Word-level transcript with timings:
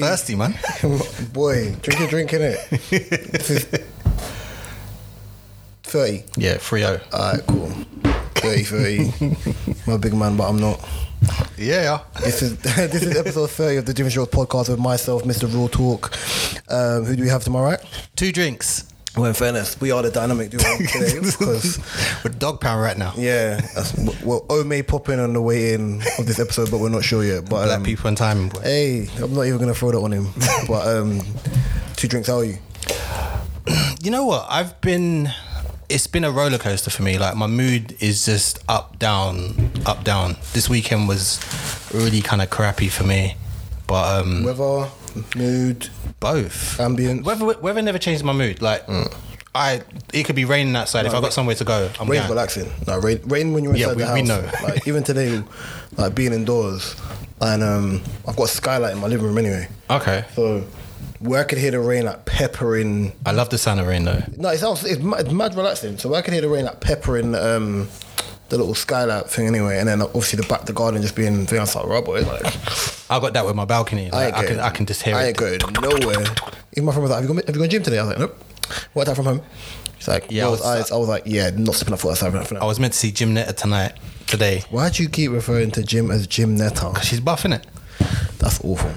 Thirsty, 0.00 0.34
man. 0.36 0.54
Boy, 1.32 1.74
drink 1.82 2.00
your 2.00 2.08
drink 2.08 2.32
in 2.32 2.42
it. 2.42 2.58
30. 5.82 6.24
Yeah, 6.36 6.56
three 6.58 6.80
zero. 6.80 7.00
Alright, 7.12 7.46
cool. 7.46 7.68
30, 8.36 8.62
30. 8.62 9.12
I'm 9.86 9.92
a 9.94 9.98
big 9.98 10.14
man, 10.14 10.36
but 10.36 10.48
I'm 10.48 10.58
not. 10.58 10.86
Yeah. 11.58 12.00
This 12.20 12.42
is 12.42 12.56
this 12.58 13.02
is 13.02 13.16
episode 13.16 13.50
30 13.50 13.76
of 13.78 13.86
the 13.86 13.94
Jimmy 13.94 14.10
Shores 14.10 14.28
podcast 14.28 14.68
with 14.70 14.78
myself, 14.78 15.24
Mr. 15.24 15.52
Raw 15.52 15.66
Talk. 15.68 16.16
Um, 16.72 17.04
who 17.04 17.16
do 17.16 17.22
we 17.22 17.28
have 17.28 17.42
tomorrow? 17.44 17.70
Right? 17.70 17.80
Two 18.16 18.32
drinks. 18.32 18.84
Well, 19.16 19.26
in 19.26 19.34
fairness, 19.34 19.80
we 19.80 19.90
are 19.90 20.02
the 20.02 20.10
dynamic 20.10 20.50
duo 20.50 20.60
today 20.60 21.18
because, 21.20 21.80
We're 22.24 22.30
dog 22.32 22.60
pound 22.60 22.82
right 22.82 22.98
now. 22.98 23.12
yeah, 23.16 23.60
well, 24.24 24.44
O 24.50 24.62
may 24.64 24.82
pop 24.82 25.08
in 25.08 25.18
on 25.18 25.32
the 25.32 25.40
way 25.40 25.72
in 25.74 26.02
of 26.18 26.26
this 26.26 26.38
episode, 26.38 26.70
but 26.70 26.78
we're 26.78 26.88
not 26.90 27.02
sure 27.04 27.24
yet. 27.24 27.42
But 27.48 27.64
Black 27.66 27.78
um, 27.78 27.84
people 27.84 28.08
and 28.08 28.16
timing, 28.16 28.48
boy. 28.50 28.60
hey, 28.60 29.08
I'm 29.22 29.34
not 29.34 29.42
even 29.46 29.58
gonna 29.58 29.74
throw 29.74 29.90
that 29.92 29.98
on 29.98 30.12
him. 30.12 30.26
But 30.68 30.86
um, 30.86 31.20
two 31.96 32.08
drinks, 32.08 32.28
how 32.28 32.38
are 32.38 32.44
you? 32.44 32.58
You 34.02 34.10
know 34.10 34.24
what? 34.24 34.46
I've 34.48 34.80
been. 34.80 35.30
It's 35.90 36.06
been 36.06 36.24
a 36.24 36.30
roller 36.30 36.56
coaster 36.56 36.88
for 36.90 37.02
me. 37.02 37.18
Like 37.18 37.36
my 37.36 37.46
mood 37.46 37.96
is 38.00 38.24
just 38.24 38.60
up, 38.68 38.98
down, 38.98 39.70
up, 39.84 40.04
down. 40.04 40.36
This 40.54 40.70
weekend 40.70 41.06
was 41.08 41.38
really 41.92 42.22
kind 42.22 42.40
of 42.40 42.48
crappy 42.48 42.88
for 42.88 43.04
me, 43.04 43.34
but 43.86 44.20
um, 44.24 44.44
Weather, 44.44 44.88
mood, 45.36 45.88
both 46.20 46.80
ambient. 46.80 47.24
Weather, 47.24 47.58
weather 47.58 47.82
never 47.82 47.98
changed 47.98 48.24
my 48.24 48.32
mood. 48.32 48.62
Like 48.62 48.84
I, 49.54 49.82
it 50.14 50.24
could 50.26 50.36
be 50.36 50.44
raining 50.44 50.76
outside. 50.76 51.06
if 51.06 51.14
I've 51.14 51.22
got 51.22 51.32
somewhere 51.32 51.56
to 51.56 51.64
go, 51.64 51.90
I'm 51.98 52.08
Rain's 52.08 52.22
going. 52.26 52.30
relaxing. 52.30 52.70
No, 52.86 52.98
rain, 53.00 53.20
rain 53.24 53.52
when 53.52 53.64
you're 53.64 53.74
Yeah, 53.74 53.90
inside 53.92 53.96
we- 53.96 54.04
the 54.04 54.12
we 54.12 54.18
house. 54.20 54.28
know. 54.28 54.50
Like 54.68 54.86
even 54.86 55.02
today, 55.02 55.42
like 55.96 56.14
being 56.14 56.32
indoors, 56.32 56.94
and 57.40 57.62
um, 57.62 58.02
I've 58.28 58.36
got 58.36 58.44
a 58.44 58.48
skylight 58.48 58.92
in 58.92 58.98
my 59.00 59.08
living 59.08 59.26
room 59.26 59.38
anyway. 59.38 59.68
Okay, 59.90 60.24
So 60.36 60.64
where 61.18 61.40
I 61.40 61.44
could 61.44 61.58
hear 61.58 61.72
the 61.72 61.80
rain 61.80 62.04
like 62.04 62.24
peppering. 62.26 63.12
I 63.26 63.32
love 63.32 63.50
the 63.50 63.58
sound 63.58 63.80
of 63.80 63.86
rain 63.88 64.04
though. 64.04 64.22
No, 64.36 64.50
it 64.50 64.58
sounds 64.58 64.84
it's 64.84 65.02
mad, 65.02 65.20
it's 65.20 65.32
mad 65.32 65.54
relaxing. 65.56 65.98
So 65.98 66.08
where 66.10 66.18
I 66.20 66.22
could 66.22 66.32
hear 66.32 66.42
the 66.42 66.48
rain 66.48 66.64
like 66.64 66.80
peppering 66.80 67.34
um, 67.34 67.88
the 68.50 68.56
little 68.58 68.74
skylight 68.74 69.28
thing 69.28 69.46
anyway, 69.48 69.78
and 69.78 69.88
then 69.88 70.00
obviously 70.00 70.36
the 70.40 70.46
back 70.46 70.64
the 70.66 70.72
garden 70.72 71.02
just 71.02 71.16
being 71.16 71.44
thing. 71.46 71.58
I 71.58 71.62
was 71.62 71.74
like, 71.74 71.86
right, 71.86 72.04
boy, 72.04 72.22
like 72.22 72.46
I 73.10 73.18
got 73.18 73.32
that 73.34 73.44
with 73.44 73.56
my 73.56 73.64
balcony. 73.64 74.10
I 74.12 74.16
Like, 74.16 74.26
ain't 74.26 74.36
I, 74.36 74.46
can, 74.46 74.60
I 74.60 74.70
can 74.70 74.86
just 74.86 75.02
hear 75.02 75.16
I 75.16 75.22
it. 75.22 75.24
I 75.24 75.28
ain't 75.28 75.36
going 75.36 75.58
nowhere. 75.82 76.24
Even 76.74 76.84
my 76.84 76.92
friend 76.92 77.02
was 77.02 77.10
like, 77.10 77.20
have 77.20 77.22
you 77.24 77.28
gone, 77.34 77.36
have 77.46 77.54
you 77.56 77.60
gone 77.62 77.68
gym 77.70 77.82
today? 77.82 77.98
I 77.98 78.02
was 78.04 78.10
like, 78.10 78.18
nope. 78.20 78.44
What 78.92 79.04
time 79.04 79.14
from 79.14 79.24
home? 79.26 79.40
She's 79.98 80.08
like, 80.08 80.30
Yeah, 80.30 80.46
I 80.46 80.50
was, 80.50 80.60
uh, 80.62 80.76
was- 80.78 80.92
I 80.92 80.96
was 80.96 81.08
like, 81.08 81.22
yeah, 81.26 81.50
not 81.50 81.74
stepping 81.74 81.94
up 81.94 82.00
for 82.00 82.14
that. 82.14 82.58
I 82.60 82.64
was 82.64 82.80
meant 82.80 82.92
to 82.94 82.98
see 82.98 83.10
Jim 83.12 83.34
Netta 83.34 83.52
tonight, 83.52 83.92
today. 84.26 84.62
Why 84.70 84.88
do 84.90 85.02
you 85.02 85.08
keep 85.08 85.30
referring 85.30 85.70
to 85.72 85.82
Jim 85.82 86.10
as 86.10 86.26
Jim 86.26 86.56
Netta? 86.56 86.92
She's 87.02 87.20
buffing 87.20 87.54
it. 87.54 87.66
That's 88.38 88.58
awful. 88.64 88.90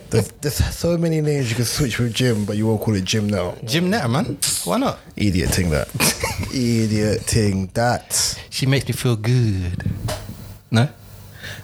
there's, 0.10 0.28
there's 0.40 0.54
so 0.74 0.96
many 0.96 1.20
names 1.20 1.50
you 1.50 1.56
can 1.56 1.66
switch 1.66 1.98
with 1.98 2.14
Jim, 2.14 2.46
but 2.46 2.56
you 2.56 2.66
won't 2.66 2.80
call 2.80 2.94
it 2.94 3.04
Jim 3.04 3.28
now. 3.28 3.54
Jim 3.64 3.90
Netta, 3.90 4.08
man. 4.08 4.38
Why 4.64 4.78
not? 4.78 4.98
Idiot 5.16 5.50
thing 5.50 5.68
that. 5.70 5.88
Idiot 6.54 7.20
thing 7.22 7.66
that. 7.74 8.38
She 8.48 8.64
makes 8.64 8.86
me 8.86 8.92
feel 8.94 9.16
good. 9.16 9.84
No? 10.70 10.88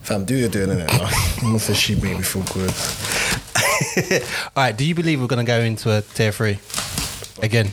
Fam, 0.03 0.25
do 0.27 0.35
your 0.37 0.49
doing 0.51 0.71
it. 0.71 0.91
I'm 0.93 1.41
gonna 1.43 1.59
say 1.59 1.73
she 1.75 1.95
made 1.95 2.17
me 2.19 2.23
feel 2.23 2.43
good. 2.53 2.71
All 4.57 4.65
right, 4.65 4.77
do 4.77 4.85
you 4.85 4.95
believe 4.95 5.21
we're 5.21 5.27
going 5.27 5.45
to 5.45 5.51
go 5.51 5.61
into 5.61 5.91
a 5.97 6.03
tier 6.03 6.33
three 6.33 6.59
again? 7.43 7.71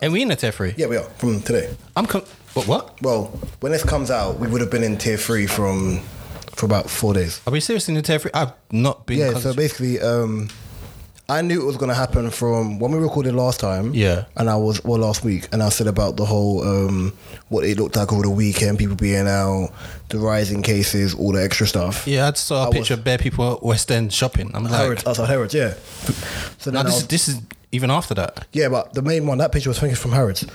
And 0.00 0.12
we 0.12 0.22
in 0.22 0.30
a 0.30 0.36
tier 0.36 0.52
three? 0.52 0.74
Yeah, 0.76 0.86
we 0.86 0.96
are 0.96 1.04
from 1.04 1.40
today. 1.40 1.74
I'm 1.96 2.06
com- 2.06 2.24
what, 2.54 2.66
what? 2.66 3.02
Well, 3.02 3.24
when 3.60 3.72
this 3.72 3.84
comes 3.84 4.10
out, 4.10 4.38
we 4.38 4.48
would 4.48 4.60
have 4.60 4.70
been 4.70 4.84
in 4.84 4.96
tier 4.98 5.16
three 5.16 5.46
from 5.46 6.00
for 6.54 6.66
about 6.66 6.90
four 6.90 7.14
days. 7.14 7.40
Are 7.46 7.52
we 7.52 7.60
seriously 7.60 7.94
in 7.94 7.98
a 7.98 8.02
tier 8.02 8.18
three? 8.18 8.30
I've 8.34 8.52
not 8.70 9.06
been. 9.06 9.18
Yeah, 9.18 9.34
so 9.34 9.54
basically, 9.54 10.00
um, 10.00 10.48
I 11.30 11.42
knew 11.42 11.60
it 11.60 11.64
was 11.66 11.76
gonna 11.76 11.94
happen 11.94 12.30
from 12.30 12.78
when 12.78 12.90
we 12.92 12.98
recorded 12.98 13.34
last 13.34 13.60
time. 13.60 13.92
Yeah. 13.94 14.24
and 14.36 14.48
I 14.48 14.56
was 14.56 14.82
well 14.82 14.98
last 15.00 15.22
week, 15.24 15.46
and 15.52 15.62
I 15.62 15.68
said 15.68 15.86
about 15.86 16.16
the 16.16 16.24
whole 16.24 16.62
um, 16.66 17.12
what 17.50 17.64
it 17.64 17.78
looked 17.78 17.96
like 17.96 18.10
over 18.12 18.22
the 18.22 18.30
weekend, 18.30 18.78
people 18.78 18.96
being 18.96 19.28
out, 19.28 19.70
the 20.08 20.18
rising 20.18 20.62
cases, 20.62 21.14
all 21.14 21.32
the 21.32 21.42
extra 21.44 21.66
stuff. 21.66 22.06
yeah, 22.06 22.28
I 22.28 22.32
saw 22.32 22.64
a 22.64 22.68
I 22.68 22.72
picture 22.72 22.94
was- 22.94 23.00
of 23.00 23.04
bare 23.04 23.18
people 23.18 23.52
at 23.56 23.62
West 23.62 23.90
End 23.90 24.10
shopping. 24.12 24.50
I'm 24.54 24.64
like, 24.64 24.72
Harrods, 24.72 25.06
outside 25.06 25.26
Harrods, 25.28 25.52
yeah. 25.52 25.74
So 26.58 26.70
now 26.70 26.82
this, 26.82 26.94
was- 26.94 27.02
is, 27.02 27.08
this 27.08 27.28
is 27.28 27.40
even 27.72 27.90
after 27.90 28.14
that. 28.14 28.46
Yeah, 28.54 28.70
but 28.70 28.94
the 28.94 29.02
main 29.02 29.26
one, 29.26 29.36
that 29.38 29.52
picture 29.52 29.68
was 29.68 29.78
thinking 29.78 29.96
from 29.96 30.12
Harrods. 30.12 30.46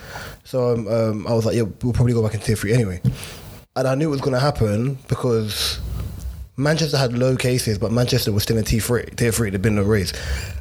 So 0.43 0.73
um, 0.73 0.87
um, 0.87 1.27
I 1.27 1.33
was 1.33 1.45
like, 1.45 1.55
yeah, 1.55 1.63
we'll 1.83 1.93
probably 1.93 2.13
go 2.13 2.23
back 2.23 2.33
in 2.33 2.39
tier 2.39 2.55
three 2.55 2.73
anyway. 2.73 2.99
And 3.75 3.87
I 3.87 3.93
knew 3.93 4.07
it 4.07 4.11
was 4.11 4.21
going 4.21 4.33
to 4.33 4.39
happen 4.39 4.97
because 5.07 5.79
Manchester 6.55 6.97
had 6.97 7.17
low 7.17 7.35
cases, 7.35 7.77
but 7.79 7.91
Manchester 7.91 8.31
was 8.31 8.43
still 8.43 8.57
in 8.57 8.63
tier 8.63 8.79
three. 8.79 9.03
Tier 9.15 9.31
three, 9.31 9.49
they'd 9.49 9.61
been 9.61 9.75
no 9.75 9.83
raise. 9.83 10.13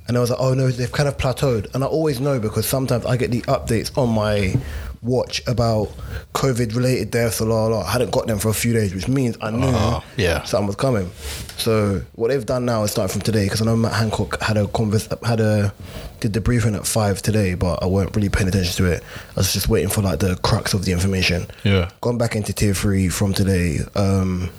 And 0.08 0.16
I 0.16 0.20
was 0.20 0.30
like, 0.30 0.40
oh 0.40 0.54
no, 0.54 0.68
they've 0.70 0.90
kind 0.90 1.08
of 1.08 1.16
plateaued. 1.18 1.72
And 1.74 1.84
I 1.84 1.86
always 1.86 2.18
know 2.20 2.40
because 2.40 2.66
sometimes 2.66 3.04
I 3.06 3.16
get 3.16 3.30
the 3.30 3.42
updates 3.42 3.96
on 3.98 4.08
my 4.08 4.54
watch 5.02 5.42
about 5.46 5.88
COVID 6.32 6.74
related 6.74 7.10
deaths 7.10 7.40
la 7.40 7.66
la. 7.66 7.80
I 7.82 7.90
hadn't 7.90 8.10
got 8.10 8.26
them 8.26 8.38
for 8.38 8.48
a 8.48 8.54
few 8.54 8.72
days, 8.72 8.94
which 8.94 9.06
means 9.08 9.36
I 9.40 9.50
knew 9.50 9.66
Oh, 9.66 10.02
yeah. 10.16 10.42
something 10.44 10.68
was 10.68 10.76
coming. 10.76 11.10
So 11.58 12.02
what 12.14 12.28
they've 12.28 12.44
done 12.46 12.64
now 12.64 12.84
is 12.84 12.92
starting 12.92 13.12
from 13.12 13.22
today 13.22 13.44
because 13.44 13.60
I 13.60 13.64
know 13.66 13.76
Matt 13.76 13.92
Hancock 13.92 14.40
had 14.40 14.56
a 14.56 14.66
converse, 14.68 15.08
had 15.24 15.40
a 15.40 15.74
did 16.20 16.32
the 16.32 16.40
briefing 16.40 16.74
at 16.74 16.86
five 16.86 17.20
today, 17.20 17.54
but 17.54 17.82
I 17.82 17.86
weren't 17.86 18.14
really 18.16 18.28
paying 18.28 18.48
attention 18.48 18.74
to 18.84 18.90
it. 18.92 19.02
I 19.30 19.40
was 19.40 19.52
just 19.52 19.68
waiting 19.68 19.90
for 19.90 20.02
like 20.02 20.20
the 20.20 20.36
crux 20.36 20.72
of 20.72 20.84
the 20.84 20.92
information. 20.92 21.46
Yeah. 21.64 21.90
Gone 22.00 22.16
back 22.16 22.34
into 22.36 22.52
tier 22.52 22.74
three 22.74 23.08
from 23.08 23.34
today. 23.34 23.80
Um, 23.94 24.50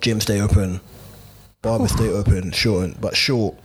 gym 0.00 0.20
stay 0.20 0.40
open, 0.40 0.80
barber 1.62 1.88
stay 1.88 2.08
open, 2.08 2.50
short, 2.52 3.00
but 3.00 3.16
short 3.16 3.56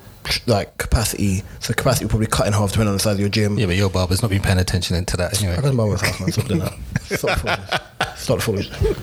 like 0.46 0.78
capacity. 0.78 1.44
So 1.60 1.74
capacity 1.74 2.06
will 2.06 2.10
probably 2.10 2.28
cut 2.28 2.48
in 2.48 2.54
half 2.54 2.72
depending 2.72 2.90
on 2.90 2.96
the 2.96 3.00
size 3.00 3.14
of 3.16 3.20
your 3.20 3.30
gym. 3.30 3.58
Yeah, 3.58 3.66
but 3.68 3.76
your 3.76 3.90
barber's 3.90 4.22
not 4.22 4.30
been 4.30 4.42
paying 4.42 4.60
attention 4.60 4.96
into 4.96 5.18
that 5.18 5.36
I 5.36 5.46
anyway. 5.46 5.62
got 5.62 5.74
my 5.74 5.84
barber's 5.84 6.02
house, 6.02 6.20
man. 6.20 6.32
Stop 6.32 6.48
doing 6.48 6.60
that. 6.60 6.74
Stop 7.18 7.40
foolishness. 7.40 8.22
Stop 8.22 8.42
foolishness. 8.42 8.98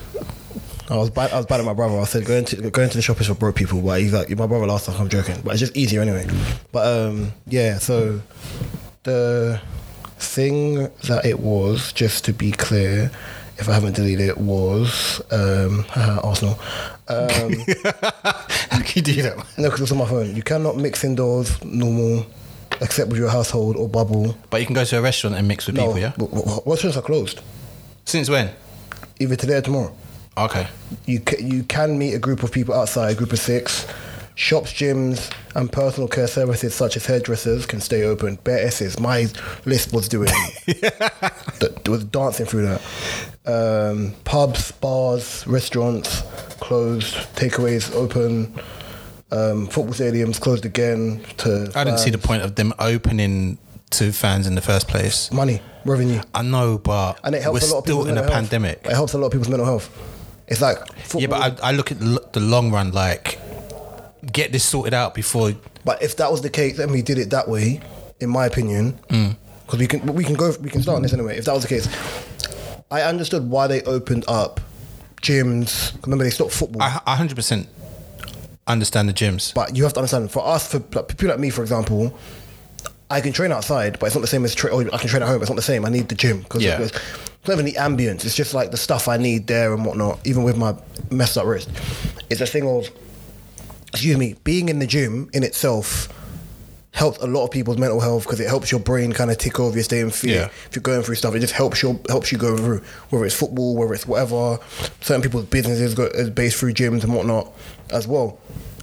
I 0.90 0.96
was 0.96 1.08
bad. 1.08 1.32
I 1.32 1.36
was 1.38 1.46
bad 1.46 1.60
at 1.60 1.66
my 1.66 1.72
brother. 1.72 1.98
I 1.98 2.04
said 2.04 2.26
going 2.26 2.44
to 2.46 2.70
going 2.70 2.90
to 2.90 2.96
the 2.96 3.02
shop 3.02 3.20
is 3.20 3.26
for 3.26 3.34
broke 3.34 3.56
people. 3.56 3.80
But 3.80 4.00
he's 4.00 4.12
like 4.12 4.28
my 4.30 4.46
brother 4.46 4.66
last 4.66 4.86
time. 4.86 5.00
I'm 5.00 5.08
joking, 5.08 5.40
but 5.42 5.52
it's 5.52 5.60
just 5.60 5.76
easier 5.76 6.02
anyway. 6.02 6.26
But 6.72 6.86
um, 6.86 7.32
yeah. 7.46 7.78
So 7.78 8.20
the 9.04 9.60
thing 10.18 10.90
that 11.08 11.24
it 11.24 11.40
was, 11.40 11.92
just 11.92 12.26
to 12.26 12.34
be 12.34 12.52
clear, 12.52 13.10
if 13.58 13.68
I 13.68 13.72
haven't 13.74 13.94
deleted 13.96 14.28
it, 14.28 14.38
was 14.38 15.20
um, 15.30 15.84
Arsenal. 15.96 16.58
Um, 17.08 17.52
How 18.70 18.80
can 18.80 18.92
you 18.96 19.02
do 19.02 19.22
that? 19.22 19.36
no, 19.58 19.64
because 19.64 19.80
it's 19.82 19.92
on 19.92 19.98
my 19.98 20.06
phone. 20.06 20.34
You 20.34 20.42
cannot 20.42 20.76
mix 20.76 21.04
indoors 21.04 21.62
normal, 21.64 22.26
except 22.80 23.10
with 23.10 23.18
your 23.18 23.28
household 23.30 23.76
or 23.76 23.88
bubble. 23.88 24.36
But 24.50 24.60
you 24.60 24.66
can 24.66 24.74
go 24.74 24.84
to 24.84 24.98
a 24.98 25.02
restaurant 25.02 25.36
and 25.36 25.46
mix 25.48 25.66
with 25.66 25.76
No, 25.76 25.86
people, 25.86 25.98
yeah? 26.00 26.12
w- 26.18 26.34
w- 26.42 26.60
restaurants 26.66 26.96
are 26.96 27.02
closed. 27.02 27.40
Since 28.04 28.28
when? 28.28 28.50
Either 29.20 29.36
today 29.36 29.56
or 29.58 29.62
tomorrow. 29.62 29.94
Okay. 30.36 30.66
you 31.06 31.20
ca- 31.20 31.40
you 31.40 31.62
can 31.62 31.96
meet 31.96 32.14
a 32.14 32.18
group 32.18 32.42
of 32.42 32.50
people 32.50 32.74
outside, 32.74 33.12
a 33.12 33.14
group 33.14 33.32
of 33.32 33.38
six. 33.38 33.86
Shops, 34.36 34.72
gyms, 34.72 35.30
and 35.54 35.70
personal 35.70 36.08
care 36.08 36.26
services 36.26 36.74
such 36.74 36.96
as 36.96 37.06
hairdressers 37.06 37.66
can 37.66 37.80
stay 37.80 38.02
open. 38.02 38.34
Bare 38.42 38.66
S's. 38.66 38.98
My 38.98 39.28
list 39.64 39.92
was 39.92 40.08
doing, 40.08 40.28
that 40.66 41.82
was 41.88 42.04
dancing 42.04 42.46
through 42.46 42.66
that. 42.66 42.80
Um, 43.46 44.14
pubs, 44.24 44.72
bars, 44.72 45.46
restaurants 45.46 46.22
closed. 46.60 47.14
Takeaways 47.36 47.94
open. 47.94 48.54
Um, 49.30 49.66
football 49.66 49.94
stadiums 49.94 50.40
closed 50.40 50.64
again. 50.64 51.24
To 51.38 51.70
I 51.74 51.84
didn't 51.84 51.98
see 52.00 52.10
the 52.10 52.18
point 52.18 52.42
of 52.42 52.54
them 52.56 52.72
opening 52.78 53.58
to 53.90 54.12
fans 54.12 54.46
in 54.46 54.54
the 54.56 54.60
first 54.60 54.88
place. 54.88 55.30
money, 55.32 55.60
revenue, 55.84 56.20
I 56.34 56.42
know, 56.42 56.78
but 56.78 57.20
and 57.22 57.34
it 57.34 57.42
helps 57.42 57.62
we're 57.62 57.68
a 57.68 57.72
lot 57.72 57.78
of 57.78 57.84
still 57.84 58.06
in 58.08 58.16
a 58.18 58.22
health. 58.22 58.32
pandemic. 58.32 58.80
It 58.84 58.92
helps 58.92 59.12
a 59.12 59.18
lot 59.18 59.26
of 59.26 59.32
people's 59.32 59.48
mental 59.48 59.66
health. 59.66 59.88
It's 60.48 60.60
like 60.60 60.78
football, 60.98 61.20
Yeah, 61.20 61.26
but 61.28 61.62
I, 61.62 61.68
I 61.68 61.72
look 61.72 61.90
at 61.92 62.00
the 62.00 62.20
the 62.32 62.40
long 62.40 62.70
run, 62.72 62.90
like, 62.92 63.38
get 64.32 64.52
this 64.52 64.64
sorted 64.64 64.94
out 64.94 65.14
before. 65.14 65.52
But 65.84 66.02
if 66.02 66.16
that 66.16 66.30
was 66.30 66.42
the 66.42 66.50
case, 66.50 66.78
and 66.78 66.90
we 66.90 67.02
did 67.02 67.18
it 67.18 67.30
that 67.30 67.48
way, 67.48 67.80
in 68.20 68.30
my 68.30 68.46
opinion, 68.46 68.98
mm. 69.08 69.36
because 69.66 69.78
we 69.78 69.86
can 69.86 70.14
we 70.14 70.24
can 70.24 70.34
go 70.34 70.52
we 70.60 70.70
can 70.70 70.82
start 70.82 70.96
on 70.96 71.02
this 71.02 71.12
anyway. 71.12 71.36
If 71.36 71.44
that 71.46 71.54
was 71.54 71.62
the 71.62 71.68
case, 71.68 71.88
I 72.90 73.02
understood 73.02 73.48
why 73.50 73.66
they 73.66 73.82
opened 73.82 74.24
up 74.28 74.60
gyms. 75.22 75.94
Remember, 76.04 76.24
they 76.24 76.30
stopped 76.30 76.52
football. 76.52 76.82
I, 76.82 77.00
I 77.06 77.16
100% 77.16 77.66
understand 78.66 79.08
the 79.08 79.12
gyms. 79.12 79.52
but 79.54 79.76
you 79.76 79.82
have 79.82 79.92
to 79.94 80.00
understand, 80.00 80.30
for 80.30 80.46
us, 80.46 80.70
for 80.70 80.78
like, 80.92 81.08
people 81.08 81.28
like 81.28 81.38
me, 81.38 81.50
for 81.50 81.62
example, 81.62 82.16
I 83.10 83.20
can 83.20 83.32
train 83.32 83.52
outside, 83.52 83.98
but 83.98 84.06
it's 84.06 84.14
not 84.14 84.22
the 84.22 84.26
same 84.26 84.44
as 84.44 84.54
tra- 84.54 84.70
or 84.70 84.82
I 84.92 84.98
can 84.98 85.08
train 85.08 85.22
at 85.22 85.28
home. 85.28 85.40
It's 85.40 85.50
not 85.50 85.56
the 85.56 85.62
same. 85.62 85.84
I 85.84 85.88
need 85.90 86.08
the 86.08 86.14
gym 86.14 86.40
because 86.40 86.62
Yeah. 86.62 86.80
it's 86.80 86.98
not 87.46 87.54
even 87.54 87.64
the 87.64 87.74
ambience. 87.74 88.24
It's 88.24 88.34
just 88.34 88.54
like 88.54 88.70
the 88.70 88.76
stuff 88.76 89.08
I 89.08 89.16
need 89.16 89.46
there 89.46 89.74
and 89.74 89.84
whatnot. 89.84 90.20
Even 90.24 90.42
with 90.44 90.56
my 90.56 90.74
messed 91.10 91.36
up 91.36 91.46
wrist, 91.46 91.68
it's 92.30 92.40
a 92.40 92.46
thing 92.46 92.66
of 92.66 92.88
excuse 93.94 94.18
me, 94.18 94.34
being 94.44 94.68
in 94.68 94.80
the 94.80 94.86
gym 94.86 95.30
in 95.32 95.44
itself 95.44 96.08
helps 96.90 97.18
a 97.18 97.26
lot 97.26 97.44
of 97.44 97.50
people's 97.50 97.78
mental 97.78 98.00
health 98.00 98.24
because 98.24 98.38
it 98.40 98.48
helps 98.48 98.70
your 98.70 98.80
brain 98.80 99.12
kind 99.12 99.30
of 99.30 99.38
tick 99.38 99.58
over. 99.58 99.74
You're 99.74 99.84
staying 99.84 100.10
fear. 100.10 100.34
Yeah. 100.34 100.44
If 100.46 100.70
you're 100.74 100.82
going 100.82 101.02
through 101.02 101.14
stuff, 101.14 101.34
it 101.34 101.40
just 101.40 101.52
helps 101.52 101.82
you 101.82 102.00
helps 102.08 102.32
you 102.32 102.38
go 102.38 102.56
through. 102.56 102.82
Whether 103.10 103.24
it's 103.24 103.34
football, 103.34 103.76
whether 103.76 103.94
it's 103.94 104.06
whatever. 104.06 104.58
Certain 105.00 105.22
people's 105.22 105.46
businesses 105.46 105.94
go 105.94 106.04
is 106.06 106.30
based 106.30 106.56
through 106.58 106.74
gyms 106.74 107.04
and 107.04 107.14
whatnot 107.14 107.52
as 107.90 108.06
well. 108.08 108.38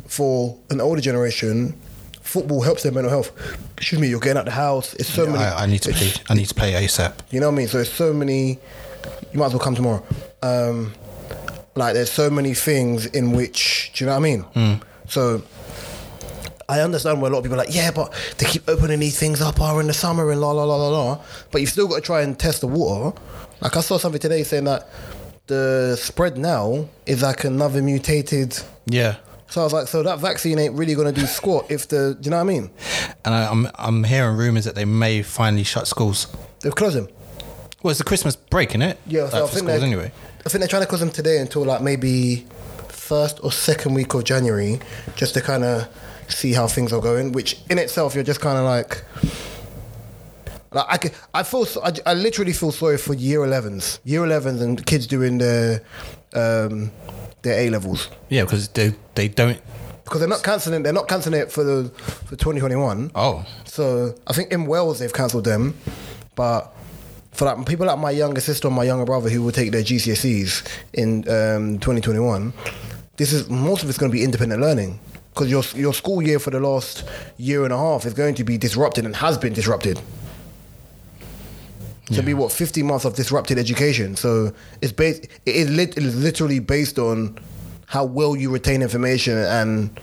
For 0.07 0.57
an 0.69 0.81
older 0.81 1.01
generation, 1.01 1.73
football 2.21 2.61
helps 2.61 2.83
their 2.83 2.91
mental 2.93 3.09
health. 3.09 3.31
Excuse 3.77 3.99
me, 3.99 4.07
you're 4.07 4.19
getting 4.19 4.37
out 4.37 4.45
the 4.45 4.51
house. 4.51 4.93
It's 4.93 5.09
so 5.09 5.25
many. 5.25 5.39
I, 5.43 5.63
I 5.63 5.65
need 5.65 5.81
to 5.83 5.91
play. 5.93 6.11
I 6.29 6.33
need 6.35 6.47
to 6.47 6.55
play 6.55 6.73
ASAP. 6.73 7.13
You 7.31 7.39
know 7.41 7.47
what 7.47 7.55
I 7.55 7.57
mean? 7.57 7.67
So 7.67 7.77
there's 7.77 7.91
so 7.91 8.13
many. 8.13 8.59
You 9.33 9.39
might 9.39 9.47
as 9.47 9.53
well 9.53 9.63
come 9.63 9.75
tomorrow. 9.75 10.05
Um, 10.41 10.93
like 11.75 11.93
there's 11.93 12.11
so 12.11 12.29
many 12.29 12.53
things 12.53 13.05
in 13.05 13.31
which 13.31 13.91
do 13.95 14.03
you 14.03 14.09
know 14.09 14.19
what 14.19 14.25
I 14.25 14.63
mean? 14.63 14.81
So 15.11 15.43
I 16.69 16.79
understand 16.79 17.21
where 17.21 17.29
a 17.29 17.33
lot 17.33 17.39
of 17.39 17.43
people 17.43 17.59
are 17.59 17.65
like, 17.65 17.75
yeah, 17.75 17.91
but 17.91 18.13
they 18.37 18.45
keep 18.45 18.67
opening 18.69 19.01
these 19.01 19.19
things 19.19 19.41
up 19.41 19.59
are 19.59 19.81
in 19.81 19.87
the 19.87 19.93
summer 19.93 20.31
and 20.31 20.39
la 20.39 20.51
la 20.51 20.63
la 20.63 20.75
la 20.77 20.87
la. 20.87 21.21
But 21.51 21.59
you've 21.59 21.69
still 21.69 21.87
got 21.87 21.95
to 21.95 22.01
try 22.01 22.21
and 22.21 22.39
test 22.39 22.61
the 22.61 22.67
water. 22.67 23.19
Like 23.59 23.75
I 23.75 23.81
saw 23.81 23.97
something 23.97 24.21
today 24.21 24.43
saying 24.43 24.63
that 24.63 24.87
the 25.47 25.97
spread 25.99 26.37
now 26.37 26.87
is 27.05 27.21
like 27.23 27.43
another 27.43 27.81
mutated. 27.81 28.57
Yeah. 28.85 29.17
So 29.49 29.59
I 29.59 29.63
was 29.65 29.73
like, 29.73 29.89
so 29.89 30.01
that 30.01 30.19
vaccine 30.19 30.57
ain't 30.59 30.75
really 30.75 30.95
gonna 30.95 31.11
do 31.11 31.25
squat 31.25 31.69
if 31.69 31.89
the. 31.89 32.17
Do 32.17 32.27
you 32.27 32.31
know 32.31 32.37
what 32.37 32.43
I 32.43 32.45
mean? 32.45 32.71
And 33.25 33.35
I, 33.35 33.51
I'm 33.51 33.67
I'm 33.75 34.05
hearing 34.05 34.37
rumors 34.37 34.63
that 34.63 34.75
they 34.75 34.85
may 34.85 35.23
finally 35.23 35.63
shut 35.63 35.87
schools. 35.87 36.27
They've 36.61 36.73
closed 36.73 36.95
them. 36.95 37.09
Well, 37.83 37.91
it's 37.91 37.97
the 37.97 38.05
Christmas 38.05 38.37
break, 38.37 38.69
isn't 38.69 38.81
it? 38.81 38.97
Yeah, 39.07 39.23
like 39.23 39.33
I 39.33 39.39
think 39.47 39.67
schools 39.67 39.83
anyway. 39.83 40.13
I 40.45 40.49
think 40.49 40.61
they're 40.61 40.69
trying 40.69 40.83
to 40.83 40.87
close 40.87 41.01
them 41.01 41.11
today 41.11 41.39
until 41.39 41.65
like 41.65 41.81
maybe 41.81 42.45
first 43.11 43.39
or 43.43 43.51
second 43.51 43.93
week 43.93 44.13
of 44.13 44.23
January, 44.23 44.79
just 45.17 45.33
to 45.33 45.41
kind 45.41 45.65
of 45.65 45.85
see 46.29 46.53
how 46.53 46.65
things 46.65 46.93
are 46.93 47.01
going. 47.01 47.33
Which 47.33 47.57
in 47.69 47.77
itself, 47.77 48.15
you're 48.15 48.23
just 48.23 48.39
kind 48.39 48.57
of 48.57 48.63
like, 48.63 49.03
like 50.71 50.85
I, 50.87 50.97
could, 50.97 51.11
I 51.33 51.43
feel, 51.43 51.65
so- 51.65 51.83
I, 51.83 51.91
I 52.05 52.13
literally 52.13 52.53
feel 52.53 52.71
sorry 52.71 52.97
for 52.97 53.13
year 53.13 53.39
11s, 53.39 53.99
year 54.05 54.21
11s, 54.21 54.61
and 54.61 54.85
kids 54.85 55.07
doing 55.07 55.37
their 55.39 55.81
um, 56.33 56.91
their 57.41 57.59
A 57.59 57.69
levels 57.69 58.07
Yeah, 58.29 58.43
because 58.45 58.69
they 58.69 58.93
they 59.15 59.27
don't. 59.27 59.59
because 60.05 60.19
they're 60.21 60.29
not 60.29 60.43
cancelling. 60.43 60.83
They're 60.83 60.93
not 60.93 61.09
cancelling 61.09 61.41
it 61.41 61.51
for 61.51 61.63
the 61.65 61.89
for 62.27 62.37
2021. 62.37 63.11
Oh, 63.15 63.45
So 63.65 64.15
I 64.27 64.31
think 64.33 64.53
in 64.53 64.65
Wales 64.67 64.99
they've 64.99 65.11
cancelled 65.13 65.43
them, 65.43 65.75
but 66.35 66.73
for 67.33 67.45
like 67.45 67.65
people 67.65 67.85
like 67.87 67.99
my 67.99 68.11
younger 68.11 68.39
sister 68.41 68.67
and 68.67 68.75
my 68.75 68.83
younger 68.85 69.05
brother 69.05 69.29
who 69.29 69.41
will 69.41 69.51
take 69.53 69.71
their 69.71 69.83
GCSEs 69.83 70.67
in 70.93 71.19
um, 71.29 71.79
2021, 71.79 72.53
this 73.21 73.33
is 73.33 73.47
most 73.49 73.83
of 73.83 73.89
it's 73.89 73.99
going 73.99 74.11
to 74.11 74.17
be 74.17 74.23
independent 74.23 74.59
learning 74.59 74.99
because 75.31 75.47
your 75.47 75.63
your 75.75 75.93
school 75.93 76.23
year 76.23 76.39
for 76.39 76.49
the 76.49 76.59
last 76.59 77.07
year 77.37 77.63
and 77.63 77.71
a 77.71 77.77
half 77.77 78.03
is 78.03 78.15
going 78.15 78.33
to 78.33 78.43
be 78.43 78.57
disrupted 78.57 79.05
and 79.05 79.15
has 79.15 79.37
been 79.37 79.53
disrupted. 79.53 80.01
To 82.15 82.21
be 82.21 82.33
what 82.33 82.51
50 82.51 82.83
months 82.83 83.05
of 83.05 83.15
disrupted 83.15 83.57
education. 83.57 84.17
So 84.17 84.53
it's 84.81 84.91
based. 84.91 85.23
It 85.45 85.55
is, 85.55 85.69
lit, 85.69 85.95
it 85.97 86.03
is 86.03 86.13
literally 86.13 86.59
based 86.59 86.99
on 86.99 87.39
how 87.85 88.03
well 88.03 88.35
you 88.35 88.51
retain 88.51 88.81
information 88.81 89.37
and 89.37 89.97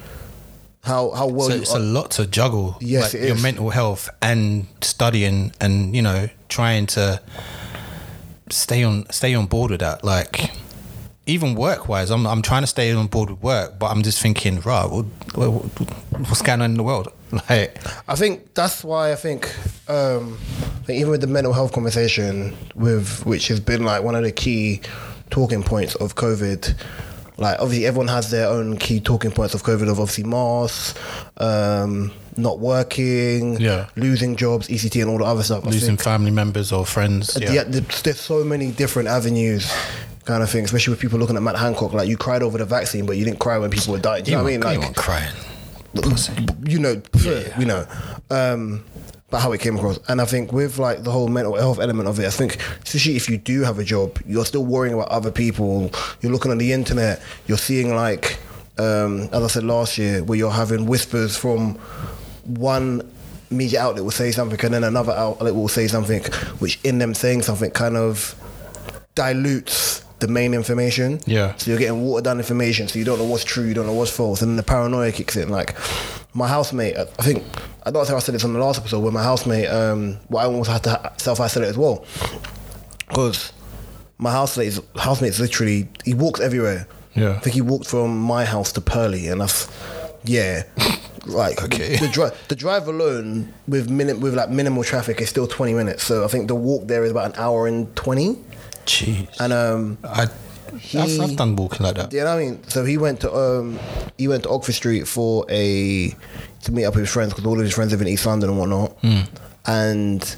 how 0.83 1.11
how 1.11 1.27
well 1.27 1.51
so 1.51 1.57
it's 1.57 1.75
a 1.75 1.79
lot 1.79 2.13
to 2.13 2.27
juggle. 2.27 2.79
Yes, 2.81 3.13
like 3.13 3.25
your 3.25 3.37
mental 3.37 3.69
health 3.69 4.09
and 4.23 4.67
studying 4.81 5.53
and 5.61 5.95
you 5.95 6.01
know 6.01 6.31
trying 6.49 6.87
to 6.97 7.21
stay 8.49 8.85
on 8.85 9.05
stay 9.11 9.35
on 9.35 9.45
board 9.45 9.71
with 9.73 9.81
that. 9.81 10.03
Like 10.03 10.51
even 11.29 11.55
work 11.55 11.89
wise, 11.89 12.11
I'm 12.11 12.27
I'm 12.27 12.43
trying 12.43 12.63
to 12.63 12.67
stay 12.67 12.91
on 12.93 13.07
board 13.07 13.31
with 13.31 13.43
work, 13.43 13.79
but 13.79 13.87
I'm 13.93 14.03
just 14.03 14.21
thinking, 14.21 14.61
right, 14.63 14.87
what, 14.91 15.05
what, 15.37 15.51
what's 16.29 16.43
going 16.43 16.63
on 16.63 16.71
in 16.73 16.77
the 16.77 16.83
world? 16.83 17.13
Like, 17.51 17.77
I 18.09 18.15
think 18.17 18.55
that's 18.55 18.83
why 18.83 19.13
I 19.13 19.15
think, 19.15 19.55
um, 19.87 20.39
think 20.87 20.99
even 20.99 21.11
with 21.11 21.21
the 21.21 21.27
mental 21.27 21.53
health 21.53 21.73
conversation, 21.75 22.57
with 22.75 23.27
which 23.27 23.49
has 23.49 23.61
been 23.61 23.85
like 23.85 24.03
one 24.03 24.15
of 24.15 24.23
the 24.25 24.33
key 24.33 24.81
talking 25.29 25.63
points 25.63 25.95
of 25.97 26.15
COVID. 26.15 26.75
Like 27.37 27.61
obviously, 27.61 27.87
everyone 27.87 28.09
has 28.09 28.31
their 28.31 28.49
own 28.49 28.79
key 28.79 28.99
talking 28.99 29.31
points 29.31 29.53
of 29.55 29.63
COVID. 29.63 29.91
Of 29.91 30.01
obviously 30.01 30.25
masks, 30.25 30.95
um, 31.37 32.13
not 32.39 32.59
working, 32.61 33.61
Yeah. 33.61 33.89
losing 33.95 34.35
jobs, 34.35 34.69
ECT, 34.69 35.03
and 35.03 35.11
all 35.11 35.19
the 35.19 35.25
other 35.25 35.43
stuff. 35.43 35.65
Losing 35.67 35.99
family 35.99 36.31
members 36.31 36.73
or 36.73 36.87
friends. 36.87 37.37
Yeah. 37.39 37.53
yeah, 37.53 37.65
there's, 37.65 38.03
there's 38.03 38.21
so 38.21 38.43
many 38.43 38.71
different 38.73 39.09
avenues, 39.09 39.71
kind 40.29 40.43
of 40.43 40.51
thing. 40.51 40.65
Especially 40.65 40.93
with 40.93 41.01
people 41.01 41.19
looking 41.19 41.37
at 41.37 41.43
Matt 41.43 41.57
Hancock, 41.57 41.93
like 41.93 42.09
you 42.09 42.17
cried 42.17 42.43
over 42.43 42.59
the 42.59 42.65
vaccine, 42.65 43.07
but 43.07 43.17
you 43.17 43.25
didn't 43.25 43.41
cry 43.41 43.59
when 43.59 43.71
people 43.71 43.95
were 43.95 43.99
dying. 43.99 44.23
Do 44.23 44.31
you, 44.31 44.37
know 44.37 44.45
what 44.45 44.51
I 44.51 44.53
mean? 44.53 44.63
you 44.63 44.69
Like 44.69 44.79
weren't 44.81 44.97
crying. 44.97 45.35
you 46.67 46.79
know, 46.79 47.03
you 47.59 47.65
know, 47.65 47.87
um, 48.31 48.85
but 49.31 49.41
how 49.41 49.53
it 49.53 49.61
came 49.61 49.77
across. 49.77 49.99
And 50.09 50.21
I 50.21 50.27
think 50.27 50.53
with 50.53 50.79
like 50.79 51.03
the 51.03 51.11
whole 51.11 51.29
mental 51.29 51.57
health 51.57 51.81
element 51.81 52.09
of 52.09 52.21
it, 52.21 52.27
I 52.27 52.31
think 52.31 52.59
especially 52.85 53.17
if 53.17 53.29
you 53.29 53.39
do 53.39 53.63
have 53.63 53.79
a 53.79 53.85
job, 53.85 54.19
you're 54.27 54.45
still 54.45 54.65
worrying 54.65 54.95
about 54.95 55.09
other 55.09 55.33
people. 55.33 55.91
You're 56.21 56.31
looking 56.33 56.51
on 56.51 56.59
the 56.59 56.73
internet, 56.73 57.21
you're 57.47 57.59
seeing 57.59 57.95
like, 57.95 58.39
um, 58.79 59.23
as 59.33 59.43
I 59.43 59.47
said 59.49 59.65
last 59.65 59.99
year, 59.99 60.23
where 60.23 60.39
you're 60.39 60.51
having 60.51 60.87
whispers 60.87 61.37
from 61.37 61.75
one 62.45 63.03
media 63.51 63.81
outlet 63.81 64.05
will 64.05 64.11
say 64.11 64.31
something 64.31 64.61
and 64.63 64.75
then 64.75 64.85
another 64.85 65.13
outlet 65.13 65.55
will 65.55 65.69
say 65.69 65.89
something, 65.89 66.23
which 66.59 66.79
in 66.85 66.99
them 66.99 67.15
saying 67.15 67.43
something 67.43 67.71
kind 67.71 67.97
of 67.97 68.35
dilutes 69.15 70.05
the 70.21 70.29
main 70.29 70.55
information. 70.55 71.21
Yeah. 71.27 71.55
So 71.57 71.71
you're 71.71 71.79
getting 71.79 72.03
watered 72.03 72.25
down 72.25 72.39
information, 72.39 72.89
so 72.89 72.99
you 72.99 73.05
don't 73.05 73.19
know 73.19 73.25
what's 73.25 73.45
true, 73.45 73.65
you 73.65 73.75
don't 73.75 73.87
know 73.87 73.93
what's 73.93 74.11
false, 74.11 74.43
and 74.43 74.51
then 74.51 74.57
the 74.57 74.63
paranoia 74.63 75.13
kicks 75.13 75.37
in. 75.37 75.49
Like 75.49 75.77
my 76.35 76.49
housemate, 76.49 76.97
I 76.97 77.03
I 77.03 77.23
think 77.23 77.45
I 77.85 77.91
don't 77.91 78.05
think 78.07 78.17
I 78.17 78.21
said 78.21 78.35
this 78.35 78.45
on 78.45 78.53
the 78.53 78.59
last 78.59 78.79
episode 78.79 79.01
where 79.01 79.13
my 79.13 79.23
housemate, 79.23 79.69
um, 79.69 80.19
well, 80.29 80.43
I 80.43 80.47
almost 80.47 80.71
had 80.71 80.85
to 80.85 81.13
self 81.17 81.41
isolate 81.41 81.69
as 81.69 81.79
well 81.79 82.05
because 83.09 83.53
my 84.19 84.31
housemate 84.31 84.69
is 84.69 84.83
housemate 84.97 85.31
is 85.31 85.41
literally 85.41 85.89
he 86.05 86.15
walks 86.15 86.41
everywhere. 86.41 86.87
Yeah. 87.15 87.33
I 87.33 87.39
think 87.41 87.55
he 87.55 87.63
walked 87.63 87.87
from 87.87 88.19
my 88.19 88.45
house 88.45 88.73
to 88.73 88.81
Purley, 88.81 89.29
and 89.29 89.41
that's 89.41 89.69
yeah. 90.25 90.65
Like 91.29 91.63
Okay. 91.63 91.97
the 91.97 92.09
drive, 92.09 92.37
the 92.49 92.57
drive 92.57 92.89
alone 92.89 93.53
with 93.67 93.89
minute 93.91 94.19
with 94.21 94.35
like 94.35 94.51
minimal 94.51 94.83
traffic 94.85 95.21
is 95.21 95.29
still 95.29 95.47
twenty 95.47 95.75
minutes. 95.75 96.03
So 96.05 96.25
I 96.25 96.29
think 96.29 96.49
the 96.49 96.55
walk 96.55 96.87
there 96.87 97.05
is 97.05 97.11
about 97.11 97.27
an 97.35 97.41
hour 97.41 97.67
and 97.67 97.95
twenty. 97.97 98.37
Jeez. 98.87 99.29
And 99.41 99.53
um, 99.53 99.99
I, 100.03 100.23
I've, 100.95 101.21
I've 101.21 101.37
done 101.37 101.57
walking 101.57 101.85
like 101.85 101.97
that. 101.97 102.13
you 102.13 102.21
know 102.21 102.27
what 102.27 102.43
I 102.43 102.45
mean? 102.45 102.63
So 102.69 102.85
he 102.85 102.97
went 102.99 103.21
to 103.21 103.33
um 103.35 103.79
he 104.17 104.29
went 104.29 104.45
to 104.45 104.51
Oxford 104.51 104.73
Street 104.75 105.07
for 105.07 105.45
a 105.51 106.15
to 106.65 106.73
meet 106.73 106.85
up 106.85 106.95
with 106.95 107.03
his 107.05 107.11
friends 107.11 107.33
because 107.33 107.45
all 107.47 107.55
of 107.59 107.65
his 107.65 107.75
friends 107.75 107.93
live 107.93 108.01
in 108.01 108.09
East 108.09 108.27
London 108.27 108.51
and 108.51 108.59
whatnot. 108.59 108.97
And 109.67 110.37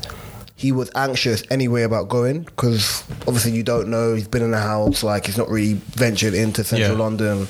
he 0.57 0.73
was 0.73 0.91
anxious 0.95 1.43
anyway 1.51 1.83
about 1.85 2.09
going 2.09 2.43
because 2.43 3.03
obviously 3.27 3.53
you 3.53 3.63
don't 3.63 3.89
know. 3.89 4.15
He's 4.15 4.29
been 4.29 4.43
in 4.43 4.51
the 4.51 4.59
house, 4.61 5.03
like 5.03 5.27
he's 5.27 5.39
not 5.39 5.49
really 5.49 5.75
ventured 5.75 6.35
into 6.35 6.65
central 6.65 6.93
Yeah. 6.93 6.99
London, 7.03 7.47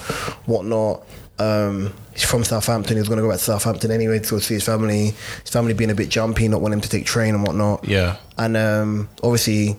whatnot. 0.47 1.05
Um, 1.41 1.95
he's 2.13 2.25
from 2.25 2.45
Southampton. 2.45 2.97
He 2.97 3.01
was 3.01 3.09
going 3.09 3.17
to 3.17 3.23
go 3.23 3.31
back 3.31 3.39
to 3.39 3.45
Southampton 3.45 3.91
anyway 3.91 4.19
to 4.19 4.31
go 4.31 4.39
see 4.39 4.55
his 4.55 4.65
family. 4.65 5.15
His 5.43 5.51
family 5.51 5.73
being 5.73 5.91
a 5.91 5.95
bit 5.95 6.11
jumpy, 6.11 6.47
not 6.49 6.61
wanting 6.61 6.79
him 6.79 6.83
to 6.83 6.89
take 6.89 7.07
train 7.07 7.35
and 7.35 7.47
whatnot. 7.47 7.89
Yeah. 7.89 8.17
And 8.37 8.57
um, 8.59 9.09
obviously, 9.23 9.77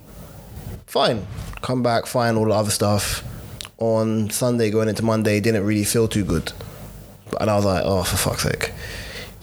fine. 0.88 1.26
Come 1.62 1.84
back, 1.84 2.08
fine, 2.08 2.36
all 2.36 2.46
the 2.46 2.52
other 2.52 2.72
stuff. 2.72 3.24
On 3.78 4.30
Sunday, 4.32 4.72
going 4.72 4.90
into 4.90 5.04
Monday, 5.04 5.40
didn't 5.40 5.64
really 5.64 5.84
feel 5.84 6.08
too 6.08 6.26
good. 6.26 6.52
And 7.40 7.50
I 7.50 7.56
was 7.56 7.66
like, 7.66 7.84
oh, 7.86 8.04
for 8.04 8.18
fuck's 8.18 8.44
sake. 8.44 8.72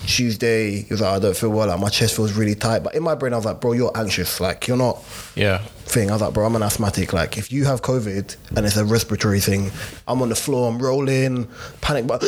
Tuesday, 0.09 0.83
he 0.83 0.87
was 0.93 1.01
like, 1.03 1.13
I 1.15 1.19
don't 1.19 1.37
feel 1.37 1.51
well. 1.51 1.69
Like, 1.69 1.79
my 1.79 1.89
chest 1.91 2.17
feels 2.17 2.33
really 2.33 2.55
tight. 2.55 2.83
But 2.83 2.95
in 2.95 3.03
my 3.03 3.15
brain, 3.15 3.33
I 3.35 3.37
was 3.37 3.45
like, 3.45 3.61
bro, 3.61 3.73
you're 3.73 3.93
anxious. 3.97 4.41
Like, 4.41 4.67
you're 4.67 4.77
not 4.77 5.03
Yeah. 5.37 5.59
thing. 5.85 6.09
I 6.11 6.15
was 6.15 6.23
like, 6.23 6.33
bro, 6.35 6.47
I'm 6.47 6.57
an 6.57 6.63
asthmatic. 6.63 7.13
Like, 7.13 7.37
if 7.39 7.53
you 7.53 7.67
have 7.67 7.83
COVID 7.83 8.37
and 8.57 8.67
it's 8.67 8.77
a 8.77 8.85
respiratory 8.85 9.41
thing, 9.41 9.71
I'm 10.09 10.23
on 10.23 10.31
the 10.31 10.35
floor, 10.35 10.69
I'm 10.71 10.79
rolling, 10.79 11.47
panic, 11.83 12.07
but 12.07 12.25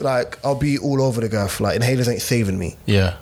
like, 0.00 0.38
I'll 0.44 0.54
be 0.54 0.78
all 0.78 1.02
over 1.02 1.20
the 1.20 1.28
gaff. 1.28 1.60
Like, 1.60 1.80
inhalers 1.80 2.08
ain't 2.08 2.22
saving 2.22 2.58
me. 2.58 2.76
Yeah. 2.86 3.16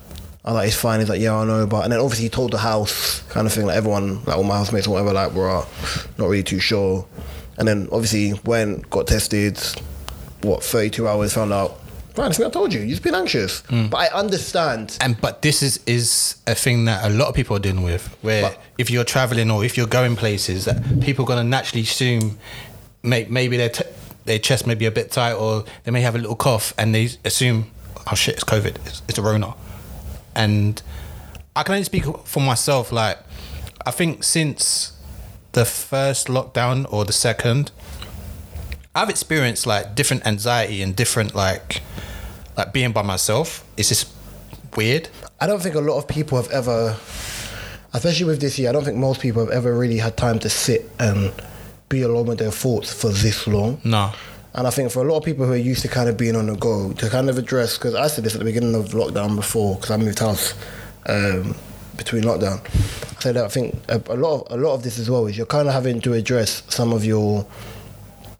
I 0.44 0.52
like, 0.52 0.68
it's 0.68 0.76
fine. 0.76 1.00
He's 1.00 1.08
like, 1.08 1.20
yeah, 1.20 1.34
I 1.34 1.44
know. 1.44 1.66
But 1.66 1.84
and 1.84 1.92
then 1.92 2.00
obviously 2.00 2.24
he 2.26 2.28
told 2.30 2.52
the 2.52 2.58
house 2.58 3.20
kind 3.30 3.46
of 3.46 3.52
thing, 3.52 3.66
like 3.66 3.76
everyone, 3.76 4.22
like 4.24 4.36
all 4.36 4.44
my 4.44 4.56
housemates 4.56 4.86
or 4.86 4.92
whatever, 4.92 5.12
like 5.12 5.32
were 5.32 5.50
uh, 5.50 5.64
not 6.16 6.26
really 6.28 6.42
too 6.44 6.60
sure. 6.60 7.06
And 7.58 7.66
then 7.66 7.88
obviously 7.90 8.34
went, 8.44 8.88
got 8.88 9.08
tested, 9.08 9.58
what, 10.42 10.62
32 10.62 11.06
hours, 11.08 11.34
found 11.34 11.52
out, 11.52 11.78
right, 12.18 12.40
I 12.40 12.50
told 12.50 12.72
you, 12.72 12.80
you've 12.80 13.02
been 13.02 13.14
anxious. 13.14 13.60
Hmm. 13.68 13.86
But 13.88 13.98
I 13.98 14.06
understand. 14.18 14.96
And 15.00 15.20
but 15.20 15.42
this 15.42 15.62
is 15.62 15.80
is 15.86 16.36
a 16.46 16.54
thing 16.54 16.84
that 16.86 17.04
a 17.04 17.10
lot 17.10 17.28
of 17.28 17.34
people 17.34 17.56
are 17.56 17.60
dealing 17.60 17.82
with. 17.82 18.06
Where 18.22 18.42
But- 18.42 18.62
if 18.78 18.90
you're 18.90 19.04
traveling 19.04 19.50
or 19.50 19.64
if 19.64 19.76
you're 19.76 19.86
going 19.86 20.16
places, 20.16 20.64
that 20.66 21.00
people 21.00 21.24
are 21.24 21.28
gonna 21.28 21.44
naturally 21.44 21.82
assume, 21.82 22.38
may, 23.02 23.26
maybe 23.28 23.56
their 23.56 23.70
t- 23.70 23.84
their 24.24 24.38
chest 24.38 24.66
may 24.66 24.74
be 24.74 24.84
a 24.86 24.90
bit 24.90 25.10
tight 25.10 25.32
or 25.34 25.64
they 25.84 25.90
may 25.90 26.00
have 26.02 26.14
a 26.14 26.18
little 26.18 26.36
cough, 26.36 26.74
and 26.78 26.94
they 26.94 27.08
assume, 27.24 27.70
oh 28.10 28.14
shit, 28.14 28.34
it's 28.34 28.44
COVID, 28.44 28.76
it's, 28.86 29.02
it's 29.08 29.18
a 29.18 29.22
Rona. 29.22 29.54
And 30.34 30.80
I 31.56 31.62
can 31.62 31.74
only 31.74 31.84
speak 31.84 32.04
for 32.24 32.40
myself. 32.40 32.92
Like, 32.92 33.18
I 33.86 33.90
think 33.90 34.22
since 34.22 34.92
the 35.52 35.64
first 35.64 36.28
lockdown 36.28 36.86
or 36.92 37.04
the 37.04 37.12
second, 37.12 37.72
I've 38.94 39.08
experienced 39.08 39.66
like 39.66 39.94
different 39.94 40.26
anxiety 40.26 40.82
and 40.82 40.94
different 40.94 41.34
like 41.34 41.82
like 42.58 42.72
being 42.72 42.92
by 42.92 43.02
myself. 43.02 43.64
It's 43.76 43.88
just 43.88 44.12
weird. 44.76 45.08
I 45.40 45.46
don't 45.46 45.62
think 45.62 45.76
a 45.76 45.80
lot 45.80 45.96
of 45.96 46.08
people 46.08 46.36
have 46.36 46.50
ever, 46.50 46.96
especially 47.94 48.26
with 48.26 48.40
this 48.40 48.58
year, 48.58 48.68
I 48.68 48.72
don't 48.72 48.84
think 48.84 48.98
most 48.98 49.20
people 49.20 49.44
have 49.46 49.54
ever 49.54 49.72
really 49.72 49.98
had 49.98 50.16
time 50.16 50.40
to 50.40 50.50
sit 50.50 50.90
and 50.98 51.32
be 51.88 52.02
alone 52.02 52.26
with 52.26 52.38
their 52.38 52.50
thoughts 52.50 52.92
for 52.92 53.08
this 53.08 53.46
long. 53.46 53.80
No. 53.84 54.12
And 54.54 54.66
I 54.66 54.70
think 54.70 54.90
for 54.90 55.06
a 55.06 55.10
lot 55.10 55.18
of 55.18 55.24
people 55.24 55.46
who 55.46 55.52
are 55.52 55.56
used 55.56 55.82
to 55.82 55.88
kind 55.88 56.08
of 56.08 56.16
being 56.16 56.34
on 56.34 56.46
the 56.46 56.56
go, 56.56 56.92
to 56.92 57.08
kind 57.08 57.30
of 57.30 57.38
address, 57.38 57.78
because 57.78 57.94
I 57.94 58.08
said 58.08 58.24
this 58.24 58.34
at 58.34 58.40
the 58.40 58.44
beginning 58.44 58.74
of 58.74 58.88
lockdown 58.88 59.36
before, 59.36 59.76
because 59.76 59.92
I 59.92 59.96
moved 59.96 60.18
house 60.18 60.54
um, 61.06 61.54
between 61.96 62.24
lockdown. 62.24 62.60
I 63.16 63.20
said 63.20 63.36
that 63.36 63.44
I 63.44 63.48
think 63.48 63.76
a, 63.88 64.02
a 64.08 64.16
lot 64.16 64.40
of 64.40 64.58
a 64.58 64.60
lot 64.60 64.74
of 64.74 64.82
this 64.82 64.98
as 64.98 65.08
well 65.08 65.26
is 65.26 65.36
you're 65.36 65.46
kind 65.46 65.68
of 65.68 65.74
having 65.74 66.00
to 66.00 66.14
address 66.14 66.64
some 66.68 66.92
of 66.92 67.04
your 67.04 67.46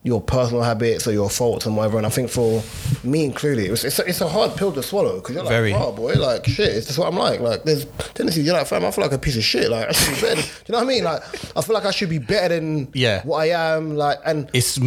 your 0.05 0.21
personal 0.21 0.62
habits 0.62 1.07
or 1.09 1.12
your 1.12 1.28
faults 1.28 1.67
and 1.67 1.76
whatever. 1.76 1.99
And 1.99 2.07
I 2.07 2.11
think 2.11 2.31
for 2.31 2.62
me 3.02 3.25
included, 3.25 3.67
it 3.67 3.71
was, 3.71 3.85
it's, 3.85 3.99
a, 3.99 4.05
it's 4.09 4.21
a 4.21 4.28
hard 4.28 4.57
pill 4.57 4.73
to 4.73 4.83
swallow 4.83 5.17
because 5.17 5.35
you're 5.35 5.45
like, 5.45 5.50
Very. 5.52 5.75
oh 5.75 5.93
boy, 5.93 6.14
like 6.14 6.47
shit, 6.47 6.69
it's 6.75 6.87
just 6.87 6.99
what 6.99 7.09
I'm 7.09 7.17
like. 7.19 7.40
Like 7.40 7.64
there's 7.64 7.85
tendencies 8.14 8.47
you're 8.47 8.55
like, 8.55 8.67
fam, 8.69 8.85
I 8.85 8.90
feel 8.93 9.02
like 9.05 9.12
a 9.12 9.19
piece 9.19 9.37
of 9.37 9.43
shit. 9.45 9.69
Like 9.71 9.88
I 9.88 9.93
should 9.93 10.14
be 10.14 10.21
better. 10.21 10.35
Than, 10.37 10.45
do 10.45 10.50
you 10.67 10.73
know 10.73 10.78
what 10.78 10.85
I 10.85 10.88
mean? 10.88 11.05
Like 11.05 11.23
I 11.57 11.61
feel 11.62 11.75
like 11.75 11.85
I 11.85 11.90
should 11.90 12.09
be 12.11 12.19
better 12.19 12.55
than 12.55 12.88
Yeah. 12.95 13.23
what 13.25 13.38
I 13.38 13.75
am. 13.75 13.97
Like 13.97 14.19
and 14.25 14.49
It's 14.55 14.78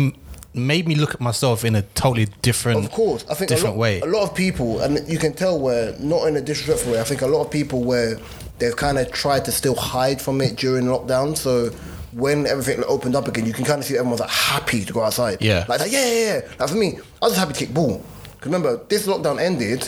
made 0.54 0.88
me 0.88 0.96
look 0.96 1.14
at 1.14 1.22
myself 1.22 1.64
in 1.66 1.76
a 1.76 1.82
totally 1.82 2.28
different, 2.42 2.84
Of 2.86 2.92
course, 2.92 3.26
I 3.30 3.34
think 3.36 3.50
different 3.50 3.76
a 3.76 3.78
lot, 3.78 3.80
way. 3.80 4.00
A 4.02 4.06
lot 4.06 4.24
of 4.30 4.36
people, 4.36 4.80
and 4.82 5.08
you 5.08 5.18
can 5.18 5.34
tell 5.34 5.60
where 5.60 5.94
not 6.00 6.28
in 6.28 6.36
a 6.38 6.42
disrespectful 6.42 6.94
way. 6.94 7.00
I 7.00 7.04
think 7.04 7.22
a 7.22 7.28
lot 7.28 7.46
of 7.46 7.52
people 7.52 7.84
where 7.84 8.18
they've 8.60 8.76
kind 8.76 8.98
of 8.98 9.12
tried 9.12 9.46
to 9.46 9.52
still 9.52 9.76
hide 9.76 10.22
from 10.22 10.42
it 10.42 10.56
during 10.58 10.86
lockdown. 10.86 11.38
So 11.38 11.70
when 12.14 12.46
everything 12.46 12.84
opened 12.88 13.16
up 13.16 13.28
again, 13.28 13.46
you 13.46 13.54
can 13.54 13.66
kind 13.66 13.80
of 13.80 13.86
see 13.86 13.96
everyone's 13.98 14.20
like 14.20 14.30
happy 14.30 14.84
to 14.86 14.94
go 14.94 15.02
outside. 15.02 15.42
Yeah. 15.42 15.66
like, 15.68 15.80
like, 15.80 15.92
yeah, 15.92 16.06
yeah, 16.06 16.34
yeah. 16.36 16.42
Like 16.60 16.70
for 16.70 16.76
me, 16.76 16.98
I 17.22 17.26
was 17.26 17.34
just 17.34 17.40
happy 17.40 17.54
to 17.54 17.60
kick 17.66 17.74
ball. 17.74 17.98
'Cause 18.40 18.46
remember, 18.46 18.80
this 18.90 19.06
lockdown 19.08 19.40
ended. 19.40 19.88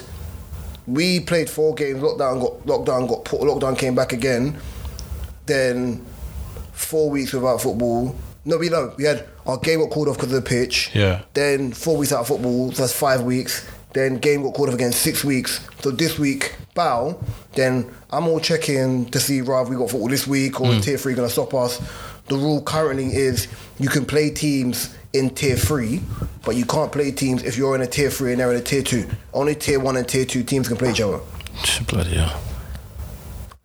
We 0.85 1.21
played 1.21 1.49
four 1.49 1.73
games. 1.75 2.01
Lockdown 2.01 2.39
got 2.41 2.65
lockdown 2.65 3.07
got 3.07 3.25
put. 3.25 3.41
Lockdown 3.41 3.77
came 3.77 3.95
back 3.95 4.13
again. 4.13 4.55
Then 5.45 6.05
four 6.73 7.09
weeks 7.09 7.33
without 7.33 7.61
football. 7.61 8.15
No, 8.45 8.57
we 8.57 8.69
no. 8.69 8.93
We 8.97 9.05
had 9.05 9.25
our 9.45 9.57
game 9.57 9.79
got 9.79 9.89
called 9.89 10.07
off 10.09 10.17
because 10.17 10.33
of 10.33 10.43
the 10.43 10.47
pitch. 10.49 10.91
Yeah. 10.93 11.21
Then 11.33 11.71
four 11.71 11.97
weeks 11.97 12.11
out 12.11 12.21
of 12.21 12.27
football, 12.27 12.71
so 12.71 12.83
that's 12.83 12.93
five 12.93 13.21
weeks. 13.23 13.65
Then 13.93 14.17
game 14.17 14.43
got 14.43 14.53
called 14.53 14.69
off 14.69 14.75
again, 14.75 14.91
six 14.91 15.23
weeks. 15.23 15.59
So 15.81 15.91
this 15.91 16.17
week, 16.17 16.55
bow. 16.73 17.17
Then 17.55 17.89
I'm 18.11 18.27
all 18.27 18.39
checking 18.39 19.05
to 19.11 19.19
see 19.19 19.41
rather 19.41 19.69
we 19.69 19.75
got 19.75 19.89
football 19.91 20.09
this 20.09 20.25
week 20.27 20.59
or 20.59 20.67
is 20.73 20.83
tier 20.83 20.97
three 20.97 21.13
gonna 21.13 21.29
stop 21.29 21.53
us. 21.53 21.79
The 22.27 22.35
rule 22.35 22.61
currently 22.61 23.15
is 23.15 23.47
you 23.79 23.89
can 23.89 24.05
play 24.05 24.29
teams 24.29 24.95
in 25.13 25.29
tier 25.29 25.55
three, 25.55 26.01
but 26.45 26.55
you 26.55 26.65
can't 26.65 26.91
play 26.91 27.11
teams 27.11 27.43
if 27.43 27.57
you're 27.57 27.75
in 27.75 27.81
a 27.81 27.87
tier 27.87 28.09
three 28.09 28.31
and 28.31 28.39
they're 28.39 28.51
in 28.51 28.57
a 28.59 28.63
tier 28.63 28.81
two. 28.81 29.07
Only 29.33 29.55
tier 29.55 29.79
one 29.79 29.97
and 29.97 30.07
tier 30.07 30.25
two 30.25 30.43
teams 30.43 30.67
can 30.67 30.77
play 30.77 30.91
each 30.91 31.01
other. 31.01 31.19
Bloody 31.87 32.15
hell. 32.15 32.41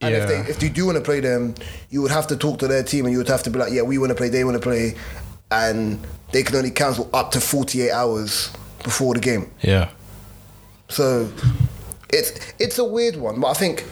And 0.00 0.14
if, 0.14 0.20
Yeah. 0.30 0.42
they, 0.42 0.50
if 0.50 0.62
you 0.62 0.68
do 0.70 0.86
want 0.86 0.96
to 0.98 1.02
play 1.04 1.20
them, 1.20 1.54
you 1.90 2.02
would 2.02 2.10
have 2.10 2.26
to 2.28 2.36
talk 2.36 2.58
to 2.60 2.68
their 2.68 2.82
team 2.82 3.04
and 3.04 3.12
you 3.12 3.18
would 3.18 3.28
have 3.28 3.42
to 3.44 3.50
be 3.50 3.58
like, 3.58 3.72
yeah, 3.72 3.82
we 3.82 3.98
want 3.98 4.10
to 4.10 4.14
play, 4.14 4.28
they 4.28 4.44
want 4.44 4.56
to 4.56 4.60
play. 4.62 4.94
And 5.50 5.98
they 6.32 6.42
can 6.42 6.54
only 6.56 6.70
cancel 6.70 7.08
up 7.14 7.30
to 7.32 7.40
48 7.40 7.90
hours 7.90 8.50
before 8.84 9.14
the 9.14 9.20
game. 9.20 9.50
Yeah. 9.62 9.88
So 10.88 11.30
it's 12.10 12.32
it's 12.58 12.78
a 12.78 12.84
weird 12.84 13.16
one, 13.16 13.40
but 13.40 13.48
I 13.48 13.54
think 13.54 13.84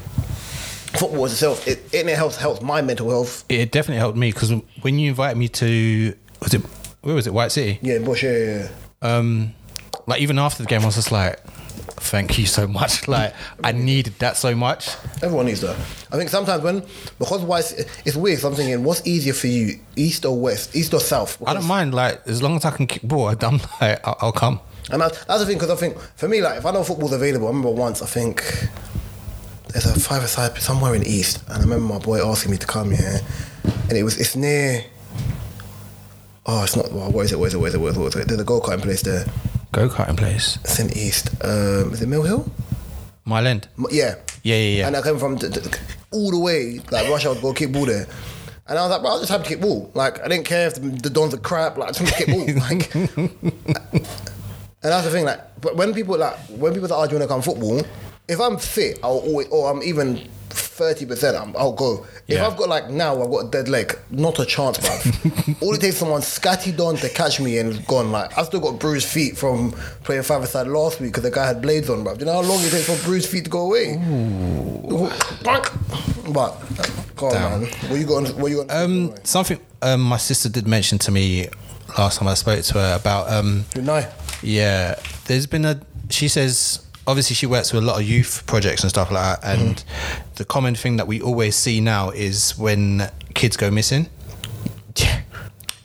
football 0.97 1.25
as 1.25 1.33
itself, 1.33 1.67
it, 1.67 1.83
it 1.93 2.07
helps, 2.09 2.37
helps 2.37 2.63
my 2.63 2.83
mental 2.83 3.11
health. 3.11 3.45
It 3.49 3.73
definitely 3.73 3.99
helped 3.99 4.19
me 4.19 4.33
because 4.33 4.53
when 4.83 4.99
you 4.99 5.11
invited 5.11 5.39
me 5.39 5.49
to, 5.49 6.15
was 6.43 6.55
it, 6.55 6.63
where 7.03 7.15
was 7.15 7.27
it, 7.27 7.35
White 7.35 7.53
City? 7.53 7.79
Yeah, 7.83 7.99
Bush, 7.99 8.23
yeah, 8.23 8.33
yeah. 8.33 8.69
Um, 9.03 9.55
like 10.07 10.21
even 10.21 10.39
after 10.39 10.63
the 10.63 10.69
game, 10.69 10.83
I 10.83 10.87
was 10.87 10.97
just 10.97 11.13
like, 11.13 11.41
thank 11.99 12.39
you 12.39 12.47
so 12.47 12.67
much. 12.67 13.07
Like 13.17 13.35
I 13.63 13.73
needed 13.73 14.19
that 14.19 14.37
so 14.37 14.55
much. 14.55 14.89
Everyone 15.23 15.47
needs 15.47 15.61
that. 15.61 15.77
I 16.11 16.17
think 16.17 16.31
sometimes 16.31 16.63
when, 16.63 16.83
because 17.19 17.43
why 17.43 17.61
it's, 17.61 17.73
it's 18.05 18.17
weird, 18.17 18.41
so 18.41 18.49
I'm 18.49 18.55
thinking, 18.55 18.83
what's 18.83 19.07
easier 19.07 19.33
for 19.33 19.47
you, 19.47 19.79
east 19.95 20.25
or 20.25 20.39
west, 20.39 20.75
east 20.75 20.93
or 20.93 21.01
south? 21.01 21.41
I 21.47 21.55
don't 21.55 21.67
mind. 21.67 21.95
Like 21.95 22.27
as 22.27 22.43
long 22.43 22.57
as 22.57 22.65
I 22.65 22.71
can 22.71 22.87
kick 22.87 23.03
ball, 23.03 23.29
I'm 23.41 23.61
like, 23.81 24.07
I'll, 24.07 24.17
I'll 24.21 24.33
come. 24.33 24.61
And 24.91 25.01
that's, 25.01 25.25
that's 25.25 25.41
the 25.41 25.47
thing, 25.47 25.57
because 25.57 25.71
I 25.71 25.75
think, 25.75 25.99
for 26.15 26.29
me, 26.29 26.41
like, 26.41 26.59
if 26.59 26.67
I 26.67 26.71
know 26.71 26.85
football's 26.85 27.13
available, 27.13 27.47
I 27.47 27.49
remember 27.49 27.71
once, 27.71 28.03
I 28.03 28.07
think, 28.07 28.41
there's 29.69 29.87
a 29.87 29.99
five-a-side 29.99 30.57
somewhere 30.59 30.95
in 30.95 31.03
the 31.03 31.09
East, 31.11 31.43
and 31.49 31.59
I 31.59 31.61
remember 31.61 31.85
my 31.95 31.99
boy 31.99 32.25
asking 32.27 32.51
me 32.53 32.59
to 32.59 32.67
come 32.67 32.91
here, 32.91 33.21
and 33.89 33.93
it 33.99 34.03
was, 34.03 34.19
it's 34.19 34.37
near, 34.37 34.85
oh, 36.47 36.63
it's 36.65 36.77
not, 36.77 36.93
well, 36.93 37.11
what 37.11 37.25
is 37.27 37.33
it, 37.33 37.39
what 37.39 37.47
is 37.49 37.55
it, 37.55 37.59
what 37.59 37.69
is 37.69 37.75
it, 37.75 37.79
what 37.81 37.91
is 37.91 37.97
it, 37.97 38.01
what 38.01 38.15
is 38.15 38.17
it? 38.23 38.29
There's 38.29 38.41
a 38.41 38.45
go-karting 38.45 38.83
place 38.83 39.03
there, 39.03 39.25
Go 39.73 39.89
karting 39.89 40.17
place. 40.17 40.59
it's 40.65 40.79
in 40.79 40.91
East, 40.97 41.31
um, 41.45 41.93
is 41.93 42.01
it 42.03 42.09
Mill 42.09 42.23
Hill? 42.23 42.51
Mile 43.25 43.47
End. 43.47 43.69
M- 43.79 43.87
Yeah. 43.91 44.15
Yeah, 44.45 44.55
yeah, 44.57 44.79
yeah. 44.79 44.87
And 44.87 44.97
I 44.97 45.03
came 45.03 45.19
from 45.19 45.35
d- 45.37 45.49
d- 45.49 45.61
all 46.13 46.31
the 46.31 46.39
way, 46.39 46.81
like 46.93 47.09
rush 47.09 47.27
hour 47.27 47.35
to 47.35 47.41
go 47.43 47.53
kick 47.53 47.73
ball 47.73 47.85
there. 47.87 48.07
And 48.69 48.79
I 48.79 48.83
was 48.83 48.91
like, 48.93 49.01
bro, 49.01 49.17
I 49.17 49.19
just 49.19 49.31
happy 49.31 49.43
to 49.43 49.49
kick 49.49 49.61
ball. 49.61 49.91
Like, 49.95 50.21
I 50.25 50.29
didn't 50.29 50.45
care 50.47 50.69
if 50.69 50.75
the, 50.75 50.81
the 50.81 51.11
Dons 51.11 51.35
are 51.35 51.39
crap. 51.39 51.77
Like, 51.77 51.89
I 51.89 51.93
just 51.93 52.01
want 52.03 52.15
to 52.17 52.25
kick 52.25 52.29
ball. 52.35 52.47
Like, 52.69 52.95
and 54.83 54.93
that's 54.93 55.05
the 55.05 55.11
thing. 55.11 55.25
Like, 55.25 55.61
but 55.61 55.75
when 55.77 55.93
people 55.93 56.17
like 56.17 56.37
when 56.51 56.73
people 56.73 56.93
are 56.93 57.01
arguing 57.01 57.23
to 57.23 57.27
come 57.29 57.43
football, 57.43 57.83
if 58.29 58.41
I'm 58.41 58.57
fit, 58.59 58.99
I'll 59.03 59.19
always, 59.19 59.49
or 59.49 59.71
I'm 59.71 59.83
even 59.83 60.29
thirty 60.49 61.07
percent, 61.07 61.37
I'll 61.57 61.73
go. 61.73 62.07
If 62.29 62.35
Yeah. 62.37 62.47
I've 62.47 62.57
got 62.57 62.69
like 62.69 62.91
now, 62.91 63.23
I've 63.23 63.31
got 63.31 63.47
a 63.47 63.51
dead 63.51 63.69
leg, 63.69 63.97
not 64.11 64.39
a 64.41 64.45
chance, 64.45 64.79
bruv. 64.79 65.57
All 65.63 65.75
it 65.75 65.81
takes 65.81 65.97
someone 65.97 66.21
scatty 66.23 66.77
don 66.77 66.97
to 66.97 67.09
catch 67.09 67.41
me 67.41 67.59
and 67.59 67.87
gone. 67.87 68.11
Like, 68.11 68.37
I've 68.37 68.47
still 68.47 68.61
got 68.61 68.79
bruised 68.81 69.07
feet 69.09 69.37
from 69.37 69.73
playing 70.05 70.23
five 70.23 70.47
side 70.49 70.67
last 70.67 71.01
week 71.01 71.11
because 71.13 71.23
the 71.23 71.31
guy 71.31 71.47
had 71.47 71.63
blades 71.63 71.89
on, 71.89 72.05
bruv. 72.05 72.15
Do 72.15 72.21
you 72.21 72.27
know 72.27 72.43
how 72.43 72.49
long 72.49 72.59
it 72.63 72.71
takes 72.71 72.87
for 72.87 73.05
bruised 73.07 73.29
feet 73.31 73.45
to 73.45 73.51
go 73.51 73.61
away? 73.67 73.95
Ooh. 73.95 75.11
But, 76.33 76.57
go 77.17 77.29
on, 77.29 77.35
man. 77.35 77.71
What 77.89 77.99
you 78.01 78.07
got? 78.07 78.17
On, 78.17 78.41
what 78.41 78.51
you 78.51 78.65
got? 78.65 78.77
Um, 78.77 79.15
something 79.25 79.61
um, 79.83 80.01
my 80.03 80.17
sister 80.17 80.49
did 80.49 80.67
mention 80.67 80.99
to 80.99 81.11
me 81.13 81.49
last 81.97 82.19
time 82.19 82.29
I 82.29 82.35
spoke 82.35 82.63
to 82.65 82.75
her 82.75 82.97
about. 82.99 83.31
Um, 83.31 83.65
Good 83.75 83.85
night. 83.85 84.09
yeah, 84.43 84.97
there's 85.27 85.47
been 85.47 85.65
a. 85.65 85.81
She 86.11 86.29
says 86.29 86.86
obviously 87.07 87.35
she 87.35 87.47
works 87.47 87.73
with 87.73 87.83
a 87.83 87.87
lot 87.87 88.01
of 88.01 88.07
youth 88.09 88.43
projects 88.47 88.83
and 88.83 88.91
stuff 88.91 89.11
like 89.11 89.41
that, 89.41 89.59
and 89.59 89.85
the 90.37 90.45
common 90.45 90.75
thing 90.75 90.97
that 90.97 91.07
we 91.07 91.21
always 91.21 91.57
see 91.57 91.81
now 91.81 92.11
is 92.11 92.57
when 92.59 93.11
kids 93.35 93.57
go 93.57 93.71
missing. 93.71 94.09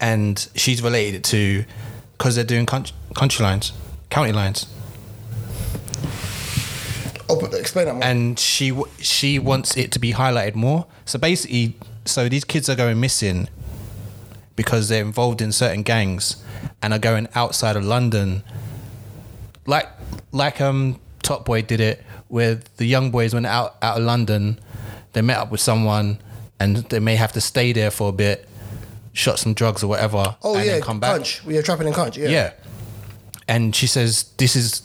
And 0.04 0.50
she's 0.56 0.82
related 0.82 1.18
it 1.18 1.24
to 1.25 1.63
because 2.18 2.34
they're 2.34 2.44
doing 2.44 2.66
country, 2.66 2.96
country 3.13 3.44
lines, 3.44 3.72
county 4.10 4.32
lines. 4.32 4.66
Oh, 7.30 7.40
but 7.40 7.54
explain 7.54 7.86
that 7.86 7.94
more. 7.94 8.04
and 8.04 8.40
she 8.40 8.75
she 8.98 9.38
wants 9.38 9.78
it 9.78 9.92
to 9.92 10.00
be 10.00 10.13
highlighted 10.13 10.56
more. 10.56 10.88
So 11.06 11.20
basically, 11.20 11.75
so 12.06 12.28
these 12.28 12.44
kids 12.44 12.68
are 12.68 12.75
going 12.75 13.00
missing 13.00 13.48
because 14.56 14.90
they're 14.90 15.04
involved 15.04 15.40
in 15.40 15.51
certain 15.51 15.84
gangs 15.84 16.44
and 16.82 16.94
are 16.94 17.00
going 17.00 17.28
outside 17.36 17.75
of 17.75 17.86
London. 17.86 18.44
Like 19.68 19.88
like 20.32 20.60
um 20.60 21.00
Top 21.22 21.46
Boy 21.46 21.62
did 21.62 21.80
it, 21.80 22.04
where 22.28 22.60
the 22.78 22.86
young 22.86 23.12
boys 23.12 23.34
went 23.34 23.46
out 23.46 23.75
out 23.82 23.98
of 23.98 24.04
London, 24.04 24.60
they 25.13 25.22
met 25.22 25.38
up 25.38 25.51
with 25.51 25.62
someone, 25.62 26.20
and 26.60 26.78
they 26.78 27.00
may 27.00 27.16
have 27.16 27.32
to 27.34 27.42
stay 27.42 27.74
there 27.74 27.92
for 27.92 28.10
a 28.10 28.12
bit, 28.12 28.48
shot 29.13 29.40
some 29.40 29.54
drugs 29.54 29.84
or 29.84 29.88
whatever, 29.88 30.36
oh 30.44 30.56
and 30.56 30.66
yeah, 30.66 30.74
then 30.74 30.82
come 30.82 31.00
back. 31.00 31.16
Conch. 31.18 31.44
We 31.44 31.58
are 31.58 31.62
trapping 31.62 31.88
in 31.88 31.94
Conch. 31.94 32.18
Yeah. 32.18 32.30
Yeah. 32.30 32.54
And 33.48 33.75
she 33.75 33.88
says 33.88 34.32
this 34.38 34.56
is 34.56 34.82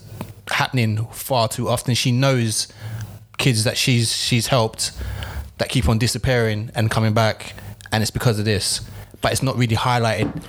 happening 0.48 1.06
far 1.12 1.48
too 1.48 1.68
often. 1.68 1.94
She 1.94 2.12
knows 2.12 2.68
kids 3.38 3.64
that 3.64 3.76
she's 3.76 4.14
she's 4.14 4.48
helped 4.48 4.92
that 5.58 5.68
keep 5.68 5.88
on 5.88 5.98
disappearing 5.98 6.70
and 6.74 6.90
coming 6.90 7.14
back, 7.14 7.54
and 7.92 8.02
it's 8.02 8.10
because 8.10 8.38
of 8.38 8.44
this. 8.44 8.80
But 9.26 9.32
it's 9.32 9.42
not 9.42 9.56
really 9.56 9.74
highlighted 9.74 10.40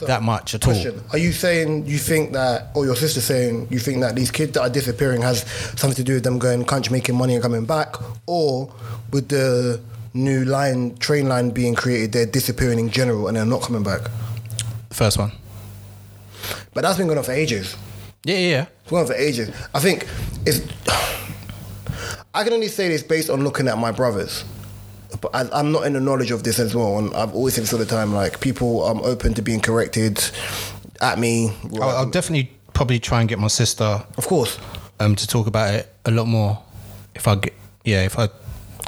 that 0.00 0.22
much 0.22 0.54
at 0.54 0.66
all. 0.66 0.74
Question: 0.74 1.02
Are 1.10 1.16
you 1.16 1.32
saying 1.32 1.86
you 1.86 1.96
think 1.96 2.34
that, 2.34 2.68
or 2.74 2.84
your 2.84 2.94
sister 2.94 3.22
saying 3.22 3.68
you 3.70 3.78
think 3.78 4.00
that 4.00 4.14
these 4.14 4.30
kids 4.30 4.52
that 4.52 4.60
are 4.60 4.68
disappearing 4.68 5.22
has 5.22 5.40
something 5.80 5.94
to 5.94 6.04
do 6.04 6.12
with 6.12 6.24
them 6.24 6.38
going 6.38 6.62
country, 6.66 6.92
making 6.92 7.16
money 7.16 7.32
and 7.32 7.42
coming 7.42 7.64
back, 7.64 7.96
or 8.26 8.70
with 9.10 9.30
the 9.30 9.80
new 10.12 10.44
line, 10.44 10.98
train 10.98 11.30
line 11.30 11.48
being 11.48 11.74
created, 11.74 12.12
they're 12.12 12.26
disappearing 12.26 12.78
in 12.78 12.90
general 12.90 13.26
and 13.26 13.38
they're 13.38 13.46
not 13.46 13.62
coming 13.62 13.82
back? 13.82 14.02
The 14.90 14.94
first 14.94 15.16
one. 15.16 15.32
But 16.74 16.82
that's 16.82 16.98
been 16.98 17.06
going 17.06 17.16
on 17.16 17.24
for 17.24 17.32
ages. 17.32 17.74
Yeah, 18.22 18.36
yeah, 18.36 18.48
yeah. 18.50 18.66
It's 18.82 18.90
going 18.90 19.00
on 19.00 19.06
for 19.06 19.14
ages. 19.14 19.48
I 19.74 19.80
think 19.80 20.06
it's. 20.44 20.60
I 22.34 22.44
can 22.44 22.52
only 22.52 22.68
say 22.68 22.88
this 22.88 23.02
based 23.02 23.30
on 23.30 23.42
looking 23.42 23.66
at 23.66 23.78
my 23.78 23.92
brothers. 23.92 24.44
But 25.20 25.34
I, 25.34 25.48
I'm 25.58 25.72
not 25.72 25.86
in 25.86 25.92
the 25.92 26.00
knowledge 26.00 26.30
of 26.30 26.42
this 26.42 26.58
as 26.58 26.74
well, 26.74 26.98
and 26.98 27.14
I've 27.14 27.34
always 27.34 27.54
said 27.54 27.62
this 27.62 27.72
all 27.72 27.78
the 27.78 27.86
time. 27.86 28.12
Like 28.12 28.40
people, 28.40 28.84
I'm 28.84 29.00
open 29.00 29.34
to 29.34 29.42
being 29.42 29.60
corrected 29.60 30.22
at 31.00 31.18
me. 31.18 31.50
I'll, 31.74 31.82
I'll 31.82 32.10
definitely 32.10 32.52
probably 32.74 32.98
try 32.98 33.20
and 33.20 33.28
get 33.28 33.38
my 33.38 33.48
sister 33.48 34.04
Of 34.18 34.26
course, 34.26 34.58
um 35.00 35.16
to 35.16 35.26
talk 35.26 35.46
about 35.46 35.74
it 35.74 35.92
a 36.04 36.10
lot 36.10 36.26
more. 36.26 36.62
If 37.14 37.26
I 37.26 37.36
get 37.36 37.54
yeah, 37.84 38.02
if 38.04 38.18
I 38.18 38.28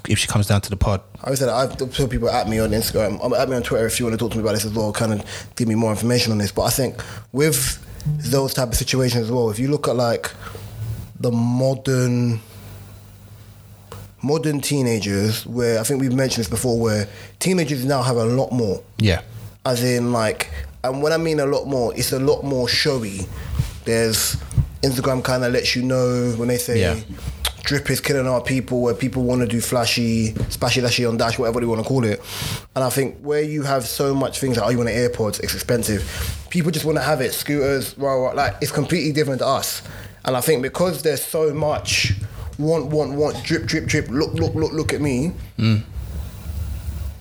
if 0.08 0.18
she 0.18 0.26
comes 0.26 0.46
down 0.46 0.60
to 0.62 0.70
the 0.70 0.76
pod. 0.76 1.02
I 1.20 1.24
always 1.24 1.38
said 1.38 1.48
I've 1.48 1.76
told 1.76 2.10
people 2.10 2.30
at 2.30 2.48
me 2.48 2.58
on 2.58 2.70
Instagram, 2.70 3.24
um, 3.24 3.32
at 3.34 3.48
me 3.48 3.56
on 3.56 3.62
Twitter 3.62 3.86
if 3.86 3.98
you 3.98 4.06
want 4.06 4.18
to 4.18 4.18
talk 4.18 4.32
to 4.32 4.38
me 4.38 4.42
about 4.42 4.54
this 4.54 4.64
as 4.64 4.72
well, 4.72 4.92
kind 4.92 5.12
of 5.12 5.24
give 5.56 5.68
me 5.68 5.74
more 5.74 5.90
information 5.90 6.32
on 6.32 6.38
this. 6.38 6.52
But 6.52 6.62
I 6.62 6.70
think 6.70 7.02
with 7.32 7.84
those 8.06 8.54
type 8.54 8.68
of 8.68 8.74
situations 8.74 9.24
as 9.24 9.30
well, 9.30 9.50
if 9.50 9.58
you 9.58 9.68
look 9.68 9.88
at 9.88 9.96
like 9.96 10.30
the 11.20 11.30
modern 11.30 12.40
modern 14.22 14.60
teenagers 14.60 15.46
where 15.46 15.78
I 15.78 15.82
think 15.84 16.00
we've 16.00 16.12
mentioned 16.12 16.40
this 16.44 16.50
before 16.50 16.78
where 16.78 17.08
teenagers 17.38 17.84
now 17.84 18.02
have 18.02 18.16
a 18.16 18.24
lot 18.24 18.50
more. 18.52 18.82
Yeah. 18.98 19.22
as 19.64 19.82
in 19.84 20.12
like 20.12 20.50
and 20.84 21.02
when 21.02 21.12
I 21.12 21.16
mean 21.18 21.40
a 21.40 21.46
lot 21.46 21.66
more 21.66 21.94
it's 21.96 22.12
a 22.12 22.18
lot 22.18 22.42
more 22.44 22.68
showy. 22.68 23.20
There's 23.84 24.36
Instagram 24.82 25.22
kind 25.24 25.44
of 25.44 25.52
lets 25.52 25.74
you 25.76 25.82
know 25.82 26.32
when 26.36 26.48
they 26.48 26.58
say 26.58 26.80
Yeah. 26.80 27.00
drip 27.64 27.90
is 27.90 28.00
killing 28.00 28.26
our 28.26 28.40
people 28.40 28.80
where 28.80 28.94
people 28.94 29.22
want 29.24 29.40
to 29.40 29.46
do 29.46 29.60
flashy 29.60 30.34
splashy 30.48 30.80
lashy 30.80 31.06
on 31.08 31.16
dash 31.16 31.38
whatever 31.38 31.60
they 31.60 31.66
want 31.66 31.80
to 31.82 31.86
call 31.86 32.04
it. 32.04 32.20
And 32.74 32.84
I 32.84 32.90
think 32.90 33.18
where 33.20 33.42
you 33.42 33.62
have 33.62 33.86
so 33.86 34.14
much 34.14 34.40
things 34.40 34.56
like 34.56 34.66
oh 34.66 34.70
you 34.70 34.78
want 34.78 34.90
an 34.90 34.96
AirPods 34.96 35.40
it's 35.40 35.54
expensive. 35.54 36.02
People 36.50 36.70
just 36.70 36.84
want 36.84 36.96
to 36.98 37.02
have 37.04 37.20
it. 37.20 37.32
Scooters 37.34 37.96
rah, 37.98 38.14
rah, 38.14 38.32
like 38.32 38.56
it's 38.60 38.72
completely 38.72 39.12
different 39.12 39.40
to 39.40 39.46
us. 39.46 39.82
And 40.24 40.36
I 40.36 40.40
think 40.40 40.62
because 40.62 41.02
there's 41.02 41.22
so 41.22 41.52
much 41.54 42.12
want 42.58 42.86
want 42.86 43.12
want 43.12 43.42
drip 43.44 43.66
drip 43.66 43.86
drip 43.86 44.08
look 44.08 44.34
look 44.34 44.54
look 44.54 44.72
look 44.72 44.92
at 44.92 45.00
me 45.00 45.32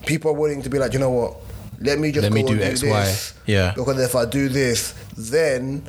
people 0.08 0.30
are 0.30 0.34
willing 0.34 0.62
to 0.62 0.70
be 0.70 0.78
like, 0.78 0.92
you 0.94 0.98
know 0.98 1.10
what? 1.10 1.36
Let 1.80 1.98
me 1.98 2.10
just 2.10 2.22
Let 2.24 2.30
go 2.30 2.34
me 2.34 2.40
and 2.40 2.48
do 2.48 2.56
do 2.56 2.62
X, 2.62 2.80
this. 2.80 3.34
Y. 3.36 3.42
Yeah. 3.52 3.72
Because 3.76 4.00
if 4.00 4.16
I 4.16 4.24
do 4.24 4.48
this, 4.48 4.94
then 5.16 5.84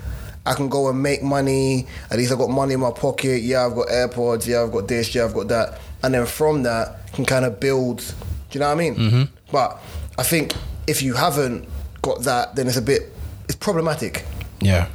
I 0.45 0.53
can 0.53 0.69
go 0.69 0.89
and 0.89 1.01
make 1.01 1.23
money. 1.23 1.87
At 2.11 2.17
least 2.17 2.31
I've 2.31 2.37
got 2.37 2.49
money 2.49 2.73
in 2.73 2.81
my 2.81 2.91
pocket. 2.91 3.41
Yeah, 3.41 3.65
I've 3.65 3.73
got 3.75 3.87
AirPods. 3.87 4.45
Yeah, 4.45 4.61
I've 4.61 4.71
got 4.71 4.87
this. 4.87 5.15
Yeah, 5.15 5.23
I've 5.23 5.33
got 5.33 5.47
that. 5.47 5.79
And 6.03 6.13
then 6.13 6.25
from 6.25 6.63
that, 6.63 7.11
can 7.13 7.25
kind 7.25 7.45
of 7.45 7.59
build. 7.59 7.97
Do 7.99 8.03
you 8.51 8.59
know 8.59 8.67
what 8.67 8.73
I 8.73 8.75
mean? 8.75 8.95
Mm-hmm. 8.95 9.23
But 9.51 9.81
I 10.17 10.23
think 10.23 10.53
if 10.85 11.01
you 11.01 11.13
haven't 11.13 11.67
got 12.01 12.21
that, 12.23 12.55
then 12.55 12.67
it's 12.67 12.77
a 12.77 12.81
bit. 12.81 13.11
It's 13.45 13.55
problematic. 13.55 14.25
Yeah. 14.59 14.89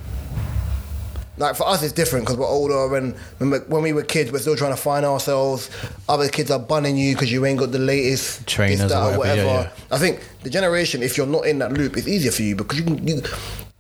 Like 1.36 1.56
for 1.56 1.66
us, 1.68 1.82
it's 1.82 1.92
different 1.92 2.24
because 2.26 2.38
we're 2.38 2.46
older, 2.46 2.96
and 2.96 3.14
when 3.38 3.82
we- 3.82 3.92
were 3.92 4.02
kids, 4.04 4.30
we're 4.30 4.38
still 4.38 4.54
trying 4.56 4.70
to 4.70 4.76
find 4.80 5.04
ourselves. 5.04 5.68
Other 6.08 6.28
kids 6.28 6.50
are 6.50 6.60
bunning 6.60 6.96
you 6.96 7.14
because 7.14 7.32
you 7.32 7.44
ain't 7.44 7.58
got 7.58 7.72
the 7.72 7.78
latest 7.80 8.46
Trainers 8.46 8.80
this, 8.80 8.92
that, 8.92 9.02
or 9.02 9.14
or 9.14 9.18
whatever, 9.18 9.44
whatever. 9.46 9.62
yeah, 9.62 9.70
yeah. 9.90 9.94
I 9.96 9.98
think 9.98 10.20
the 10.44 10.50
generation, 10.50 11.02
if 11.02 11.16
you're 11.16 11.26
not 11.26 11.46
in 11.46 11.58
that 11.58 11.72
loop, 11.72 11.96
it's 11.96 12.06
easier 12.06 12.30
for 12.30 12.42
you 12.42 12.54
because 12.54 12.78
you 12.78 12.84
can. 12.84 13.06
You, 13.08 13.22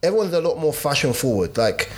everyone's 0.02 0.32
a 0.34 0.40
lot 0.40 0.58
more 0.58 0.72
fashion 0.72 1.12
forward. 1.12 1.56
Like 1.56 1.90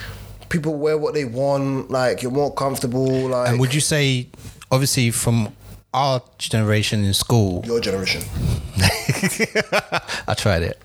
people 0.50 0.74
wear 0.74 0.98
what 0.98 1.14
they 1.14 1.24
want. 1.24 1.90
Like 1.90 2.22
you're 2.22 2.32
more 2.32 2.52
comfortable. 2.52 3.28
Like 3.28 3.48
And 3.48 3.58
would 3.58 3.72
you 3.74 3.80
say, 3.80 4.28
obviously, 4.70 5.10
from 5.10 5.54
our 5.96 6.22
generation 6.36 7.04
in 7.04 7.14
school, 7.14 7.62
your 7.64 7.80
generation. 7.80 8.22
I 10.28 10.34
tried 10.36 10.62
it. 10.62 10.78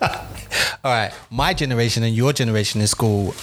All 0.82 0.90
right, 0.90 1.12
my 1.30 1.52
generation 1.52 2.02
and 2.02 2.14
your 2.14 2.32
generation 2.32 2.80
in 2.80 2.86
school, 2.86 3.34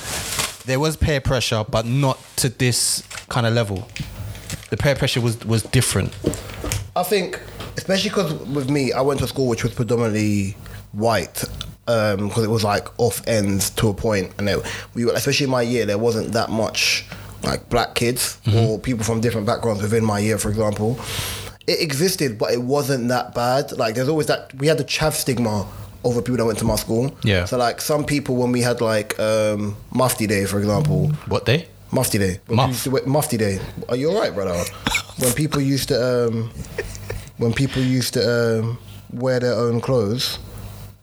there 0.65 0.79
was 0.79 0.97
peer 0.97 1.21
pressure, 1.21 1.63
but 1.69 1.85
not 1.85 2.19
to 2.37 2.49
this 2.49 3.03
kind 3.29 3.45
of 3.45 3.53
level. 3.53 3.87
The 4.71 4.77
peer 4.77 4.95
pressure 4.95 5.21
was 5.21 5.45
was 5.45 5.61
different. 5.61 6.11
I 6.95 7.03
think, 7.03 7.39
especially 7.77 8.09
because 8.09 8.33
with 8.33 8.69
me, 8.69 8.91
I 8.93 9.01
went 9.01 9.19
to 9.19 9.25
a 9.25 9.27
school 9.27 9.47
which 9.47 9.63
was 9.63 9.73
predominantly 9.73 10.57
white. 10.91 11.43
Um, 11.85 12.29
because 12.29 12.45
it 12.45 12.49
was 12.49 12.63
like 12.63 12.87
off 12.97 13.21
ends 13.27 13.69
to 13.71 13.89
a 13.89 13.93
point, 13.93 14.31
and 14.37 14.47
it, 14.47 14.65
we 14.93 15.03
were, 15.03 15.11
especially 15.11 15.43
in 15.43 15.49
my 15.49 15.61
year, 15.61 15.85
there 15.85 15.97
wasn't 15.97 16.31
that 16.31 16.49
much 16.49 17.05
like 17.43 17.69
black 17.69 17.95
kids 17.95 18.37
or 18.55 18.79
people 18.79 19.03
from 19.03 19.21
different 19.21 19.45
backgrounds 19.47 19.81
within 19.81 20.03
my 20.05 20.19
year, 20.19 20.37
for 20.37 20.49
example. 20.49 20.99
It 21.67 21.81
existed, 21.81 22.37
but 22.37 22.51
it 22.51 22.61
wasn't 22.61 23.07
that 23.09 23.33
bad. 23.33 23.71
Like 23.73 23.95
there's 23.95 24.09
always 24.09 24.27
that 24.27 24.53
we 24.55 24.67
had 24.67 24.77
the 24.77 24.83
chav 24.83 25.13
stigma 25.13 25.65
over 26.03 26.21
people 26.21 26.37
that 26.37 26.45
went 26.45 26.59
to 26.59 26.65
my 26.65 26.75
school. 26.75 27.15
Yeah. 27.23 27.45
So 27.45 27.57
like 27.57 27.79
some 27.79 28.03
people 28.05 28.35
when 28.35 28.51
we 28.51 28.61
had 28.61 28.81
like 28.81 29.17
um, 29.19 29.75
Mufti 29.93 30.27
Day, 30.27 30.45
for 30.45 30.59
example, 30.59 31.07
What 31.27 31.45
day? 31.45 31.67
Mufti 31.91 32.17
Day. 32.17 32.39
Muff. 32.49 32.49
people 32.49 32.67
used 32.69 32.83
to 32.83 32.89
wear- 32.91 33.05
Mufti 33.05 33.37
Day. 33.37 33.59
Are 33.87 33.95
you 33.95 34.09
alright, 34.11 34.33
brother? 34.33 34.61
when 35.19 35.31
people 35.33 35.61
used 35.61 35.87
to, 35.89 36.27
um, 36.27 36.51
when 37.37 37.53
people 37.53 37.81
used 37.81 38.13
to 38.15 38.59
um, 38.59 38.77
wear 39.11 39.39
their 39.39 39.53
own 39.53 39.79
clothes. 39.79 40.39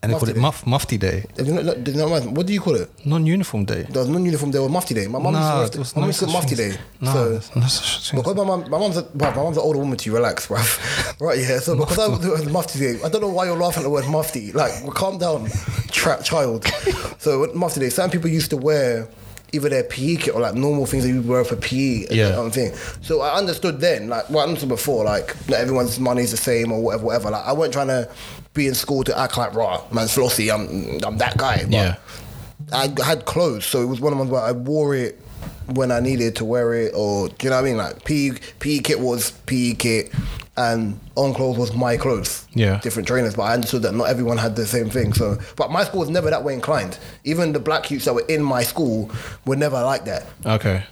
And 0.02 0.10
they 0.12 0.16
called 0.16 0.30
it 0.30 0.36
Mufti 0.36 0.40
muff, 0.40 0.66
Mufti 0.66 0.96
Day, 0.96 1.26
you 1.36 1.52
not, 1.52 1.78
not, 1.86 2.24
what 2.32 2.46
do 2.46 2.54
you 2.54 2.60
call 2.60 2.74
it? 2.74 2.88
non-uniform 3.04 3.66
day. 3.66 3.82
There 3.82 4.00
was 4.00 4.08
non-uniform 4.08 4.50
day 4.50 4.56
or 4.58 4.70
Mufti 4.70 4.94
Day. 4.94 5.06
My 5.08 5.18
mum 5.18 5.34
No, 5.34 5.60
used 5.60 5.74
to, 5.74 5.78
was 5.80 5.94
my 5.94 6.00
no 6.00 6.06
used 6.06 6.20
to 6.20 6.26
Mufti. 6.26 6.54
Day. 6.54 6.72
No, 7.02 7.12
so, 7.12 7.28
there's 7.32 7.54
no 7.56 7.66
such 7.66 8.10
thing. 8.10 8.20
because 8.20 8.34
my 8.34 8.44
mum, 8.44 8.60
my 8.70 8.78
mum's 8.78 8.96
a, 8.96 9.02
bruv, 9.02 9.36
my 9.36 9.42
mum's 9.42 9.58
an 9.58 9.62
older 9.62 9.78
woman 9.78 9.98
to 9.98 10.06
you, 10.08 10.14
relax, 10.16 10.46
bruv. 10.46 11.20
right, 11.20 11.38
yeah. 11.38 11.58
So 11.58 11.76
because 11.76 11.98
I 11.98 12.08
was 12.08 12.46
Mufti 12.50 12.78
Day, 12.78 12.98
I 13.04 13.10
don't 13.10 13.20
know 13.20 13.28
why 13.28 13.44
you're 13.44 13.58
laughing 13.58 13.80
at 13.82 13.84
the 13.84 13.90
word 13.90 14.06
Mufti. 14.08 14.52
Like, 14.52 14.72
well, 14.82 14.92
calm 14.92 15.18
down, 15.18 15.48
trap 15.90 16.24
child. 16.24 16.64
so 17.18 17.46
Mufti 17.54 17.80
Day, 17.80 17.90
some 17.90 18.08
people 18.10 18.30
used 18.30 18.48
to 18.50 18.56
wear 18.56 19.06
either 19.52 19.68
their 19.68 19.82
PE 19.84 20.16
kit 20.16 20.34
or 20.34 20.40
like 20.40 20.54
normal 20.54 20.86
things 20.86 21.02
that 21.04 21.10
you 21.10 21.20
wear 21.20 21.44
for 21.44 21.56
PE. 21.56 22.06
and 22.06 22.12
Yeah. 22.16 22.28
that 22.30 22.50
thing. 22.54 22.72
So 23.02 23.20
I 23.20 23.36
understood 23.36 23.80
then, 23.80 24.08
like, 24.08 24.30
well, 24.30 24.38
I 24.40 24.44
understood 24.44 24.68
before, 24.70 25.04
like, 25.04 25.34
not 25.50 25.58
everyone's 25.60 25.98
money 26.00 26.22
is 26.22 26.30
the 26.30 26.36
same 26.38 26.72
or 26.72 26.80
whatever, 26.80 27.04
whatever. 27.04 27.30
Like, 27.32 27.44
I 27.44 27.52
wasn't 27.52 27.74
trying 27.74 27.88
to 27.88 28.08
be 28.54 28.66
in 28.66 28.74
school 28.74 29.04
to 29.04 29.18
act 29.18 29.36
like, 29.36 29.54
raw, 29.54 29.82
man, 29.92 30.06
flossy, 30.08 30.50
I'm, 30.50 30.98
I'm 31.04 31.18
that 31.18 31.36
guy. 31.36 31.58
But 31.62 31.70
Yeah. 31.72 31.96
I 32.72 32.88
had 33.04 33.24
clothes, 33.24 33.64
so 33.64 33.80
it 33.82 33.86
was 33.86 34.00
one 34.00 34.12
of 34.12 34.18
them 34.18 34.28
where 34.28 34.42
I 34.42 34.52
wore 34.52 34.94
it 34.94 35.18
when 35.66 35.90
I 35.92 36.00
needed 36.00 36.36
to 36.36 36.44
wear 36.44 36.74
it, 36.74 36.92
or 36.94 37.28
do 37.28 37.34
you 37.42 37.50
know 37.50 37.56
what 37.56 37.62
I 37.62 37.68
mean? 37.68 37.76
Like 37.76 38.04
PE, 38.04 38.30
PE 38.58 38.78
kit 38.80 39.00
was 39.00 39.30
PE 39.46 39.74
kit, 39.74 40.12
and 40.56 40.98
on 41.16 41.32
clothes 41.32 41.56
was 41.58 41.72
my 41.74 41.96
clothes. 41.96 42.46
Yeah. 42.52 42.80
different 42.80 43.06
trainers, 43.08 43.34
but 43.34 43.42
I 43.44 43.54
understood 43.54 43.82
that 43.82 43.94
not 43.94 44.08
everyone 44.08 44.36
had 44.36 44.56
the 44.56 44.66
same 44.66 44.90
thing. 44.90 45.12
So, 45.14 45.38
but 45.56 45.70
my 45.70 45.84
school 45.84 46.00
was 46.00 46.10
never 46.10 46.28
that 46.30 46.42
way 46.44 46.54
inclined. 46.54 46.98
Even 47.24 47.52
the 47.52 47.60
black 47.60 47.90
youths 47.90 48.04
that 48.04 48.14
were 48.14 48.24
in 48.28 48.42
my 48.42 48.62
school 48.62 49.10
were 49.46 49.56
never 49.56 49.80
like 49.82 50.04
that. 50.06 50.26
Okay. 50.44 50.84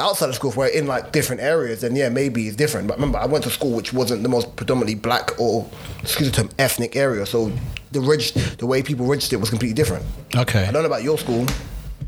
Outside 0.00 0.30
of 0.30 0.34
school, 0.34 0.50
if 0.50 0.56
we're 0.56 0.66
in 0.68 0.86
like 0.86 1.12
different 1.12 1.42
areas, 1.42 1.82
then 1.82 1.94
yeah, 1.94 2.08
maybe 2.08 2.46
it's 2.46 2.56
different. 2.56 2.88
But 2.88 2.96
remember, 2.96 3.18
I 3.18 3.26
went 3.26 3.44
to 3.44 3.50
school 3.50 3.72
which 3.76 3.92
wasn't 3.92 4.22
the 4.22 4.28
most 4.28 4.56
predominantly 4.56 4.94
black 4.94 5.38
or 5.38 5.68
excuse 6.02 6.30
the 6.30 6.34
term 6.34 6.50
ethnic 6.58 6.96
area, 6.96 7.26
so 7.26 7.52
the 7.92 8.00
reg- 8.00 8.32
the 8.58 8.66
way 8.66 8.82
people 8.82 9.06
registered 9.06 9.40
was 9.40 9.50
completely 9.50 9.74
different. 9.74 10.04
Okay. 10.34 10.64
I 10.64 10.70
don't 10.72 10.82
know 10.82 10.88
about 10.88 11.02
your 11.02 11.18
school. 11.18 11.46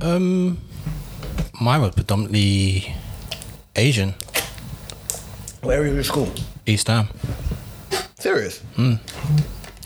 Um, 0.01 0.59
mine 1.61 1.83
was 1.83 1.95
predominantly 1.95 2.95
Asian. 3.77 4.15
What 5.61 5.75
area 5.77 5.91
of 5.91 5.95
your 5.95 6.05
school? 6.05 6.29
East 6.67 6.89
Ham. 6.89 7.09
Serious? 8.19 8.59
Hmm. 8.77 8.95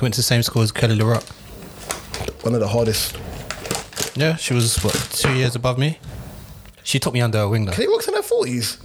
Went 0.01 0.15
to 0.15 0.19
the 0.21 0.23
same 0.23 0.43
school 0.43 0.63
as 0.63 0.73
Kelly 0.73 0.97
LaRock. 0.97 1.25
One 2.45 2.55
of 2.55 2.61
the 2.61 2.69
hardest. 2.69 3.19
Yeah, 4.15 4.37
she 4.37 4.55
was 4.55 4.83
what 4.83 4.95
two 5.13 5.35
years 5.35 5.55
above 5.57 5.79
me. 5.79 5.99
She 6.87 7.01
took 7.01 7.13
me 7.13 7.21
under 7.21 7.39
her 7.39 7.49
wing 7.49 7.65
though. 7.65 7.73
Kelly 7.73 7.89
Rock's 7.89 8.07
in 8.07 8.15
her 8.15 8.23
forties. 8.23 8.79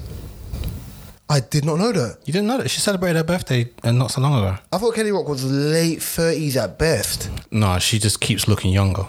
I 1.30 1.40
did 1.40 1.64
not 1.64 1.78
know 1.78 1.92
that. 1.92 2.18
You 2.26 2.34
didn't 2.34 2.48
know 2.48 2.58
that 2.58 2.70
she 2.70 2.80
celebrated 2.82 3.16
her 3.18 3.24
birthday 3.24 3.70
and 3.84 4.00
not 4.00 4.10
so 4.10 4.22
long 4.22 4.34
ago. 4.44 4.58
I 4.74 4.80
thought 4.80 4.96
Kelly 4.96 5.12
Rock 5.12 5.28
was 5.28 5.46
late 5.46 6.02
thirties 6.02 6.58
at 6.58 6.80
best. 6.80 7.30
No, 7.52 7.78
she 7.78 8.00
just 8.00 8.20
keeps 8.20 8.48
looking 8.48 8.72
younger. 8.74 9.04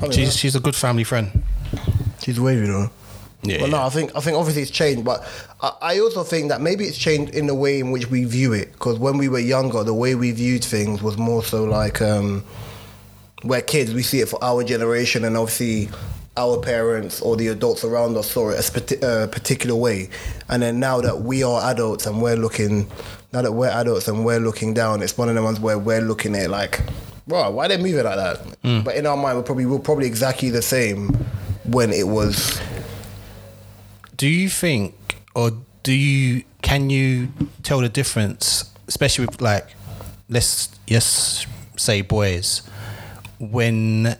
I 0.00 0.02
mean, 0.02 0.12
She's 0.12 0.36
she's 0.36 0.54
a 0.54 0.60
good 0.60 0.76
family 0.76 1.02
friend. 1.02 1.42
she's 2.22 2.38
wavy, 2.38 2.68
know. 2.68 2.88
Yeah. 3.42 3.62
But 3.62 3.70
no, 3.70 3.78
I 3.82 3.88
think 3.88 4.14
I 4.14 4.20
think 4.20 4.36
obviously 4.36 4.62
it's 4.62 4.70
changed, 4.70 5.04
but 5.04 5.26
I, 5.60 5.72
I 5.82 5.98
also 5.98 6.22
think 6.22 6.50
that 6.50 6.60
maybe 6.60 6.84
it's 6.84 6.98
changed 6.98 7.34
in 7.34 7.48
the 7.48 7.54
way 7.56 7.80
in 7.80 7.90
which 7.90 8.08
we 8.08 8.22
view 8.22 8.52
it. 8.52 8.70
Because 8.74 9.00
when 9.00 9.18
we 9.18 9.28
were 9.28 9.40
younger, 9.40 9.82
the 9.82 9.92
way 9.92 10.14
we 10.14 10.30
viewed 10.30 10.64
things 10.64 11.02
was 11.02 11.18
more 11.18 11.42
so 11.42 11.64
like 11.64 12.00
um, 12.00 12.44
we're 13.42 13.60
kids, 13.60 13.92
we 13.92 14.04
see 14.04 14.20
it 14.20 14.28
for 14.28 14.38
our 14.42 14.62
generation, 14.62 15.24
and 15.24 15.36
obviously 15.36 15.88
our 16.38 16.58
parents 16.60 17.20
or 17.20 17.36
the 17.36 17.48
adults 17.48 17.82
around 17.84 18.16
us 18.16 18.30
saw 18.30 18.50
it 18.50 19.02
a 19.02 19.06
uh, 19.06 19.26
particular 19.26 19.74
way. 19.74 20.08
And 20.48 20.62
then 20.62 20.78
now 20.78 21.00
that 21.00 21.22
we 21.22 21.42
are 21.42 21.70
adults 21.70 22.06
and 22.06 22.22
we're 22.22 22.36
looking, 22.36 22.88
now 23.32 23.42
that 23.42 23.52
we're 23.52 23.68
adults 23.68 24.06
and 24.06 24.24
we're 24.24 24.38
looking 24.38 24.72
down, 24.72 25.02
it's 25.02 25.18
one 25.18 25.28
of 25.28 25.34
the 25.34 25.42
ones 25.42 25.58
where 25.58 25.78
we're 25.78 26.00
looking 26.00 26.36
at 26.36 26.44
it 26.44 26.50
like, 26.50 26.80
bro, 27.26 27.50
why 27.50 27.66
they 27.66 27.76
move 27.76 27.96
it 27.96 28.04
like 28.04 28.16
that? 28.16 28.56
But 28.84 28.94
in 28.94 29.04
our 29.04 29.16
mind, 29.16 29.36
we're 29.36 29.42
probably 29.42 29.66
we're 29.66 29.80
probably 29.80 30.06
exactly 30.06 30.50
the 30.50 30.62
same 30.62 31.08
when 31.64 31.92
it 31.92 32.06
was. 32.06 32.60
Do 34.16 34.28
you 34.28 34.48
think, 34.48 34.94
or 35.34 35.50
do 35.82 35.92
you, 35.92 36.44
can 36.62 36.88
you 36.88 37.28
tell 37.62 37.80
the 37.80 37.88
difference, 37.88 38.72
especially 38.86 39.26
with 39.26 39.40
like, 39.40 39.66
let's 40.28 40.70
yes 40.86 41.46
say 41.76 42.00
boys, 42.02 42.62
when 43.38 44.16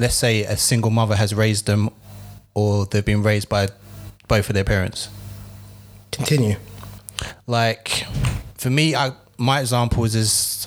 let's 0.00 0.14
say 0.14 0.42
a 0.44 0.56
single 0.56 0.90
mother 0.90 1.14
has 1.14 1.34
raised 1.34 1.66
them, 1.66 1.90
or 2.54 2.86
they've 2.86 3.04
been 3.04 3.22
raised 3.22 3.48
by 3.48 3.68
both 4.26 4.48
of 4.48 4.54
their 4.54 4.64
parents. 4.64 5.10
Continue. 6.10 6.56
Like, 7.46 8.06
for 8.54 8.70
me, 8.70 8.96
I 8.96 9.12
my 9.36 9.60
example 9.60 10.04
is, 10.04 10.14
is 10.14 10.66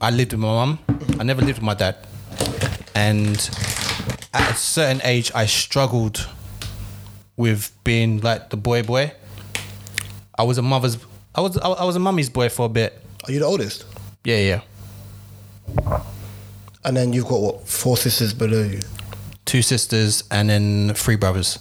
I 0.00 0.10
lived 0.10 0.32
with 0.32 0.40
my 0.40 0.48
mum. 0.48 0.78
I 1.18 1.24
never 1.24 1.42
lived 1.42 1.58
with 1.58 1.64
my 1.64 1.74
dad, 1.74 1.96
and 2.94 3.36
at 4.32 4.52
a 4.52 4.54
certain 4.54 5.00
age, 5.04 5.32
I 5.34 5.46
struggled 5.46 6.26
with 7.36 7.72
being 7.82 8.20
like 8.20 8.50
the 8.50 8.56
boy 8.56 8.84
boy. 8.84 9.12
I 10.38 10.44
was 10.44 10.56
a 10.56 10.62
mother's. 10.62 10.98
I 11.34 11.40
was 11.40 11.58
I 11.58 11.84
was 11.84 11.96
a 11.96 12.00
mummy's 12.00 12.30
boy 12.30 12.48
for 12.48 12.66
a 12.66 12.68
bit. 12.68 13.02
Are 13.24 13.32
you 13.32 13.40
the 13.40 13.46
oldest? 13.46 13.84
Yeah, 14.24 14.60
yeah. 15.76 16.02
And 16.88 16.96
then 16.96 17.12
you've 17.12 17.26
got 17.28 17.40
what 17.42 17.68
four 17.68 17.98
sisters 17.98 18.32
below 18.32 18.62
you. 18.62 18.80
two 19.44 19.60
sisters, 19.60 20.24
and 20.30 20.48
then 20.48 20.94
three 20.94 21.16
brothers. 21.16 21.58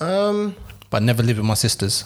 Um, 0.00 0.54
But 0.90 1.02
I 1.02 1.04
never 1.04 1.22
lived 1.22 1.38
with 1.38 1.46
my 1.46 1.54
sisters. 1.54 2.04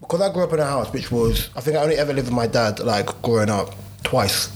because 0.00 0.20
I 0.20 0.32
grew 0.32 0.42
up 0.42 0.52
in 0.52 0.58
a 0.58 0.64
house 0.64 0.92
which 0.92 1.12
was, 1.12 1.50
I 1.54 1.60
think 1.60 1.76
I 1.76 1.82
only 1.82 1.96
ever 1.96 2.12
lived 2.12 2.26
with 2.28 2.34
my 2.34 2.48
dad, 2.48 2.80
like 2.80 3.06
growing 3.22 3.48
up, 3.50 3.74
twice. 4.02 4.50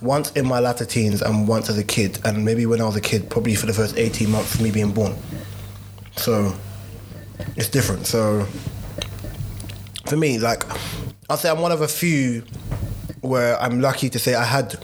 Once 0.00 0.32
in 0.32 0.44
my 0.46 0.58
latter 0.58 0.84
teens 0.84 1.22
and 1.22 1.46
once 1.46 1.68
as 1.70 1.78
a 1.78 1.84
kid, 1.84 2.18
and 2.24 2.44
maybe 2.44 2.66
when 2.66 2.80
I 2.80 2.84
was 2.86 2.96
a 2.96 3.00
kid, 3.00 3.30
probably 3.30 3.54
for 3.54 3.66
the 3.66 3.72
first 3.74 3.96
18 3.96 4.28
months 4.30 4.54
of 4.56 4.60
me 4.60 4.70
being 4.72 4.90
born. 4.92 5.14
So 6.16 6.52
it's 7.56 7.68
different. 7.68 8.06
So 8.08 8.46
for 10.06 10.16
me, 10.16 10.38
like, 10.38 10.64
I'll 11.30 11.36
say 11.36 11.48
I'm 11.50 11.60
one 11.60 11.72
of 11.72 11.82
a 11.82 11.88
few 11.88 12.42
where 13.20 13.60
I'm 13.62 13.80
lucky 13.80 14.08
to 14.10 14.18
say 14.18 14.34
I 14.34 14.44
had, 14.44 14.76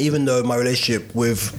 even 0.00 0.24
though 0.24 0.42
my 0.42 0.56
relationship 0.56 1.14
with 1.14 1.54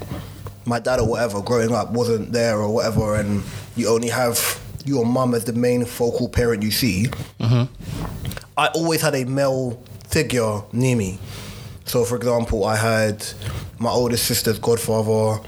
my 0.65 0.79
dad 0.79 0.99
or 0.99 1.07
whatever 1.07 1.41
growing 1.41 1.73
up 1.73 1.91
wasn't 1.91 2.31
there 2.31 2.57
or 2.57 2.73
whatever, 2.73 3.15
and 3.15 3.43
you 3.75 3.87
only 3.87 4.09
have 4.09 4.59
your 4.85 5.05
mum 5.05 5.33
as 5.33 5.45
the 5.45 5.53
main 5.53 5.85
focal 5.85 6.27
parent 6.27 6.63
you 6.63 6.71
see, 6.71 7.07
I 8.57 8.67
always 8.75 9.01
had 9.01 9.15
a 9.15 9.25
male 9.25 9.81
figure 10.07 10.61
near 10.73 10.95
me. 10.95 11.19
So, 11.85 12.03
for 12.03 12.15
example, 12.15 12.65
I 12.65 12.75
had 12.75 13.25
my 13.79 13.89
oldest 13.89 14.25
sister's 14.25 14.59
godfather, 14.59 15.41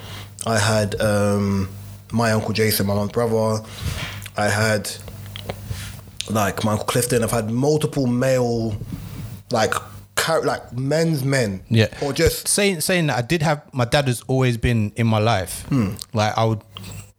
I 0.45 0.57
had 0.57 0.99
um, 1.01 1.69
my 2.11 2.31
uncle 2.31 2.53
Jason, 2.53 2.87
my 2.87 2.95
mum's 2.95 3.11
brother, 3.11 3.63
I 4.37 4.49
had 4.49 4.89
like 6.29 6.63
my 6.63 6.71
uncle 6.71 6.85
Clifton. 6.85 7.23
I've 7.23 7.31
had 7.31 7.49
multiple 7.49 8.07
male, 8.07 8.75
like, 9.51 9.73
char- 10.23 10.43
like 10.43 10.71
men's 10.73 11.23
men, 11.23 11.61
Yeah. 11.69 11.87
or 12.01 12.13
just 12.13 12.47
saying 12.47 12.81
saying 12.81 13.07
that 13.07 13.17
I 13.17 13.21
did 13.21 13.41
have 13.41 13.61
my 13.73 13.85
dad 13.85 14.07
has 14.07 14.21
always 14.27 14.57
been 14.57 14.91
in 14.95 15.07
my 15.07 15.19
life. 15.19 15.65
Hmm. 15.69 15.91
Like 16.13 16.37
I 16.37 16.43
would 16.45 16.61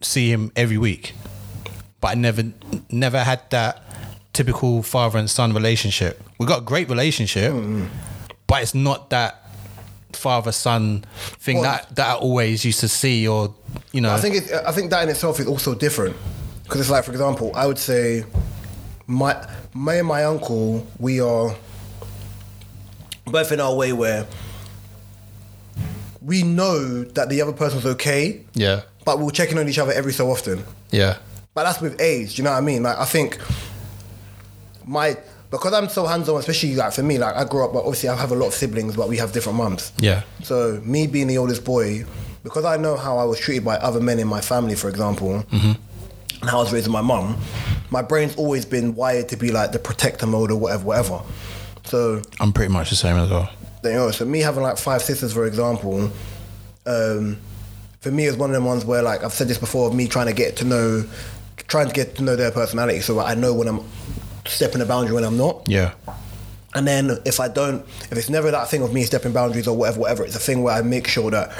see 0.00 0.30
him 0.30 0.50
every 0.56 0.78
week, 0.78 1.12
but 2.00 2.08
I 2.08 2.14
never 2.14 2.44
never 2.90 3.22
had 3.24 3.40
that 3.50 3.82
typical 4.32 4.82
father 4.82 5.18
and 5.18 5.30
son 5.30 5.52
relationship. 5.54 6.22
We 6.38 6.46
got 6.46 6.58
a 6.58 6.64
great 6.64 6.88
relationship, 6.88 7.52
hmm, 7.52 7.60
hmm. 7.82 7.86
but 8.46 8.62
it's 8.62 8.74
not 8.74 9.10
that 9.10 9.40
father 10.12 10.52
son 10.52 11.04
thing 11.40 11.56
Well- 11.60 11.64
that 11.72 11.96
that 11.96 12.08
I 12.08 12.14
always 12.14 12.64
used 12.64 12.80
to 12.80 12.88
see 12.88 13.28
or 13.28 13.54
you 13.92 14.00
know. 14.00 14.12
I 14.14 14.20
think 14.20 14.36
it, 14.36 14.50
I 14.66 14.72
think 14.72 14.90
that 14.90 15.02
in 15.02 15.08
itself 15.08 15.40
is 15.40 15.46
also 15.46 15.74
different 15.74 16.16
because 16.64 16.80
it's 16.80 16.90
like, 16.90 17.04
for 17.04 17.12
example, 17.12 17.52
I 17.54 17.66
would 17.66 17.78
say 17.78 18.24
my 19.06 19.34
me 19.74 19.98
and 19.98 20.08
my 20.08 20.24
uncle 20.24 20.86
we 20.98 21.20
are 21.20 21.54
both 23.26 23.52
in 23.52 23.60
our 23.60 23.74
way 23.74 23.92
where 23.92 24.26
we 26.22 26.42
know 26.42 27.04
that 27.04 27.28
the 27.28 27.42
other 27.42 27.52
person's 27.52 27.87
okay, 27.87 28.42
yeah, 28.54 28.82
but 29.04 29.18
we'll 29.18 29.30
check 29.30 29.52
in 29.52 29.58
on 29.58 29.68
each 29.68 29.78
other 29.78 29.92
every 29.92 30.12
so 30.12 30.30
often. 30.30 30.64
yeah, 30.90 31.18
But 31.54 31.64
that's 31.64 31.80
with 31.80 32.00
age. 32.00 32.37
Do 32.37 32.42
you 32.42 32.44
know 32.44 32.52
what 32.52 32.58
I 32.58 32.62
mean? 32.62 32.82
Like 32.82 32.98
I 32.98 33.04
think 33.04 33.38
my 34.87 35.16
because 35.50 35.72
I'm 35.72 35.88
so 35.88 36.04
hands 36.06 36.28
on, 36.28 36.38
especially 36.40 36.74
like 36.74 36.92
for 36.92 37.02
me, 37.02 37.18
like 37.18 37.37
I 37.37 37.44
grew 37.44 37.64
up. 37.64 37.72
But 37.72 37.80
obviously, 37.80 38.08
I 38.08 38.16
have 38.16 38.32
a 38.32 38.34
lot 38.34 38.48
of 38.48 38.54
siblings, 38.54 38.96
but 38.96 39.08
we 39.08 39.18
have 39.18 39.32
different 39.32 39.58
mums. 39.58 39.92
yeah, 39.98 40.22
So 40.42 40.80
me 40.84 41.06
being 41.06 41.28
the 41.28 41.38
oldest 41.38 41.64
boy, 41.64 42.04
because 42.42 42.64
I 42.64 42.76
know 42.76 42.96
how 42.96 43.18
I 43.18 43.24
was 43.24 43.38
treated 43.38 43.64
by 43.64 43.76
other 43.76 44.00
men 44.00 44.18
in 44.18 44.26
my 44.26 44.40
family, 44.40 44.74
for 44.74 44.88
example, 44.88 45.44
mm-hmm. 45.50 45.72
and 46.40 46.50
how 46.50 46.58
I 46.58 46.62
was 46.62 46.72
raised 46.72 46.87
with 46.87 46.92
my 46.92 47.02
mum, 47.02 47.37
my 47.90 48.02
brain's 48.02 48.34
always 48.37 48.64
been 48.64 48.96
wired 48.96 49.28
to 49.28 49.37
be 49.37 49.52
like 49.52 49.72
the 49.72 49.78
protector 49.78 50.26
mode 50.26 50.50
or 50.50 50.56
whatever, 50.56 50.84
whatever. 50.84 51.20
So 51.84 52.22
I'm 52.40 52.52
pretty 52.52 52.72
much 52.72 52.90
the 52.90 52.96
same 52.96 53.16
as 53.16 53.30
well. 53.30 53.50
you 53.84 53.92
know, 53.92 54.10
so 54.10 54.24
me 54.24 54.40
having 54.40 54.62
like 54.62 54.78
five 54.78 55.02
sisters, 55.02 55.32
for 55.32 55.46
example, 55.46 56.10
um, 56.86 57.36
for 58.00 58.10
me 58.10 58.26
it's 58.26 58.36
one 58.36 58.50
of 58.50 58.54
them 58.54 58.64
ones 58.64 58.84
where 58.84 59.02
like 59.02 59.22
I've 59.24 59.32
said 59.32 59.48
this 59.48 59.58
before 59.58 59.88
of 59.88 59.94
me 59.94 60.08
trying 60.08 60.26
to 60.26 60.32
get 60.32 60.56
to 60.56 60.64
know, 60.64 61.04
trying 61.68 61.88
to 61.88 61.94
get 61.94 62.16
to 62.16 62.22
know 62.22 62.36
their 62.36 62.50
personality, 62.50 63.00
so 63.00 63.20
I 63.20 63.34
know 63.34 63.52
when 63.54 63.68
I'm 63.68 63.80
stepping 64.46 64.80
a 64.80 64.86
boundary 64.86 65.14
when 65.14 65.24
I'm 65.24 65.36
not. 65.38 65.66
Yeah, 65.68 65.92
And 66.74 66.86
then 66.86 67.18
if 67.24 67.38
I 67.40 67.48
don't, 67.48 67.82
if 68.10 68.12
it's 68.12 68.28
never 68.28 68.50
that 68.50 68.68
thing 68.68 68.82
of 68.82 68.92
me 68.92 69.04
stepping 69.04 69.32
boundaries 69.32 69.68
or 69.68 69.76
whatever, 69.76 70.00
whatever, 70.00 70.24
it's 70.24 70.36
a 70.36 70.40
thing 70.40 70.62
where 70.62 70.74
I 70.74 70.82
make 70.82 71.06
sure 71.06 71.30
that 71.30 71.52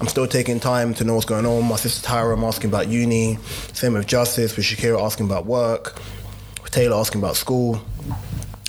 I'm 0.00 0.08
still 0.08 0.26
taking 0.26 0.58
time 0.60 0.92
to 0.94 1.04
know 1.04 1.14
what's 1.14 1.26
going 1.26 1.46
on. 1.46 1.64
My 1.64 1.76
sister 1.76 2.06
Tyra, 2.06 2.34
I'm 2.34 2.44
asking 2.44 2.70
about 2.70 2.88
uni. 2.88 3.38
Same 3.72 3.92
with 3.94 4.06
Justice, 4.06 4.56
with 4.56 4.66
Shakira 4.66 5.00
asking 5.02 5.26
about 5.26 5.46
work. 5.46 5.98
With 6.62 6.72
Taylor 6.72 6.96
asking 6.96 7.20
about 7.22 7.36
school. 7.36 7.80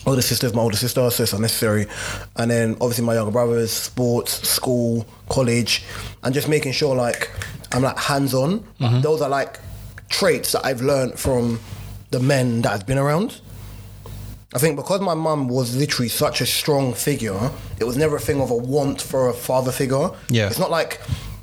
Older 0.07 0.21
sister's 0.21 0.53
my 0.53 0.61
older 0.61 0.77
sister, 0.77 1.09
so 1.11 1.23
it's 1.23 1.33
unnecessary. 1.33 1.85
And 2.37 2.49
then 2.49 2.73
obviously 2.81 3.05
my 3.05 3.13
younger 3.13 3.31
brothers, 3.31 3.71
sports, 3.71 4.47
school, 4.47 5.05
college, 5.29 5.83
and 6.23 6.33
just 6.33 6.47
making 6.47 6.71
sure 6.71 6.95
like 6.95 7.29
I'm 7.73 7.83
like 7.83 7.97
hands 7.97 8.33
on. 8.33 8.61
Mm-hmm. 8.79 9.01
Those 9.01 9.21
are 9.21 9.29
like 9.29 9.59
traits 10.09 10.53
that 10.53 10.65
I've 10.65 10.81
learned 10.81 11.19
from 11.19 11.59
the 12.11 12.19
men 12.19 12.61
that 12.61 12.71
I've 12.71 12.87
been 12.87 12.97
around. 12.97 13.41
I 14.55 14.59
think 14.59 14.77
because 14.77 15.01
my 15.01 15.13
mum 15.13 15.49
was 15.49 15.75
literally 15.75 16.07
such 16.07 16.39
a 16.39 16.45
strong 16.45 16.93
figure, 16.93 17.51
it 17.79 17.83
was 17.83 17.97
never 17.97 18.15
a 18.15 18.19
thing 18.19 18.39
of 18.39 18.49
a 18.49 18.55
want 18.55 19.01
for 19.01 19.27
a 19.27 19.33
father 19.33 19.73
figure. 19.73 20.09
Yeah. 20.29 20.47
It's 20.47 20.57
not 20.57 20.71
like, 20.71 21.01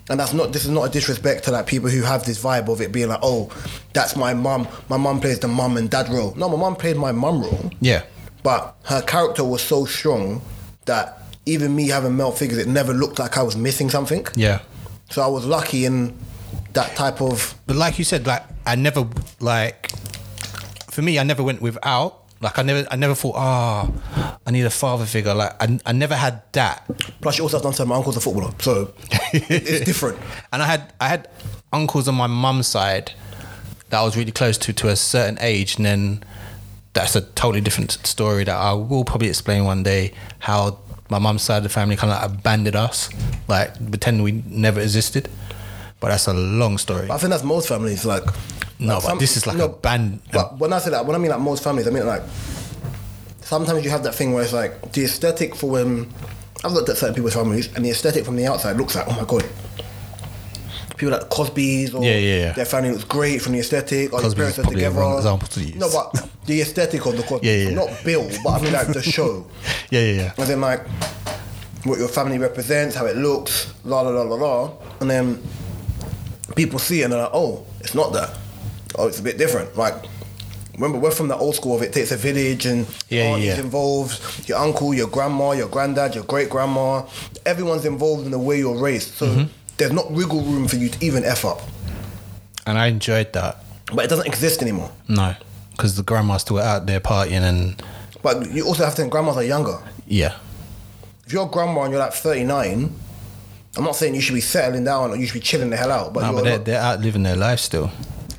and 0.09 0.19
that's 0.19 0.33
not, 0.33 0.55
this 0.55 0.65
is 0.65 0.71
not 0.71 0.85
a 0.85 0.89
disrespect 0.91 1.45
to 1.45 1.51
like 1.51 1.67
people 1.67 1.91
who 1.91 2.01
have 2.03 2.25
this 2.25 2.43
vibe 2.43 2.69
of 2.69 2.81
it 2.81 2.93
being 2.93 3.09
like, 3.09 3.21
oh, 3.23 3.51
that's 3.93 4.17
my 4.17 4.33
mum. 4.33 4.67
My 4.89 4.97
mum 4.97 5.21
plays 5.21 5.39
the 5.39 5.49
mum 5.49 5.77
and 5.77 5.91
dad 5.91 6.09
role. 6.09 6.35
No, 6.35 6.49
my 6.49 6.57
mum 6.57 6.77
played 6.77 6.97
my 6.97 7.13
mum 7.13 7.43
role. 7.43 7.71
yeah, 7.81 8.05
But 8.45 8.77
her 8.85 9.03
character 9.03 9.43
was 9.43 9.63
so 9.63 9.85
strong 9.87 10.41
that 10.85 11.21
even 11.47 11.75
me 11.75 11.89
having 11.89 12.17
male 12.17 12.31
figures, 12.31 12.59
it 12.59 12.69
never 12.69 12.93
looked 12.93 13.19
like 13.19 13.37
I 13.37 13.43
was 13.43 13.57
missing 13.57 13.91
something. 13.91 14.25
yeah. 14.37 14.61
So 15.11 15.23
I 15.23 15.27
was 15.27 15.45
lucky 15.45 15.85
in 15.85 16.17
that 16.73 16.95
type 16.97 17.21
of. 17.21 17.55
But 17.67 17.77
like 17.77 17.99
you 17.99 18.05
said, 18.05 18.27
like 18.27 18.43
I 18.67 18.75
never 18.75 19.09
like 19.41 19.91
for 20.91 21.03
me, 21.03 21.19
I 21.19 21.25
never 21.25 21.43
went 21.43 21.61
without. 21.61 22.21
Like 22.41 22.59
I 22.59 22.63
never, 22.63 22.87
I 22.91 22.97
never 22.97 23.15
thought, 23.15 23.35
ah, 23.37 24.39
I 24.47 24.51
need 24.51 24.65
a 24.65 24.71
father 24.71 25.07
figure. 25.07 25.35
Like 25.35 25.53
I, 25.61 25.79
I 25.87 25.93
never 25.93 26.15
had 26.15 26.43
that. 26.53 26.85
Plus, 27.21 27.39
you 27.39 27.45
also 27.45 27.57
have 27.57 27.63
to 27.63 27.69
understand 27.69 27.89
my 27.91 27.97
uncle's 27.97 28.17
a 28.17 28.21
footballer, 28.21 28.53
so 28.61 28.93
it's 29.33 29.85
different. 29.85 30.19
And 30.53 30.63
I 30.63 30.67
had, 30.67 30.93
I 31.01 31.09
had 31.09 31.29
uncles 31.73 32.07
on 32.09 32.15
my 32.15 32.27
mum's 32.27 32.67
side 32.67 33.13
that 33.91 33.99
I 34.01 34.05
was 34.05 34.17
really 34.17 34.33
close 34.33 34.57
to 34.59 34.73
to 34.73 34.89
a 34.89 34.97
certain 34.97 35.39
age, 35.41 35.77
and 35.77 35.87
then 35.87 36.25
that's 36.95 37.15
a 37.17 37.21
totally 37.21 37.61
different 37.61 37.93
story 38.07 38.45
that 38.45 38.57
I 38.57 38.73
will 38.73 39.05
probably 39.05 39.29
explain 39.29 39.65
one 39.65 39.83
day. 39.83 40.13
How 40.39 40.79
my 41.11 41.19
mum's 41.19 41.43
side 41.43 41.59
of 41.59 41.63
the 41.65 41.69
family 41.69 41.97
kind 41.97 42.13
of 42.13 42.23
like 42.23 42.39
abandoned 42.41 42.77
us, 42.77 43.11
like 43.49 43.75
pretending 43.91 44.23
we 44.23 44.43
never 44.47 44.81
existed. 44.81 45.29
But 46.01 46.09
that's 46.09 46.27
a 46.27 46.33
long 46.35 46.79
story. 46.79 47.11
I 47.11 47.19
think 47.19 47.31
that's 47.31 47.43
most 47.45 47.69
families. 47.69 48.05
Like, 48.05 48.25
No, 48.79 48.95
like 48.99 49.05
but 49.05 49.19
this 49.19 49.37
is 49.37 49.47
like 49.47 49.59
a 49.59 49.69
band- 49.69 50.21
But 50.33 50.59
when 50.59 50.73
I 50.73 50.79
say 50.79 50.91
that, 50.91 51.05
when 51.07 51.15
I 51.15 51.19
mean 51.19 51.31
like 51.31 51.41
most 51.41 51.63
families, 51.63 51.87
I 51.87 51.91
mean 51.91 52.07
like 52.07 52.23
sometimes 53.41 53.85
you 53.85 53.91
have 53.91 54.03
that 54.05 54.15
thing 54.15 54.33
where 54.33 54.43
it's 54.43 54.53
like 54.53 54.93
the 54.93 55.05
aesthetic 55.05 55.55
for 55.55 55.71
when 55.71 56.13
I've 56.65 56.73
looked 56.73 56.89
at 56.89 56.97
certain 56.97 57.15
people's 57.15 57.35
families, 57.35 57.75
and 57.75 57.85
the 57.85 57.91
aesthetic 57.91 58.25
from 58.25 58.37
the 58.37 58.47
outside 58.47 58.77
looks 58.77 58.95
like, 58.95 59.07
oh 59.09 59.13
my 59.13 59.25
god. 59.27 59.45
People 61.05 61.19
like 61.19 61.29
Cosby's 61.31 61.95
or 61.95 62.03
Yeah, 62.05 62.17
yeah, 62.17 62.37
yeah. 62.37 62.53
their 62.53 62.65
family 62.65 62.91
looks 62.91 63.05
great 63.05 63.43
from 63.43 63.53
the 63.53 63.61
aesthetic. 63.61 64.13
Or 64.13 64.21
Cosby's 64.21 64.35
parents 64.35 64.59
are 64.59 64.65
together. 64.65 64.99
wrong 65.01 65.17
example 65.17 65.49
to 65.49 65.61
use. 65.61 65.77
No, 65.77 65.89
but 65.91 66.29
the 66.47 66.61
aesthetic 66.61 67.05
of 67.07 67.17
the 67.17 67.23
Cosby, 67.23 67.47
Yeah, 67.47 67.53
yeah, 67.55 67.69
yeah. 67.71 67.75
not 67.75 68.05
Bill, 68.05 68.29
but 68.43 68.51
I 68.51 68.63
mean 68.63 68.73
like 68.73 68.87
the 68.89 69.03
show. 69.03 69.47
yeah, 69.91 70.01
yeah, 70.01 70.13
yeah. 70.23 70.33
And 70.39 70.47
then 70.49 70.61
like 70.61 70.87
what 71.85 71.99
your 71.99 72.09
family 72.09 72.39
represents, 72.39 72.97
how 72.97 73.07
it 73.07 73.17
looks, 73.17 73.73
la 73.85 74.01
la 74.01 74.11
la 74.11 74.23
la 74.23 74.37
la. 74.37 74.71
And 75.01 75.11
then 75.11 75.43
people 76.57 76.79
see 76.79 77.01
it 77.01 77.05
and 77.05 77.13
they're 77.13 77.23
like, 77.23 77.31
oh, 77.35 77.65
it's 77.81 77.95
not 77.95 78.13
that. 78.15 78.31
Oh, 78.97 79.09
it's 79.09 79.19
a 79.21 79.23
bit 79.23 79.37
different. 79.39 79.77
Like 79.77 79.95
remember 80.75 80.99
we're 80.99 81.11
from 81.11 81.29
the 81.29 81.37
old 81.37 81.55
school 81.55 81.77
of 81.77 81.83
it 81.83 81.93
takes 81.93 82.11
a 82.13 82.17
village 82.17 82.67
and 82.67 82.87
Yeah, 83.09 83.25
aunties 83.25 83.47
yeah. 83.47 83.61
involved, 83.61 84.49
your 84.49 84.59
uncle, 84.59 84.95
your 84.95 85.09
grandma, 85.09 85.53
your 85.53 85.69
granddad, 85.69 86.15
your 86.15 86.25
great 86.25 86.49
grandma. 86.51 87.03
Everyone's 87.45 87.85
involved 87.85 88.25
in 88.25 88.31
the 88.31 88.39
way 88.39 88.59
you're 88.59 88.79
raised. 88.81 89.15
So 89.15 89.27
Mm-hmm. 89.27 89.45
There's 89.77 89.93
not 89.93 90.11
wiggle 90.13 90.43
room 90.43 90.69
for 90.69 90.77
you 90.77 90.89
to 90.89 91.05
even 91.05 91.25
F 91.25 91.45
up. 91.45 91.61
And 92.67 92.79
I 92.79 92.87
enjoyed 92.87 93.33
that. 93.33 93.59
But 93.93 94.05
it 94.07 94.09
doesn't 94.09 94.27
exist 94.27 94.63
anymore. 94.63 94.91
No, 95.09 95.35
because 95.73 95.97
the 95.97 96.03
grandma's 96.03 96.43
still 96.43 96.59
out 96.59 96.87
there 96.87 97.01
partying 97.01 97.43
and 97.43 97.83
But 98.23 98.51
you 98.53 98.67
also 98.67 98.85
have 98.85 98.95
to 98.95 99.03
think 99.03 99.13
grandmas 99.13 99.37
are 99.37 99.43
younger. 99.45 99.79
yeah, 100.07 100.37
If 101.27 101.33
you're 101.33 101.47
a 101.47 101.51
grandma 101.51 101.83
and 101.83 101.93
you're 101.93 102.01
like 102.01 102.15
39, 102.15 102.93
I'm 103.77 103.85
not 103.85 103.97
saying 103.97 104.15
you 104.15 104.21
should 104.21 104.35
be 104.35 104.41
settling 104.41 104.85
down 104.85 105.11
or 105.11 105.17
you 105.17 105.27
should 105.27 105.35
be 105.35 105.41
chilling 105.41 105.71
the 105.71 105.77
hell 105.77 105.91
out. 105.91 106.13
But, 106.15 106.21
no, 106.21 106.27
you're 106.29 106.35
but 106.37 106.45
they're, 106.45 106.59
they're 106.59 106.81
out 106.81 107.01
living 107.01 107.23
their 107.25 107.37
life 107.37 107.61
still. 107.61 107.91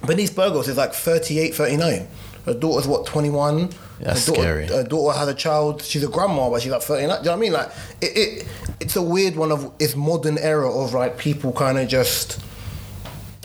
Bernice 0.03 0.29
Burgos 0.31 0.67
is 0.67 0.77
like 0.77 0.93
38, 0.93 1.53
39. 1.55 2.07
Her 2.45 2.53
daughter's 2.53 2.87
what, 2.87 3.05
21? 3.05 3.69
That's 3.99 4.25
her 4.27 4.33
daughter, 4.33 4.41
scary. 4.41 4.67
Her 4.67 4.83
daughter 4.83 5.17
had 5.17 5.27
a 5.27 5.33
child. 5.33 5.81
She's 5.81 6.03
a 6.03 6.07
grandma, 6.07 6.49
but 6.49 6.61
she's 6.61 6.71
like 6.71 6.81
39. 6.81 7.07
Do 7.07 7.15
you 7.17 7.25
know 7.25 7.31
what 7.31 7.37
I 7.37 7.39
mean? 7.41 7.53
Like, 7.53 7.69
it, 8.01 8.17
it 8.17 8.47
it's 8.79 8.95
a 8.95 9.01
weird 9.01 9.35
one 9.35 9.51
of, 9.51 9.71
it's 9.79 9.95
modern 9.95 10.37
era 10.37 10.69
of 10.71 10.93
like 10.93 11.17
people 11.17 11.51
kind 11.53 11.77
of 11.77 11.87
just 11.87 12.39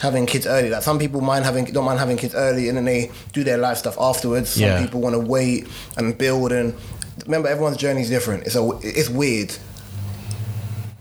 having 0.01 0.27
kids 0.27 0.47
early. 0.47 0.71
Like 0.71 0.83
some 0.83 0.99
people 0.99 1.21
mind 1.21 1.45
having, 1.45 1.65
don't 1.67 1.85
mind 1.85 1.99
having 1.99 2.17
kids 2.17 2.35
early 2.35 2.69
and 2.69 2.77
then 2.77 2.85
they 2.85 3.11
do 3.33 3.45
their 3.45 3.59
life 3.59 3.79
stuff 3.79 3.97
afterwards. 4.01 4.51
Some 4.51 4.63
Yeah. 4.65 4.83
people 4.83 5.01
want 5.01 5.15
to 5.15 5.21
wait 5.21 5.69
and 5.97 6.17
build 6.17 6.53
and 6.53 6.75
remember 7.27 7.49
everyone's 7.49 7.77
journey 7.77 8.01
is 8.03 8.09
different. 8.09 8.47
It's 8.47 8.57
a, 8.57 8.71
it's 8.83 9.09
weird. 9.09 9.55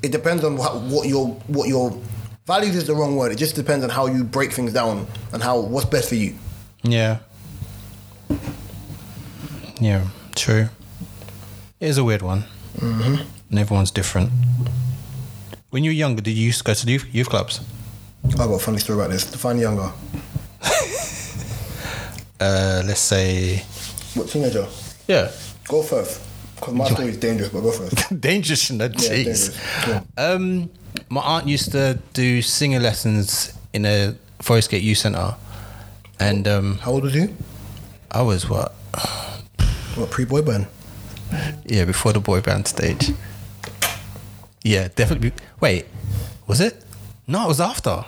It 0.03 0.11
depends 0.11 0.43
on 0.43 0.57
what, 0.57 0.81
what 0.81 1.07
your, 1.07 1.27
what 1.47 1.67
your 1.67 1.97
values 2.45 2.75
is 2.75 2.87
the 2.87 2.95
wrong 2.95 3.15
word. 3.15 3.31
It 3.31 3.37
just 3.37 3.55
depends 3.55 3.83
on 3.83 3.89
how 3.89 4.07
you 4.07 4.23
break 4.23 4.51
things 4.51 4.73
down 4.73 5.07
and 5.33 5.41
how 5.41 5.59
what's 5.59 5.85
best 5.85 6.09
for 6.09 6.15
you. 6.15 6.35
Yeah. 6.83 7.19
Yeah, 9.79 10.07
true. 10.35 10.67
It 11.79 11.87
is 11.87 11.97
a 11.97 12.03
weird 12.03 12.21
one. 12.21 12.43
Mm-hmm. 12.77 13.23
And 13.49 13.59
everyone's 13.59 13.91
different. 13.91 14.31
When 15.71 15.83
you 15.83 15.89
were 15.91 15.95
younger, 15.95 16.21
did 16.21 16.31
you 16.31 16.45
used 16.45 16.59
to 16.59 16.63
go 16.63 16.73
to 16.73 16.88
youth, 16.91 17.05
youth 17.13 17.29
clubs? 17.29 17.62
I've 18.25 18.35
got 18.38 18.49
a 18.53 18.59
funny 18.59 18.77
story 18.79 18.99
about 18.99 19.12
this. 19.12 19.25
Define 19.29 19.59
younger. 19.59 19.91
Uh, 22.41 22.81
let's 22.85 23.01
say. 23.01 23.57
What 24.13 24.29
teenager? 24.29 24.65
Yeah. 25.09 25.29
Go 25.67 25.83
first. 25.83 26.21
Because 26.55 26.73
my 26.73 26.85
story 26.89 27.09
is 27.09 27.17
dangerous, 27.17 27.49
but 27.49 27.59
go 27.59 27.71
first. 27.71 28.21
dangerous, 28.21 28.71
no, 28.71 28.85
Yeah, 28.85 28.89
jeez. 28.91 29.09
dangerous. 29.09 29.85
Go 29.85 29.93
on. 29.93 30.07
Um, 30.17 30.69
my 31.09 31.19
aunt 31.21 31.47
used 31.49 31.73
to 31.73 31.99
do 32.13 32.41
singing 32.41 32.81
lessons 32.81 33.51
in 33.73 33.85
a 33.85 34.15
Forest 34.41 34.71
Gate 34.71 34.83
Youth 34.83 34.99
Centre, 34.99 35.35
and 36.17 36.47
um, 36.47 36.77
How 36.77 36.91
old 36.91 37.03
was 37.03 37.13
you? 37.13 37.35
I 38.09 38.21
was 38.21 38.49
what? 38.49 38.71
What 39.95 40.09
pre 40.09 40.23
boy 40.23 40.41
band? 40.41 40.67
Yeah, 41.65 41.83
before 41.83 42.13
the 42.13 42.21
boy 42.21 42.39
band 42.39 42.67
stage. 42.67 43.12
Yeah, 44.63 44.89
definitely. 44.93 45.32
Wait, 45.60 45.86
was 46.48 46.60
it? 46.62 46.84
No, 47.28 47.45
it 47.45 47.48
was 47.48 47.62
after. 47.62 48.04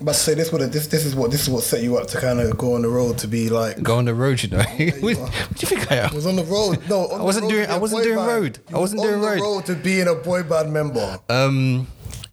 I'm 0.00 0.06
to 0.06 0.14
say 0.14 0.34
this 0.34 0.50
would 0.50 0.72
this 0.72 0.88
this 0.88 1.06
is 1.06 1.14
what 1.14 1.30
this 1.30 1.42
is 1.42 1.48
what 1.50 1.62
set 1.62 1.80
you 1.80 1.96
up 1.96 2.08
to 2.08 2.18
kind 2.20 2.40
of 2.40 2.58
go 2.58 2.74
on 2.74 2.82
the 2.82 2.88
road 2.88 3.18
to 3.18 3.28
be 3.28 3.48
like 3.48 3.80
Go 3.82 3.98
on 3.98 4.04
the 4.04 4.14
road, 4.14 4.42
you 4.42 4.48
know. 4.48 4.58
what, 4.62 4.76
you 4.76 4.98
what 5.16 5.32
do 5.54 5.60
you 5.60 5.68
think 5.68 5.92
I 5.92 5.96
am? 5.96 6.14
was 6.14 6.26
on 6.26 6.34
the 6.34 6.44
road. 6.44 6.80
No, 6.88 7.06
I 7.06 7.22
wasn't 7.22 7.48
doing- 7.48 7.68
be 7.68 7.76
wasn't 7.78 8.02
doing 8.02 8.16
band. 8.16 8.28
road. 8.28 8.58
I 8.74 8.78
wasn't 8.78 9.02
doing 9.02 9.20
road. 9.20 9.40
road 9.40 9.66
to 9.66 9.76
being 9.76 10.08
a 10.08 10.16
boy 10.16 10.42
band 10.42 10.72
member. 10.72 11.20
Um, 11.28 11.86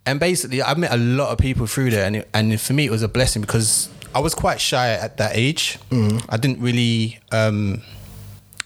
and 0.07 0.19
basically, 0.19 0.63
I 0.63 0.73
met 0.73 0.91
a 0.91 0.97
lot 0.97 1.29
of 1.29 1.37
people 1.37 1.67
through 1.67 1.91
there, 1.91 2.05
and 2.05 2.15
it, 2.15 2.29
and 2.33 2.59
for 2.59 2.73
me, 2.73 2.85
it 2.85 2.91
was 2.91 3.03
a 3.03 3.07
blessing 3.07 3.41
because 3.43 3.89
I 4.15 4.19
was 4.19 4.33
quite 4.33 4.59
shy 4.59 4.89
at 4.93 5.17
that 5.17 5.33
age. 5.35 5.77
I 5.91 6.37
didn't 6.37 6.59
really 6.61 7.19
um, 7.31 7.83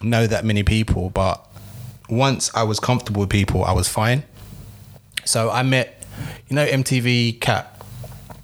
know 0.01 0.27
that 0.27 0.45
many 0.45 0.63
people, 0.63 1.09
but 1.09 1.45
once 2.07 2.49
I 2.55 2.63
was 2.63 2.79
comfortable 2.79 3.21
with 3.21 3.29
people, 3.29 3.65
I 3.65 3.73
was 3.73 3.89
fine. 3.89 4.23
So 5.25 5.49
I 5.49 5.63
met, 5.63 6.05
you 6.47 6.55
know, 6.55 6.65
MTV 6.65 7.39
Cat. 7.39 7.69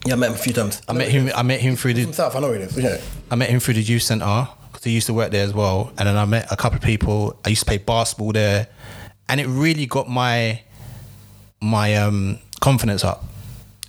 Yeah, 0.05 0.13
I 0.13 0.15
met 0.15 0.29
him 0.29 0.35
a 0.35 0.39
few 0.39 0.53
times. 0.53 0.81
I 0.87 0.93
met 0.93 1.09
him. 1.09 1.29
I 1.35 1.43
met 1.43 1.59
him 1.59 1.75
through 1.75 1.93
from 1.95 2.05
the. 2.05 2.13
South. 2.13 2.35
I 2.35 2.39
know 2.39 2.47
where 2.47 2.55
it 2.55 2.61
is. 2.61 2.77
Yeah. 2.77 3.01
I 3.29 3.35
met 3.35 3.49
him 3.49 3.59
through 3.59 3.75
the 3.75 3.81
youth 3.81 4.03
centre 4.03 4.47
because 4.71 4.83
he 4.85 4.91
used 4.91 5.07
to 5.07 5.13
work 5.13 5.31
there 5.31 5.43
as 5.43 5.53
well. 5.53 5.91
And 5.97 6.07
then 6.07 6.15
I 6.15 6.25
met 6.25 6.51
a 6.51 6.55
couple 6.55 6.77
of 6.77 6.83
people. 6.83 7.37
I 7.45 7.49
used 7.49 7.61
to 7.61 7.65
play 7.65 7.77
basketball 7.79 8.31
there, 8.31 8.67
and 9.27 9.41
it 9.41 9.47
really 9.47 9.85
got 9.85 10.09
my 10.09 10.61
my 11.61 11.95
um, 11.95 12.39
confidence 12.61 13.03
up. 13.03 13.25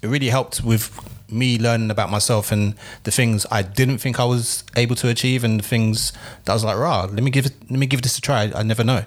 It 0.03 0.09
really 0.09 0.29
helped 0.29 0.65
with 0.65 0.91
me 1.31 1.59
learning 1.59 1.93
about 1.93 2.11
myself 2.11 2.51
and 2.51 2.75
the 3.05 3.13
things 3.13 3.47
I 3.53 3.63
didn't 3.63 3.99
think 3.99 4.19
I 4.19 4.25
was 4.25 4.65
able 4.75 4.97
to 4.97 5.09
achieve, 5.09 5.45
and 5.45 5.61
the 5.61 5.65
things 5.65 6.13
that 6.45 6.53
I 6.53 6.55
was 6.55 6.65
like, 6.65 6.77
"Rah, 6.77 7.03
let 7.03 7.23
me 7.23 7.31
give 7.31 7.47
it, 7.47 7.53
let 7.71 7.79
me 7.79 7.87
give 7.87 8.03
this 8.03 8.19
a 8.19 8.21
try." 8.21 8.51
I 8.53 8.65
never 8.65 8.83
know. 8.83 9.05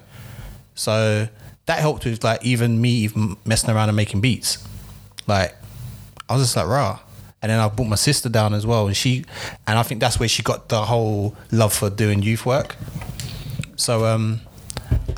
So 0.74 1.28
that 1.66 1.78
helped 1.78 2.04
with 2.04 2.22
like 2.24 2.44
even 2.44 2.80
me 2.80 2.90
even 2.90 3.36
messing 3.44 3.70
around 3.70 3.88
and 3.88 3.96
making 3.96 4.20
beats. 4.20 4.66
Like 5.26 5.54
I 6.28 6.34
was 6.34 6.42
just 6.42 6.56
like 6.56 6.66
rah. 6.66 7.00
And 7.42 7.50
then 7.50 7.60
I 7.60 7.68
brought 7.68 7.88
my 7.88 7.96
sister 7.96 8.30
down 8.30 8.54
as 8.54 8.66
well, 8.66 8.86
and 8.86 8.96
she, 8.96 9.22
and 9.66 9.78
I 9.78 9.82
think 9.82 10.00
that's 10.00 10.18
where 10.18 10.28
she 10.30 10.42
got 10.42 10.70
the 10.70 10.82
whole 10.86 11.36
love 11.52 11.74
for 11.74 11.90
doing 11.90 12.22
youth 12.22 12.46
work. 12.46 12.74
So 13.76 14.06
um, 14.06 14.40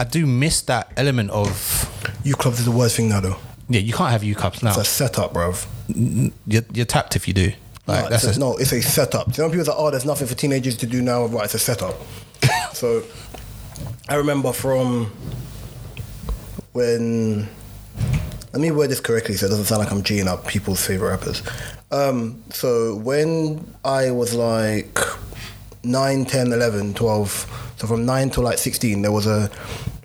I 0.00 0.02
do 0.02 0.26
miss 0.26 0.60
that 0.62 0.90
element 0.96 1.30
of 1.30 1.86
Youth 2.24 2.38
clubs 2.38 2.58
is 2.58 2.64
the 2.64 2.72
worst 2.72 2.96
thing 2.96 3.08
now, 3.08 3.20
though. 3.20 3.36
yeah. 3.68 3.78
You 3.78 3.92
can't 3.92 4.10
have 4.10 4.24
youth 4.24 4.38
cups 4.38 4.60
now. 4.60 4.70
It's 4.70 4.78
a 4.78 4.84
setup, 4.84 5.34
bruv. 5.34 5.66
You're, 6.48 6.64
you're 6.72 6.84
tapped 6.84 7.14
if 7.14 7.28
you 7.28 7.34
do. 7.34 7.52
Like 7.86 8.02
no, 8.04 8.10
that's 8.10 8.24
it's 8.24 8.36
a, 8.36 8.40
no, 8.40 8.56
it's 8.56 8.72
a 8.72 8.82
setup. 8.82 9.36
You 9.36 9.44
know, 9.44 9.50
people 9.50 9.64
say, 9.66 9.72
"Oh, 9.76 9.92
there's 9.92 10.04
nothing 10.04 10.26
for 10.26 10.34
teenagers 10.34 10.76
to 10.78 10.86
do 10.86 11.00
now." 11.02 11.26
Right, 11.26 11.44
it's 11.44 11.54
a 11.54 11.60
setup. 11.60 11.94
so, 12.72 13.04
I 14.08 14.16
remember 14.16 14.52
from 14.52 15.12
when. 16.76 17.48
Let 18.52 18.60
me 18.62 18.70
word 18.70 18.88
this 18.90 19.00
correctly 19.00 19.34
so 19.34 19.46
it 19.46 19.48
doesn't 19.50 19.66
sound 19.66 19.80
like 19.80 19.90
I'm 19.92 20.02
G'ing 20.02 20.26
up 20.28 20.46
people's 20.46 20.84
favorite 20.86 21.10
rappers. 21.10 21.42
Um, 21.90 22.42
so 22.50 22.96
when 22.96 23.74
I 23.84 24.10
was 24.12 24.32
like 24.32 24.98
9, 25.84 26.24
10, 26.24 26.52
11, 26.54 26.94
12, 26.94 27.74
so 27.76 27.86
from 27.86 28.06
9 28.06 28.30
to 28.30 28.40
like 28.40 28.56
16, 28.56 29.02
there 29.02 29.12
was 29.12 29.26
a, 29.26 29.50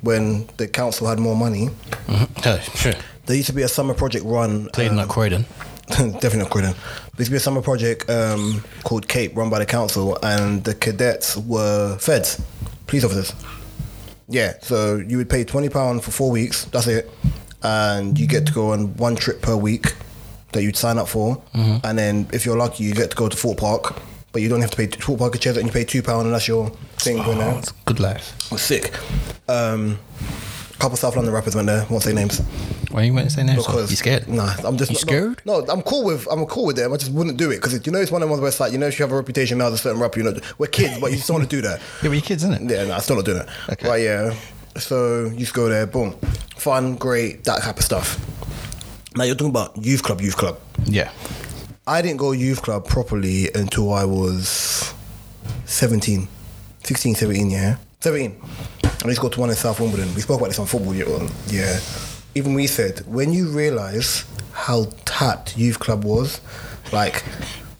when 0.01 0.49
the 0.57 0.67
council 0.67 1.07
had 1.07 1.17
more 1.17 1.35
money, 1.35 1.69
Oh, 2.09 2.59
sure. 2.75 2.93
there 3.25 3.37
used 3.37 3.47
to 3.47 3.53
be 3.55 3.61
a 3.61 3.69
summer 3.69 3.93
project 3.93 4.25
run. 4.25 4.67
Played 4.73 4.87
in 4.87 4.91
um, 4.91 4.97
like 4.97 5.07
Croydon. 5.07 5.45
Definitely 5.87 6.39
not 6.39 6.49
Croydon. 6.49 6.73
There 6.73 7.19
used 7.19 7.27
to 7.29 7.31
be 7.31 7.37
a 7.37 7.39
summer 7.39 7.61
project 7.61 8.09
um, 8.09 8.65
called 8.83 9.07
Cape, 9.07 9.37
run 9.37 9.49
by 9.49 9.59
the 9.59 9.65
council, 9.65 10.17
and 10.23 10.61
the 10.65 10.75
cadets 10.75 11.37
were 11.37 11.97
feds, 11.99 12.41
police 12.87 13.05
officers. 13.05 13.33
Yeah, 14.31 14.53
so 14.61 14.95
you 14.97 15.17
would 15.17 15.29
pay 15.29 15.43
twenty 15.43 15.69
pound 15.69 16.03
for 16.03 16.11
four 16.11 16.31
weeks. 16.31 16.65
That's 16.65 16.87
it, 16.87 17.09
and 17.61 18.17
you 18.17 18.27
get 18.27 18.45
to 18.47 18.53
go 18.53 18.71
on 18.71 18.95
one 18.97 19.15
trip 19.15 19.41
per 19.41 19.55
week 19.55 19.93
that 20.53 20.63
you'd 20.63 20.75
sign 20.77 20.97
up 20.97 21.07
for, 21.07 21.41
and 21.53 21.97
then 21.97 22.27
if 22.33 22.45
you're 22.45 22.57
lucky, 22.57 22.83
you 22.83 22.93
get 22.93 23.09
to 23.11 23.15
go 23.15 23.29
to 23.29 23.37
Fort 23.37 23.57
Park, 23.57 23.95
but 24.33 24.41
you 24.41 24.49
don't 24.49 24.61
have 24.61 24.71
to 24.71 24.77
pay 24.77 24.87
Fort 24.87 25.19
Park 25.19 25.35
at 25.35 25.41
Cheshunt, 25.41 25.57
and 25.57 25.67
you 25.67 25.71
pay 25.73 25.83
two 25.85 26.01
pound, 26.01 26.25
and 26.25 26.33
that's 26.33 26.47
your 26.47 26.69
thing 26.97 27.17
going 27.17 27.37
Oh, 27.37 27.41
there. 27.51 27.57
it's 27.59 27.71
good 27.85 27.99
life. 27.99 28.37
Sick. 28.57 28.93
Um, 29.47 29.97
couple 30.81 30.97
South 30.97 31.15
London 31.15 31.33
rappers 31.33 31.55
went 31.55 31.67
there. 31.67 31.85
Won't 31.89 32.03
say 32.03 32.11
names. 32.13 32.39
Why 32.91 33.03
you 33.03 33.13
went 33.13 33.29
to 33.29 33.33
say 33.35 33.43
names? 33.43 33.65
Because 33.65 33.89
You 33.89 33.95
scared? 33.97 34.27
Nah, 34.27 34.53
I'm 34.65 34.77
just 34.77 34.91
You 34.91 34.95
no- 34.95 34.99
scared? 34.99 35.41
No, 35.45 35.65
I'm 35.69 35.81
cool 35.83 36.03
with 36.03 36.27
I'm 36.31 36.45
cool 36.45 36.65
with 36.65 36.75
them. 36.75 36.91
I 36.91 36.97
just 36.97 37.11
wouldn't 37.11 37.37
do 37.37 37.51
it 37.51 37.57
because 37.57 37.85
you 37.85 37.91
know 37.91 37.99
it's 37.99 38.11
one 38.11 38.21
of 38.21 38.27
the 38.27 38.31
ones 38.31 38.41
where 38.41 38.49
it's 38.49 38.59
like 38.59 38.71
you 38.73 38.77
know 38.77 38.87
if 38.87 38.97
you 38.99 39.03
have 39.03 39.11
a 39.11 39.15
reputation 39.15 39.57
now 39.59 39.67
as 39.67 39.73
a 39.73 39.77
certain 39.77 40.01
rapper, 40.01 40.19
you 40.19 40.25
know 40.25 40.37
we're 40.57 40.67
kids, 40.67 40.99
but 40.99 41.11
you 41.11 41.17
just 41.17 41.27
don't 41.27 41.37
want 41.39 41.49
to 41.49 41.55
do 41.55 41.61
that. 41.61 41.79
Yeah, 42.03 42.09
we're 42.09 42.21
kids, 42.21 42.43
isn't 42.43 42.69
it? 42.71 42.75
Yeah, 42.75 42.85
no, 42.85 42.93
I 42.95 42.99
still 42.99 43.15
not 43.15 43.25
doing 43.25 43.37
that. 43.37 43.49
Okay. 43.69 43.87
But 43.87 44.01
yeah, 44.01 44.33
so 44.77 45.25
you 45.25 45.37
just 45.39 45.53
go 45.53 45.69
there, 45.69 45.85
boom, 45.85 46.13
fun, 46.55 46.95
great, 46.95 47.43
that 47.45 47.61
type 47.61 47.77
of 47.77 47.83
stuff. 47.83 48.19
Now 49.15 49.23
you're 49.25 49.35
talking 49.35 49.49
about 49.51 49.77
youth 49.77 50.03
club, 50.03 50.19
youth 50.21 50.37
club. 50.37 50.59
Yeah. 50.85 51.11
I 51.87 52.01
didn't 52.01 52.17
go 52.17 52.31
youth 52.31 52.61
club 52.61 52.87
properly 52.87 53.49
until 53.53 53.93
I 53.93 54.05
was 54.05 54.93
17, 55.65 56.27
16, 56.83 57.15
17, 57.15 57.49
yeah. 57.49 57.77
17. 57.99 58.35
I 59.03 59.07
used 59.07 59.19
to 59.19 59.23
go 59.23 59.29
to 59.29 59.39
one 59.39 59.49
in 59.49 59.55
South 59.55 59.79
Wimbledon. 59.79 60.13
We 60.15 60.21
spoke 60.21 60.39
about 60.39 60.47
this 60.49 60.59
on 60.59 60.67
football, 60.67 60.93
yeah. 60.93 61.27
yeah. 61.47 61.79
Even 62.35 62.53
we 62.53 62.67
said, 62.67 62.99
when 63.07 63.33
you 63.33 63.49
realise 63.49 64.25
how 64.53 64.85
tapped 65.05 65.57
youth 65.57 65.79
club 65.79 66.03
was, 66.03 66.39
like, 66.91 67.23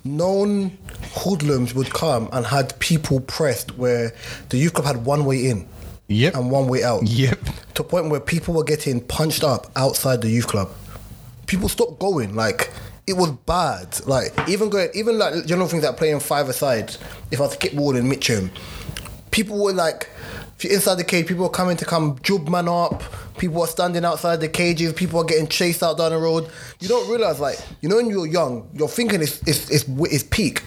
known 0.04 0.78
hoodlums 1.14 1.74
would 1.76 1.90
come 1.92 2.30
and 2.32 2.46
had 2.46 2.78
people 2.80 3.20
pressed 3.22 3.78
where 3.78 4.14
the 4.50 4.58
youth 4.58 4.74
club 4.74 4.86
had 4.88 5.06
one 5.06 5.26
way 5.26 5.50
in 5.50 5.68
Yep. 6.08 6.36
and 6.36 6.52
one 6.52 6.68
way 6.68 6.84
out. 6.84 7.04
Yep. 7.08 7.40
To 7.76 7.84
a 7.84 7.86
point 7.86 8.10
where 8.10 8.20
people 8.20 8.54
were 8.54 8.64
getting 8.64 9.00
punched 9.00 9.44
up 9.44 9.72
outside 9.76 10.22
the 10.22 10.30
youth 10.30 10.48
club. 10.48 10.70
People 11.48 11.70
stopped 11.70 12.00
going. 12.00 12.36
Like 12.36 12.72
it 13.08 13.14
was 13.14 13.32
bad. 13.32 14.06
Like 14.06 14.34
even 14.50 14.70
going, 14.70 14.90
even 14.94 15.18
like 15.18 15.46
general 15.46 15.68
things 15.68 15.84
like 15.84 15.96
playing 15.98 16.20
five 16.20 16.50
aside. 16.50 16.96
If 17.32 17.40
I 17.40 17.44
was 17.44 17.56
kickballing 17.58 18.08
Mitcham, 18.10 18.52
people 19.32 19.64
were 19.64 19.74
like, 19.74 20.10
if 20.62 20.65
you're 20.65 20.74
inside 20.74 20.93
the 20.95 21.04
cage, 21.04 21.26
people 21.26 21.45
are 21.45 21.50
coming 21.50 21.76
to 21.76 21.86
come 21.86 22.17
jub 22.19 22.47
man 22.47 22.67
up. 22.67 23.02
People 23.39 23.62
are 23.63 23.67
standing 23.67 24.06
outside 24.06 24.36
the 24.41 24.47
cages. 24.47 24.93
People 24.93 25.19
are 25.19 25.24
getting 25.24 25.47
chased 25.47 25.82
out 25.82 25.97
down 25.97 26.12
the 26.12 26.19
road. 26.19 26.47
You 26.80 26.88
don't 26.88 27.10
realize, 27.10 27.39
like, 27.39 27.58
you 27.82 27.89
know, 27.89 27.95
when 27.95 28.12
you're 28.12 28.28
young, 28.28 28.69
your 28.76 28.88
thinking 28.88 29.21
is 29.21 29.41
is 29.47 29.71
is, 29.71 29.89
is 30.12 30.21
peak. 30.24 30.62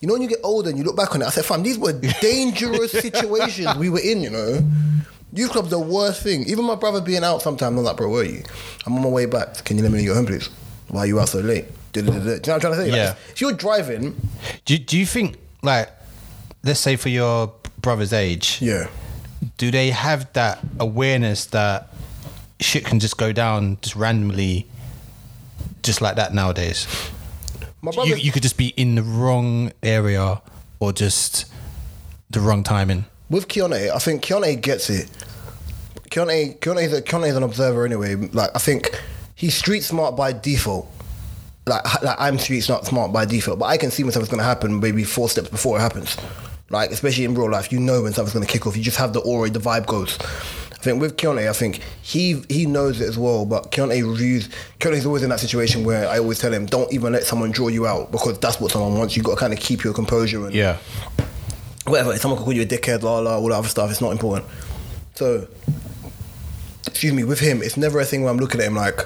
You 0.00 0.06
know, 0.06 0.14
when 0.14 0.22
you 0.22 0.28
get 0.28 0.38
older 0.44 0.68
and 0.70 0.78
you 0.78 0.84
look 0.84 0.96
back 0.96 1.16
on 1.16 1.22
it, 1.22 1.26
I 1.26 1.30
said, 1.30 1.44
fam, 1.44 1.64
these 1.64 1.78
were 1.78 1.92
dangerous 2.20 2.92
situations 2.92 3.74
we 3.74 3.90
were 3.90 3.98
in, 3.98 4.22
you 4.22 4.30
know. 4.30 4.60
Youth 5.32 5.50
club's 5.50 5.70
the 5.70 5.80
worst 5.80 6.22
thing. 6.22 6.44
Even 6.46 6.64
my 6.64 6.76
brother 6.76 7.00
being 7.00 7.24
out 7.24 7.42
sometimes, 7.42 7.76
I'm 7.76 7.82
like, 7.84 7.96
bro, 7.96 8.08
where 8.08 8.22
are 8.22 8.24
you? 8.24 8.44
I'm 8.86 8.94
on 8.94 9.02
my 9.02 9.08
way 9.08 9.26
back. 9.26 9.64
Can 9.64 9.76
you 9.76 9.82
let 9.82 9.90
me 9.90 9.98
know 9.98 10.04
your 10.04 10.14
home, 10.14 10.26
please? 10.26 10.48
Why 10.88 11.00
are 11.00 11.06
you 11.06 11.18
out 11.18 11.28
so 11.28 11.40
late? 11.40 11.64
Do 11.92 12.00
you 12.00 12.06
know 12.06 12.12
what 12.12 12.48
I'm 12.48 12.60
trying 12.60 12.60
to 12.60 12.76
say? 12.76 12.84
Like, 12.84 12.92
Yeah. 12.94 13.14
if 13.30 13.40
you're 13.40 13.52
driving, 13.52 14.14
Do, 14.64 14.78
do 14.78 14.96
you 14.96 15.06
think, 15.06 15.38
like, 15.64 15.90
let's 16.62 16.78
say 16.78 16.94
for 16.94 17.08
your 17.08 17.52
brother's 17.80 18.12
age, 18.12 18.58
yeah. 18.62 18.86
Do 19.60 19.70
they 19.70 19.90
have 19.90 20.32
that 20.32 20.58
awareness 20.78 21.44
that 21.46 21.92
shit 22.60 22.82
can 22.82 22.98
just 22.98 23.18
go 23.18 23.30
down 23.30 23.76
just 23.82 23.94
randomly, 23.94 24.66
just 25.82 26.00
like 26.00 26.16
that 26.16 26.32
nowadays? 26.32 26.86
My 27.82 27.90
brother, 27.92 28.08
You, 28.08 28.16
you 28.16 28.32
could 28.32 28.42
just 28.42 28.56
be 28.56 28.68
in 28.68 28.94
the 28.94 29.02
wrong 29.02 29.70
area 29.82 30.40
or 30.78 30.94
just 30.94 31.44
the 32.30 32.40
wrong 32.40 32.64
timing. 32.64 33.04
with 33.28 33.48
Keone, 33.48 33.90
I 33.90 33.98
think 33.98 34.22
Keone 34.24 34.58
gets 34.62 34.88
it. 34.88 35.10
Keone, 36.08 36.58
Keone 36.60 36.82
is, 36.82 36.94
a, 36.94 37.16
is 37.26 37.36
an 37.36 37.42
observer 37.42 37.84
anyway. 37.84 38.14
Like 38.14 38.50
I 38.54 38.58
think 38.58 38.98
he's 39.34 39.54
street 39.54 39.82
smart 39.82 40.16
by 40.16 40.32
default. 40.32 40.90
Like, 41.66 41.84
like 42.02 42.16
I'm 42.18 42.38
street 42.38 42.62
smart 42.62 42.86
smart 42.86 43.12
by 43.12 43.26
default, 43.26 43.58
but 43.58 43.66
I 43.66 43.76
can 43.76 43.90
see 43.90 44.04
myself 44.04 44.24
something's 44.24 44.30
gonna 44.38 44.42
happen 44.48 44.80
maybe 44.80 45.04
four 45.04 45.28
steps 45.28 45.50
before 45.50 45.76
it 45.76 45.82
happens. 45.82 46.16
Like 46.70 46.90
especially 46.92 47.24
in 47.24 47.34
real 47.34 47.50
life, 47.50 47.72
you 47.72 47.80
know 47.80 48.02
when 48.02 48.12
something's 48.12 48.34
gonna 48.34 48.46
kick 48.46 48.66
off. 48.66 48.76
You 48.76 48.82
just 48.82 48.96
have 48.98 49.12
the 49.12 49.20
aura, 49.20 49.50
the 49.50 49.58
vibe 49.58 49.86
goes. 49.86 50.16
I 50.72 50.82
think 50.82 51.00
with 51.00 51.16
Keontae, 51.18 51.48
I 51.48 51.52
think 51.52 51.80
he 52.00 52.42
he 52.48 52.64
knows 52.64 53.00
it 53.00 53.08
as 53.08 53.18
well. 53.18 53.44
But 53.44 53.70
Keontae 53.72 54.08
reviews. 54.08 54.48
Keontae's 54.78 55.04
always 55.04 55.22
in 55.22 55.30
that 55.30 55.40
situation 55.40 55.84
where 55.84 56.08
I 56.08 56.18
always 56.18 56.38
tell 56.38 56.52
him, 56.52 56.66
don't 56.66 56.90
even 56.92 57.12
let 57.12 57.24
someone 57.24 57.50
draw 57.50 57.68
you 57.68 57.86
out 57.86 58.10
because 58.12 58.38
that's 58.38 58.60
what 58.60 58.70
someone 58.70 58.96
wants. 58.96 59.16
You 59.16 59.22
got 59.22 59.32
to 59.34 59.36
kind 59.40 59.52
of 59.52 59.58
keep 59.58 59.82
your 59.84 59.92
composure 59.92 60.46
and 60.46 60.54
Yeah. 60.54 60.78
whatever. 61.86 62.12
If 62.14 62.20
someone 62.22 62.38
can 62.38 62.44
call 62.44 62.54
you 62.54 62.62
a 62.62 62.66
dickhead, 62.66 63.02
la 63.02 63.18
la, 63.18 63.36
all 63.36 63.48
that 63.48 63.54
other 63.56 63.68
stuff, 63.68 63.90
it's 63.90 64.00
not 64.00 64.12
important. 64.12 64.46
So, 65.16 65.48
excuse 66.86 67.12
me, 67.12 67.24
with 67.24 67.40
him, 67.40 67.62
it's 67.62 67.76
never 67.76 68.00
a 68.00 68.04
thing 68.04 68.22
where 68.22 68.30
I'm 68.30 68.38
looking 68.38 68.60
at 68.60 68.66
him 68.66 68.76
like, 68.76 69.00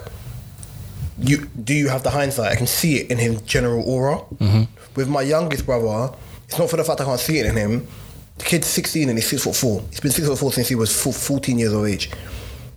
you 1.19 1.47
do 1.65 1.73
you 1.75 1.89
have 1.89 2.03
the 2.03 2.11
hindsight? 2.11 2.53
I 2.53 2.57
can 2.57 2.67
see 2.67 2.97
it 3.01 3.11
in 3.11 3.19
his 3.19 3.41
general 3.43 3.83
aura. 3.89 4.19
Mm-hmm. 4.39 4.65
With 4.97 5.09
my 5.09 5.23
youngest 5.23 5.65
brother, 5.67 6.15
it's 6.47 6.59
not 6.59 6.71
for 6.71 6.77
the 6.77 6.85
fact 6.85 7.01
I 7.01 7.05
can't 7.05 7.21
see 7.21 7.39
it 7.39 7.47
in 7.47 7.57
him. 7.57 7.87
The 8.39 8.45
kid's 8.45 8.67
16 8.67 9.09
and 9.09 9.17
he's 9.17 9.29
six 9.29 9.45
foot 9.45 9.55
four. 9.57 9.83
He's 9.91 10.01
been 10.01 10.11
six 10.11 10.27
foot 10.27 10.39
four 10.39 10.53
since 10.53 10.69
he 10.69 10.75
was 10.75 10.95
14 10.95 11.59
years 11.59 11.73
of 11.73 11.85
age. 11.87 12.11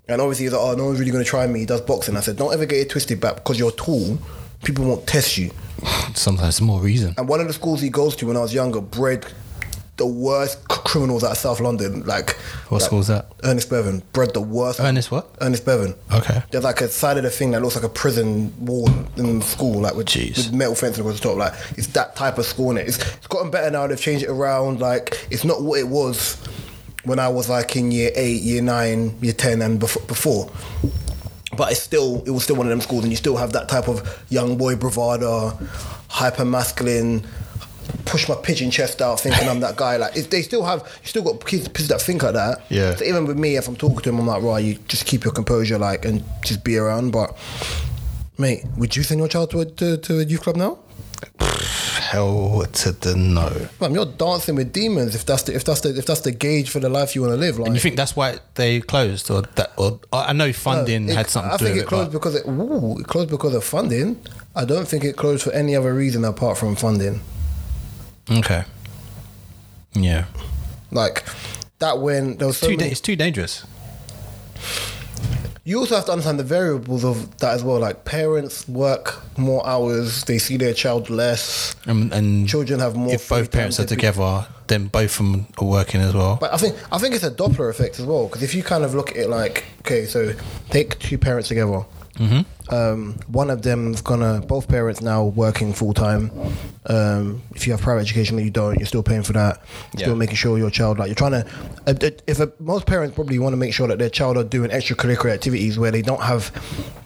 And 0.07 0.21
obviously 0.21 0.45
he's 0.45 0.53
like, 0.53 0.61
oh, 0.61 0.75
no 0.75 0.85
one's 0.85 0.99
really 0.99 1.11
going 1.11 1.23
to 1.23 1.29
try 1.29 1.45
me. 1.47 1.59
He 1.59 1.65
does 1.65 1.81
boxing. 1.81 2.15
I 2.15 2.21
said, 2.21 2.37
don't 2.37 2.53
ever 2.53 2.65
get 2.65 2.79
it 2.79 2.89
twisted 2.89 3.19
back 3.19 3.35
because 3.35 3.59
you're 3.59 3.71
tall. 3.71 4.17
People 4.63 4.85
won't 4.85 5.05
test 5.05 5.37
you. 5.37 5.51
Sometimes 6.13 6.61
more 6.61 6.79
reason. 6.79 7.13
And 7.17 7.27
one 7.27 7.41
of 7.41 7.47
the 7.47 7.53
schools 7.53 7.81
he 7.81 7.89
goes 7.89 8.15
to 8.17 8.27
when 8.27 8.37
I 8.37 8.41
was 8.41 8.53
younger 8.53 8.81
bred 8.81 9.25
the 9.97 10.05
worst 10.05 10.67
criminals 10.67 11.23
out 11.23 11.31
of 11.31 11.37
South 11.37 11.59
London. 11.59 12.05
Like 12.05 12.35
What 12.69 12.81
like 12.81 12.87
school's 12.87 13.07
that? 13.07 13.31
Ernest 13.43 13.69
Bevin 13.69 14.01
bred 14.13 14.33
the 14.33 14.41
worst. 14.41 14.79
Ernest 14.79 15.11
what? 15.11 15.27
Ernest 15.41 15.65
Bevin. 15.65 15.95
Okay. 16.13 16.41
There's 16.51 16.63
like 16.63 16.81
a 16.81 16.87
side 16.87 17.17
of 17.17 17.23
the 17.23 17.29
thing 17.31 17.51
that 17.51 17.61
looks 17.61 17.75
like 17.75 17.83
a 17.83 17.89
prison 17.89 18.53
wall 18.63 18.89
in 19.17 19.41
school, 19.41 19.81
like 19.81 19.95
with, 19.95 20.07
Jeez. 20.07 20.37
with 20.37 20.53
metal 20.53 20.75
fencing 20.75 21.01
across 21.01 21.19
the 21.19 21.27
top. 21.27 21.37
Like 21.37 21.53
it's 21.77 21.87
that 21.87 22.15
type 22.15 22.37
of 22.37 22.45
school 22.45 22.71
in 22.71 22.77
it. 22.77 22.87
It's, 22.87 22.97
it's 23.15 23.27
gotten 23.27 23.49
better 23.51 23.71
now. 23.71 23.87
They've 23.87 23.99
changed 23.99 24.23
it 24.23 24.29
around. 24.29 24.79
Like 24.79 25.27
it's 25.31 25.43
not 25.43 25.61
what 25.63 25.79
it 25.79 25.87
was 25.87 26.35
when 27.03 27.19
I 27.19 27.27
was 27.29 27.49
like 27.49 27.75
in 27.75 27.91
year 27.91 28.11
eight, 28.15 28.41
year 28.41 28.61
nine, 28.61 29.17
year 29.21 29.33
ten, 29.33 29.61
and 29.61 29.79
before. 29.79 30.03
before. 30.03 30.51
But 31.55 31.71
it's 31.71 31.81
still, 31.81 32.21
it 32.25 32.29
was 32.29 32.43
still 32.43 32.55
one 32.55 32.67
of 32.67 32.69
them 32.69 32.81
schools, 32.81 33.03
and 33.03 33.11
you 33.11 33.15
still 33.17 33.37
have 33.37 33.53
that 33.53 33.67
type 33.67 33.87
of 33.87 34.23
young 34.29 34.57
boy 34.57 34.75
bravado, 34.75 35.57
hyper 36.07 36.45
masculine, 36.45 37.25
push 38.07 38.27
my 38.29 38.35
pigeon 38.35 38.71
chest 38.71 39.01
out, 39.01 39.19
thinking 39.19 39.47
I'm 39.47 39.59
that 39.61 39.75
guy. 39.75 39.97
Like 39.97 40.15
it's, 40.15 40.27
they 40.27 40.41
still 40.41 40.63
have, 40.65 40.79
you 41.03 41.07
still 41.07 41.23
got 41.23 41.45
kids, 41.45 41.67
kids 41.67 41.87
that 41.89 42.01
think 42.01 42.23
like 42.23 42.33
that. 42.33 42.63
Yeah. 42.69 42.95
So 42.95 43.05
even 43.05 43.25
with 43.25 43.37
me, 43.37 43.55
if 43.57 43.67
I'm 43.67 43.75
talking 43.75 43.99
to 43.99 44.09
him, 44.09 44.19
I'm 44.19 44.27
like, 44.27 44.41
right, 44.43 44.63
you 44.63 44.75
just 44.87 45.05
keep 45.05 45.23
your 45.23 45.33
composure, 45.33 45.77
like, 45.77 46.05
and 46.05 46.23
just 46.43 46.63
be 46.63 46.77
around. 46.77 47.11
But 47.11 47.37
mate, 48.37 48.63
would 48.77 48.95
you 48.95 49.03
send 49.03 49.19
your 49.19 49.27
child 49.27 49.51
to 49.51 49.59
a, 49.61 49.65
to, 49.65 49.97
to 49.97 50.19
a 50.19 50.23
youth 50.23 50.41
club 50.41 50.55
now? 50.55 50.79
Hell 52.09 52.63
to 52.71 52.91
the 52.91 53.15
no. 53.15 53.51
Man, 53.81 53.93
you're 53.93 54.05
dancing 54.05 54.55
with 54.55 54.71
demons. 54.71 55.13
If 55.15 55.25
that's 55.25 55.43
the 55.43 55.55
if 55.55 55.65
that's 55.65 55.81
the 55.81 55.97
if 55.97 56.05
that's 56.05 56.21
the 56.21 56.31
gauge 56.31 56.69
for 56.69 56.79
the 56.79 56.87
life 56.89 57.15
you 57.15 57.21
want 57.21 57.33
to 57.33 57.37
live, 57.37 57.57
like 57.59 57.67
And 57.67 57.75
you 57.75 57.81
think 57.81 57.97
that's 57.97 58.15
why 58.15 58.39
they 58.55 58.79
closed, 58.81 59.29
or 59.29 59.41
that? 59.55 59.73
Or 59.77 59.99
I 60.13 60.31
know 60.33 60.53
funding 60.53 61.09
Uh, 61.09 61.13
it- 61.13 61.15
had 61.17 61.29
something 61.29 61.51
I 61.51 61.57
to 61.57 61.63
do 61.63 61.65
think 61.65 61.75
with 61.75 61.83
it 61.83 61.85
it. 61.85 61.89
closed 61.89 62.11
but- 62.11 62.19
because 62.19 62.35
it, 62.35 62.47
ooh, 62.47 62.99
it 62.99 63.07
closed 63.07 63.29
because 63.29 63.53
of 63.55 63.63
funding. 63.63 64.19
I 64.55 64.63
don't 64.63 64.87
think 64.87 65.03
it 65.03 65.17
closed 65.17 65.43
for 65.43 65.51
any 65.51 65.75
other 65.75 65.93
reason 65.93 66.23
apart 66.23 66.57
from 66.57 66.75
funding. 66.75 67.19
Okay. 68.31 68.63
Yeah. 69.93 70.25
Like 70.91 71.25
that 71.79 71.99
when 71.99 72.37
there 72.37 72.47
was 72.47 72.57
so 72.57 72.67
Too 72.67 72.77
da- 72.77 72.85
it's 72.85 73.01
too 73.01 73.15
dangerous. 73.15 73.65
you 75.63 75.77
also 75.79 75.95
have 75.95 76.05
to 76.05 76.11
understand 76.11 76.39
the 76.39 76.43
variables 76.43 77.03
of 77.03 77.37
that 77.39 77.53
as 77.53 77.63
well. 77.63 77.79
Like 77.79 78.05
parents 78.05 78.67
work 78.69 79.21
more 79.37 79.65
hours, 79.67 80.23
they 80.25 80.37
see 80.37 80.55
their 80.57 80.73
child 80.73 81.09
less. 81.09 81.75
And, 81.85 82.13
and 82.13 82.47
Children 82.47 82.79
have 82.79 82.95
more 82.95 83.13
If 83.13 83.23
free 83.23 83.39
both 83.39 83.51
parents 83.51 83.79
are 83.79 83.83
to 83.83 83.89
be- 83.89 83.95
together, 83.95 84.47
then 84.67 84.87
both 84.87 85.19
of 85.19 85.25
them 85.25 85.47
are 85.59 85.65
working 85.67 86.01
as 86.01 86.13
well. 86.13 86.37
But 86.39 86.53
I 86.53 86.57
think 86.57 86.75
I 86.91 86.97
think 86.97 87.15
it's 87.15 87.23
a 87.23 87.31
Doppler 87.31 87.69
effect 87.69 87.99
as 87.99 88.05
well 88.05 88.27
because 88.27 88.43
if 88.43 88.53
you 88.55 88.63
kind 88.63 88.83
of 88.83 88.93
look 88.95 89.11
at 89.11 89.17
it 89.17 89.29
like 89.29 89.65
okay, 89.81 90.05
so 90.05 90.33
take 90.69 90.99
two 90.99 91.17
parents 91.17 91.47
together. 91.49 91.83
Mm-hmm. 92.15 92.41
Um, 92.69 93.15
one 93.27 93.49
of 93.49 93.61
them's 93.61 94.01
gonna 94.01 94.41
both 94.41 94.67
parents 94.67 95.01
now 95.01 95.25
working 95.25 95.73
full 95.73 95.93
time. 95.93 96.31
Um, 96.85 97.41
if 97.55 97.65
you 97.65 97.73
have 97.73 97.81
private 97.81 98.01
education, 98.01 98.35
that 98.37 98.43
you 98.43 98.49
don't, 98.49 98.77
you're 98.77 98.85
still 98.87 99.03
paying 99.03 99.23
for 99.23 99.33
that. 99.33 99.61
Still 99.95 100.09
Yeah. 100.09 100.15
making 100.15 100.35
sure 100.35 100.57
your 100.57 100.69
child 100.69 100.99
like 100.99 101.07
you're 101.07 101.15
trying 101.15 101.31
to. 101.31 101.45
Uh, 101.85 101.93
if 102.27 102.39
a, 102.39 102.51
most 102.59 102.85
parents 102.85 103.15
probably 103.15 103.39
want 103.39 103.53
to 103.53 103.57
make 103.57 103.73
sure 103.73 103.87
that 103.87 103.99
their 103.99 104.09
child 104.09 104.37
are 104.37 104.43
doing 104.43 104.69
extracurricular 104.71 105.31
activities 105.31 105.77
where 105.79 105.91
they 105.91 106.01
don't 106.01 106.21
have 106.21 106.51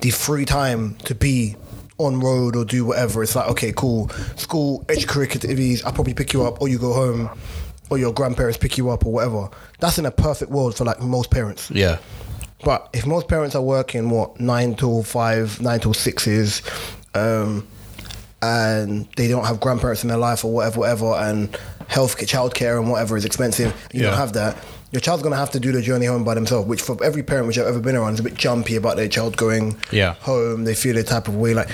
the 0.02 0.10
free 0.10 0.46
time 0.46 0.96
to 1.06 1.14
be 1.16 1.56
on 1.98 2.20
road 2.20 2.56
or 2.56 2.66
do 2.66 2.86
whatever. 2.86 3.22
It's 3.22 3.36
like 3.36 3.48
okay, 3.50 3.72
cool, 3.76 4.10
school 4.36 4.84
extracurricular 4.88 5.36
activities. 5.36 5.84
I'll 5.84 5.94
probably 5.94 6.14
pick 6.16 6.34
you 6.34 6.44
up, 6.46 6.62
or 6.62 6.68
you 6.70 6.80
go 6.80 6.94
home 6.94 7.30
or 7.90 7.98
your 7.98 8.14
grandparents 8.14 8.58
pick 8.58 8.78
you 8.78 8.90
up 8.90 9.06
or 9.06 9.12
whatever. 9.14 9.50
That's 9.80 9.98
in 10.00 10.06
a 10.06 10.12
perfect 10.12 10.50
world 10.50 10.76
for 10.76 10.86
like 10.86 11.02
most 11.02 11.30
parents. 11.30 11.70
Yeah. 11.72 11.98
But 12.64 12.90
if 12.94 13.06
most 13.06 13.28
parents 13.28 13.56
are 13.56 13.62
working 13.62 14.10
what 14.10 14.40
nine 14.40 14.76
till 14.76 15.04
five, 15.04 15.62
nine 15.62 15.80
till 15.80 15.94
sixes, 15.94 16.62
um, 17.16 17.68
and 18.42 19.08
they 19.18 19.28
don't 19.28 19.46
have 19.46 19.60
grandparents 19.60 20.04
in 20.04 20.10
their 20.10 20.18
life 20.18 20.44
or 20.46 20.52
whatever, 20.52 20.80
whatever, 20.80 21.14
and 21.14 21.58
health, 21.88 22.18
childcare 22.18 22.80
and 22.80 22.90
whatever 22.90 23.18
is 23.18 23.26
expensive, 23.26 23.74
you 23.92 24.02
Yeah. 24.02 24.10
don't 24.10 24.18
have 24.18 24.34
that. 24.34 24.58
Your 24.92 25.00
child's 25.00 25.24
gonna 25.24 25.36
have 25.38 25.52
to 25.52 25.60
do 25.60 25.72
the 25.72 25.82
journey 25.82 26.06
home 26.06 26.24
by 26.24 26.34
themselves, 26.34 26.68
which 26.68 26.82
for 26.82 27.02
every 27.04 27.24
parent 27.24 27.48
which 27.48 27.58
I've 27.58 27.68
ever 27.68 27.80
been 27.80 27.96
around 27.96 28.16
is 28.16 28.20
a 28.20 28.24
bit 28.24 28.36
jumpy 28.36 28.76
about 28.76 28.98
their 28.98 29.08
child 29.08 29.38
going 29.38 29.78
Yeah. 29.92 30.16
home. 30.22 30.64
They 30.66 30.74
feel 30.74 30.98
a 30.98 31.04
type 31.04 31.28
of 31.28 31.36
way. 31.36 31.54
Like, 31.54 31.70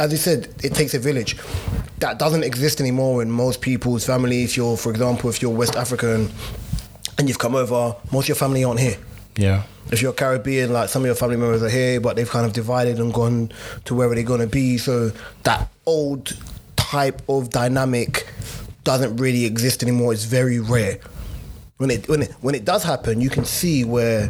as 0.00 0.10
you 0.12 0.18
said, 0.18 0.48
it 0.62 0.74
takes 0.74 0.94
a 0.94 0.98
village. 0.98 1.36
That 2.00 2.18
doesn't 2.18 2.42
exist 2.44 2.80
anymore 2.80 3.22
in 3.22 3.30
most 3.30 3.60
people's 3.60 4.04
families. 4.04 4.50
If 4.50 4.56
you're, 4.56 4.76
for 4.76 4.90
example, 4.90 5.30
if 5.30 5.40
you're 5.42 5.50
West 5.50 5.76
African 5.76 6.30
and 7.18 7.28
you've 7.28 7.38
come 7.38 7.54
over, 7.54 7.94
most 8.12 8.24
of 8.24 8.28
your 8.28 8.36
family 8.36 8.64
aren't 8.64 8.80
here. 8.80 8.96
Yeah. 9.38 9.62
If 9.92 10.02
you're 10.02 10.12
Caribbean, 10.12 10.72
like 10.72 10.88
some 10.88 11.02
of 11.02 11.06
your 11.06 11.14
family 11.14 11.36
members 11.36 11.62
are 11.62 11.68
here, 11.68 12.00
but 12.00 12.16
they've 12.16 12.28
kind 12.28 12.44
of 12.44 12.52
divided 12.52 12.98
and 12.98 13.14
gone 13.14 13.52
to 13.84 13.94
wherever 13.94 14.14
they're 14.16 14.24
going 14.24 14.40
to 14.40 14.48
be. 14.48 14.78
So 14.78 15.12
that 15.44 15.70
old 15.86 16.36
type 16.74 17.22
of 17.28 17.48
dynamic 17.50 18.26
doesn't 18.82 19.16
really 19.16 19.44
exist 19.44 19.84
anymore. 19.84 20.12
It's 20.12 20.24
very 20.24 20.58
rare. 20.58 20.98
When 21.76 21.90
it 21.90 22.08
when 22.08 22.22
it 22.22 22.32
when 22.40 22.56
it 22.56 22.64
does 22.64 22.82
happen, 22.82 23.20
you 23.20 23.30
can 23.30 23.44
see 23.44 23.84
where 23.84 24.28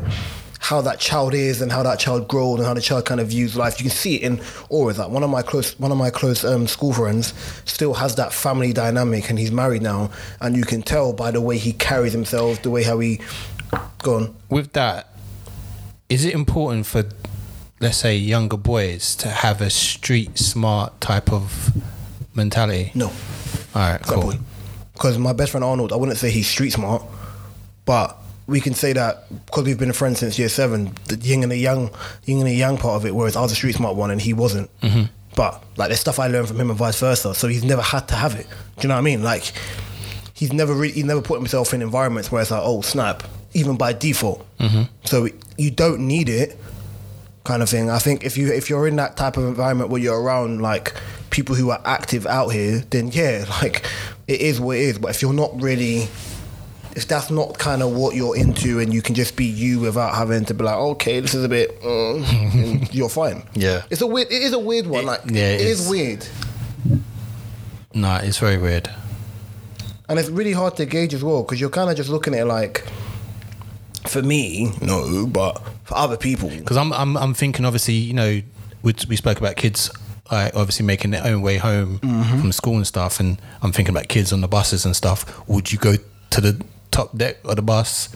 how 0.61 0.83
that 0.83 1.01
child 1.01 1.33
is 1.33 1.62
and 1.62 1.73
how 1.73 1.83
that 1.85 1.99
child 1.99 2.29
grows 2.29 2.59
and 2.59 2.66
how 2.66 2.75
the 2.75 2.81
child 2.83 3.07
kind 3.07 3.21
of 3.21 3.29
views 3.29 3.57
life. 3.57 3.79
You 3.79 3.85
can 3.85 3.97
see 3.97 4.16
it 4.16 4.23
in 4.23 4.40
auras. 4.68 4.99
Like 4.99 5.09
one 5.09 5.23
of 5.23 5.31
my 5.31 5.40
close 5.40 5.79
one 5.81 5.90
of 5.90 5.97
my 5.97 6.11
close 6.11 6.44
um, 6.44 6.66
school 6.66 6.92
friends 6.92 7.33
still 7.64 7.94
has 7.94 8.16
that 8.16 8.35
family 8.35 8.75
dynamic, 8.75 9.31
and 9.31 9.38
he's 9.38 9.53
married 9.53 9.81
now, 9.81 10.11
and 10.42 10.55
you 10.55 10.64
can 10.64 10.83
tell 10.83 11.14
by 11.14 11.31
the 11.31 11.40
way 11.40 11.57
he 11.57 11.73
carries 11.73 12.12
himself, 12.12 12.61
the 12.62 12.68
way 12.68 12.83
how 12.83 12.99
he. 12.99 13.21
Go 14.02 14.16
on. 14.16 14.37
With 14.48 14.72
that, 14.72 15.09
is 16.09 16.24
it 16.24 16.35
important 16.35 16.87
for, 16.87 17.04
let's 17.81 17.98
say, 17.98 18.16
younger 18.16 18.57
boys 18.57 19.14
to 19.16 19.28
have 19.28 19.61
a 19.61 19.70
street 19.70 20.38
smart 20.38 21.00
type 21.00 21.33
of 21.33 21.70
mentality? 22.35 22.92
No. 22.94 23.07
All 23.74 23.92
right. 23.92 24.00
Cool. 24.02 24.35
Because 24.92 25.18
my 25.18 25.33
best 25.33 25.52
friend 25.52 25.64
Arnold, 25.64 25.92
I 25.92 25.96
wouldn't 25.96 26.18
say 26.18 26.31
he's 26.31 26.48
street 26.48 26.70
smart, 26.70 27.02
but 27.85 28.16
we 28.48 28.61
can 28.61 28.74
say 28.74 28.94
that 28.94 29.26
because 29.46 29.64
we've 29.64 29.78
been 29.78 29.92
friends 29.92 30.20
since 30.20 30.38
year 30.38 30.48
seven, 30.48 30.92
the 31.04 31.16
yin 31.16 31.42
and 31.42 31.52
the 31.52 31.57
yang, 31.57 31.90
yin 32.24 32.38
and 32.38 32.46
the 32.46 32.54
yang 32.54 32.78
part 32.78 32.96
of 32.96 33.07
it, 33.07 33.14
whereas 33.14 33.37
I 33.37 33.42
was 33.42 33.52
a 33.52 33.54
street 33.54 33.74
smart 33.74 33.94
one 33.94 34.11
and 34.11 34.20
he 34.20 34.33
wasn't. 34.33 34.70
Mm-hmm. 34.81 35.04
But 35.37 35.62
like 35.76 35.88
there's 35.88 36.00
stuff 36.00 36.18
I 36.18 36.26
learned 36.26 36.48
from 36.48 36.59
him 36.59 36.70
and 36.70 36.78
vice 36.78 36.98
versa, 36.98 37.35
so 37.35 37.46
he's 37.46 37.62
never 37.62 37.83
had 37.83 38.09
to 38.09 38.14
have 38.14 38.35
it. 38.35 38.46
Do 38.48 38.83
you 38.83 38.88
know 38.88 38.94
what 38.94 39.02
I 39.02 39.04
mean? 39.04 39.22
Like 39.22 39.52
he's 40.33 40.52
never 40.52 40.72
really, 40.72 40.94
he's 40.94 41.04
never 41.04 41.20
put 41.20 41.38
himself 41.38 41.74
in 41.74 41.83
environments 41.83 42.33
where 42.33 42.40
it's 42.40 42.50
like, 42.50 42.62
oh 42.64 42.81
snap, 42.81 43.23
even 43.59 43.77
by 43.77 43.92
default. 43.92 44.46
So 45.04 45.29
you 45.56 45.71
don't 45.71 46.00
need 46.06 46.29
it 46.29 46.59
kind 47.44 47.63
of 47.63 47.69
thing. 47.69 47.88
I 47.90 47.98
think 47.98 48.25
if 48.25 48.37
you 48.37 48.52
if 48.52 48.69
you're 48.71 48.87
in 48.87 48.96
that 48.96 49.17
type 49.17 49.37
of 49.37 49.44
environment 49.44 49.90
where 49.90 50.00
you're 50.00 50.21
around 50.21 50.61
like 50.61 50.94
people 51.31 51.54
who 51.54 51.71
are 51.71 51.81
active 51.85 52.27
out 52.27 52.48
here, 52.48 52.81
then 52.90 53.09
yeah, 53.09 53.44
like 53.63 53.85
it 54.27 54.40
is 54.40 54.61
what 54.61 54.77
it 54.77 54.83
is. 54.83 54.98
But 54.98 55.11
if 55.11 55.23
you're 55.23 55.33
not 55.33 55.61
really 55.61 56.09
if 56.96 57.06
that's 57.06 57.31
not 57.31 57.56
kind 57.59 57.81
of 57.81 57.92
what 57.92 58.17
you're 58.17 58.37
into 58.37 58.81
and 58.81 58.92
you 58.92 59.00
can 59.00 59.15
just 59.15 59.37
be 59.37 59.44
you 59.44 59.79
without 59.79 60.15
having 60.17 60.44
to 60.46 60.52
be 60.54 60.65
like, 60.65 60.75
okay, 60.77 61.21
this 61.21 61.33
is 61.33 61.44
a 61.44 61.48
bit, 61.48 61.71
uh, 61.85 62.15
you're 62.90 63.09
fine. 63.09 63.44
Yeah. 63.54 63.85
it's 63.88 64.00
a 64.00 64.06
weird. 64.06 64.27
It 64.33 64.42
is 64.42 64.52
a 64.52 64.59
weird 64.59 64.87
one. 64.88 65.06
Like, 65.06 65.21
yeah, 65.27 65.52
it 65.52 65.61
is 65.61 65.88
weird, 65.88 66.27
No, 67.94 68.17
it's 68.17 68.38
very 68.38 68.59
weird. 68.59 68.90
and 70.09 70.19
it's 70.19 70.29
really 70.29 70.52
hard 70.52 70.77
to 70.77 70.87
gauge 70.87 71.15
as 71.15 71.23
well 71.23 71.42
because 71.44 71.61
you're 71.61 71.71
kind 71.71 71.88
of 71.88 71.96
just 71.96 72.09
looking 72.11 72.35
at 72.35 72.40
it 72.40 72.44
like, 72.46 72.85
for 74.11 74.23
me, 74.23 74.73
no, 74.81 75.27
but 75.27 75.59
for 75.85 75.96
other 75.96 76.17
people, 76.17 76.48
Because 76.50 76.77
I'm, 76.77 76.92
I'm, 76.92 77.17
I'm 77.17 77.35
thinking, 77.35 77.65
obviously, 77.65 77.94
you 77.94 78.15
know, 78.15 78.40
we, 78.83 78.94
we 79.09 79.17
spoke 79.17 79.38
about 79.38 79.56
kids 79.56 79.90
uh, 80.31 80.50
obviously 80.54 80.85
making 80.85 81.11
their 81.13 81.25
own 81.27 81.40
way 81.42 81.56
home 81.56 81.98
Mm-hmm. 82.00 82.40
from 82.40 82.52
school 82.52 82.77
and 82.77 82.87
stuff, 82.87 83.19
and 83.21 83.40
I'm 83.63 83.73
thinking 83.73 83.94
about 83.94 84.09
kids 84.09 84.33
on 84.33 84.40
the 84.40 84.48
buses 84.48 84.85
and 84.85 84.94
stuff. 84.94 85.46
Would 85.48 85.73
you 85.73 85.79
go 85.79 85.94
to 86.31 86.40
the 86.40 86.63
top 86.90 87.17
deck 87.17 87.38
of 87.44 87.56
the 87.56 87.63
bus? 87.63 88.11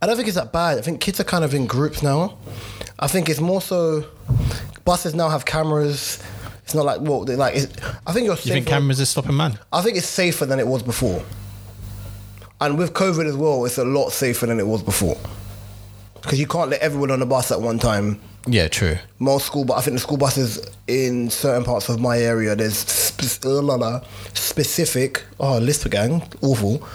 I 0.00 0.06
don't 0.06 0.16
think 0.16 0.28
it's 0.28 0.36
that 0.36 0.52
bad. 0.52 0.78
I 0.78 0.80
think 0.82 1.00
kids 1.00 1.20
are 1.20 1.24
kind 1.24 1.44
of 1.44 1.52
in 1.54 1.66
groups 1.66 2.02
now. 2.02 2.38
I 2.98 3.06
think 3.06 3.28
it's 3.28 3.40
more 3.40 3.60
so 3.60 4.04
buses 4.84 5.14
now 5.14 5.28
have 5.28 5.44
cameras. 5.44 6.22
It's 6.64 6.74
not 6.74 6.84
like 6.84 7.00
well, 7.00 7.24
they 7.24 7.34
like. 7.36 7.54
I 8.06 8.12
think 8.12 8.26
you're. 8.26 8.36
Do 8.36 8.48
you 8.48 8.54
think 8.54 8.66
cameras 8.68 9.00
are 9.00 9.04
stopping 9.06 9.36
man? 9.36 9.58
I 9.72 9.82
think 9.82 9.96
it's 9.96 10.06
safer 10.06 10.46
than 10.46 10.58
it 10.60 10.66
was 10.66 10.82
before. 10.82 11.22
And 12.60 12.76
with 12.78 12.92
COVID 12.92 13.26
as 13.26 13.36
well, 13.36 13.64
it's 13.64 13.78
a 13.78 13.84
lot 13.84 14.10
safer 14.10 14.46
than 14.46 14.58
it 14.60 14.66
was 14.66 14.82
before. 14.82 15.16
because 16.20 16.38
you 16.38 16.46
can't 16.46 16.68
let 16.70 16.80
everyone 16.82 17.10
on 17.10 17.20
the 17.20 17.26
bus 17.26 17.50
at 17.50 17.60
one 17.60 17.78
time. 17.78 18.20
Yeah, 18.46 18.68
true. 18.68 18.96
Most 19.18 19.46
school, 19.46 19.64
but 19.64 19.74
I 19.78 19.80
think 19.80 19.94
the 19.94 20.00
school 20.00 20.16
buses 20.18 20.60
in 20.86 21.30
certain 21.30 21.64
parts 21.64 21.88
of 21.88 22.00
my 22.00 22.18
area, 22.18 22.54
there's 22.56 22.76
spe- 22.76 23.44
la, 23.44 23.74
la, 23.76 24.00
specific. 24.34 25.22
Oh, 25.38 25.58
Lisp 25.58 25.88
gang, 25.90 26.22
awful. 26.42 26.86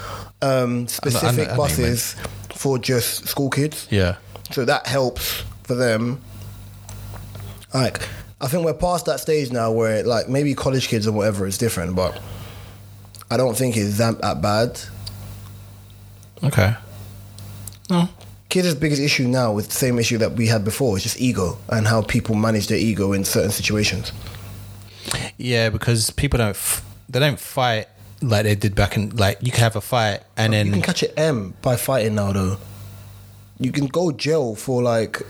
Um, 0.42 0.88
specific 0.88 1.24
I 1.50 1.54
know 1.54 1.60
what 1.60 1.72
you 1.72 1.78
buses 1.86 2.16
for 2.56 2.78
just 2.78 3.28
school 3.28 3.50
kids. 3.50 3.88
Yeah. 3.90 4.18
So 4.52 4.66
that 4.66 4.86
helps 4.88 5.44
for 5.64 5.74
them. 5.76 6.22
Like, 7.74 8.08
I 8.42 8.48
think 8.48 8.64
we're 8.66 8.74
past 8.74 9.06
that 9.08 9.20
stage 9.20 9.52
now 9.52 9.72
where, 9.72 10.04
like, 10.04 10.30
maybe 10.30 10.54
college 10.56 10.88
kids 10.88 11.08
or 11.08 11.12
whatever 11.12 11.46
is 11.48 11.58
different, 11.58 11.96
but 11.96 12.20
I 13.32 13.38
don't 13.38 13.56
think 13.58 13.76
it's 13.78 13.98
that, 13.98 14.22
that 14.22 14.42
bad. 14.42 14.80
Okay. 16.44 16.76
No. 17.90 18.10
Kids' 18.50 18.76
biggest 18.76 19.02
issue 19.02 19.28
now 19.28 19.52
with 19.52 19.68
the 19.68 19.74
same 19.76 20.00
issue 20.00 20.18
that 20.20 20.34
we 20.34 20.48
had 20.48 20.64
before. 20.64 20.98
is 20.98 21.04
just 21.04 21.20
ego 21.20 21.58
and 21.70 21.88
how 21.88 22.02
people 22.02 22.36
manage 22.36 22.68
their 22.68 22.78
ego 22.78 23.12
in 23.14 23.24
certain 23.26 23.52
situations. 23.52 24.12
Yeah, 25.38 25.70
because 25.70 26.10
people 26.12 26.38
don't 26.38 26.50
f- 26.52 26.84
they 27.10 27.20
don't 27.20 27.40
fight 27.40 27.88
like 28.22 28.44
they 28.44 28.56
did 28.56 28.74
back 28.76 28.96
in 28.96 29.10
like 29.18 29.38
you 29.42 29.52
can 29.52 29.60
have 29.62 29.76
a 29.76 29.82
fight 29.82 30.22
and 30.38 30.54
then 30.54 30.68
You 30.68 30.74
can 30.74 30.82
catch 30.82 31.04
an 31.04 31.12
M 31.18 31.54
by 31.62 31.76
fighting 31.76 32.16
now, 32.16 32.32
though. 32.32 32.58
You 33.60 33.72
can 33.72 33.88
go 33.88 34.12
jail 34.12 34.56
for 34.56 34.82
like, 34.82 35.22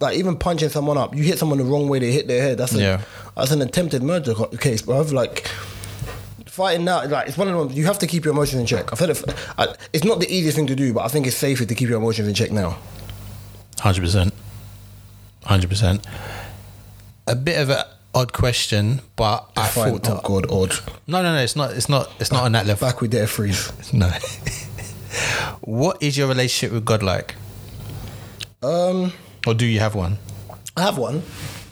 like 0.00 0.16
even 0.16 0.36
punching 0.36 0.68
someone 0.68 0.96
up. 0.98 1.14
You 1.14 1.22
hit 1.22 1.38
someone 1.38 1.58
the 1.58 1.64
wrong 1.64 1.88
way, 1.88 1.98
they 1.98 2.12
hit 2.12 2.26
their 2.26 2.42
head. 2.42 2.58
That's 2.58 2.74
a, 2.74 2.80
Yeah. 2.80 3.00
that's 3.36 3.50
an 3.52 3.62
attempted 3.62 4.02
murder 4.02 4.34
case, 4.58 4.82
bro. 4.82 5.00
I've, 5.00 5.12
like 5.12 5.48
fighting 6.56 6.84
now, 6.84 7.06
like 7.06 7.28
it's 7.28 7.36
one 7.36 7.48
of 7.48 7.56
them. 7.68 7.76
You 7.76 7.84
have 7.84 7.98
to 8.00 8.06
keep 8.06 8.24
your 8.24 8.32
emotions 8.32 8.60
in 8.60 8.66
check. 8.66 8.92
I've 8.92 8.98
heard 8.98 9.10
it. 9.10 9.22
It's 9.92 10.04
not 10.04 10.18
the 10.20 10.28
easiest 10.34 10.56
thing 10.56 10.66
to 10.68 10.74
do, 10.74 10.92
but 10.94 11.04
I 11.04 11.08
think 11.08 11.26
it's 11.26 11.36
safer 11.36 11.64
to 11.66 11.74
keep 11.74 11.88
your 11.88 11.98
emotions 11.98 12.26
in 12.26 12.34
check 12.34 12.50
now. 12.50 12.78
hundred 13.78 14.00
percent, 14.00 14.32
hundred 15.44 15.68
percent. 15.68 16.04
A 17.26 17.36
bit 17.36 17.60
of 17.60 17.68
an 17.70 17.84
odd 18.14 18.32
question, 18.32 19.02
but 19.16 19.50
I 19.56 19.66
thought 19.68 20.04
to, 20.04 20.18
oh 20.18 20.20
god, 20.24 20.50
odd. 20.50 20.72
no, 21.06 21.22
no, 21.22 21.34
no. 21.34 21.42
It's 21.42 21.56
not. 21.56 21.72
It's 21.72 21.88
not. 21.88 22.10
It's 22.18 22.32
not 22.32 22.44
on 22.44 22.52
that 22.52 22.66
level. 22.66 22.88
Back 22.88 23.00
with 23.00 23.10
their 23.12 23.26
freeze. 23.26 23.70
No. 23.92 24.08
what 25.60 26.02
is 26.02 26.16
your 26.16 26.28
relationship 26.28 26.72
with 26.72 26.84
God 26.84 27.02
like, 27.02 27.34
Um, 28.62 29.12
or 29.46 29.54
do 29.54 29.66
you 29.66 29.80
have 29.80 29.94
one? 29.94 30.18
I 30.76 30.82
have 30.82 30.98
one. 30.98 31.22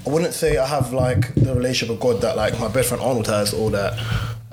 I 0.07 0.11
wouldn't 0.11 0.35
say 0.35 0.59
I 0.59 0.67
have 0.67 0.93
like 0.93 1.35
the 1.35 1.55
relationship 1.55 1.89
with 1.89 2.01
God 2.01 2.21
that 2.21 2.37
like 2.37 2.59
my 2.61 2.69
best 2.69 2.89
friend 2.91 3.03
Arnold 3.03 3.27
has 3.27 3.55
or 3.55 3.71
that 3.71 3.99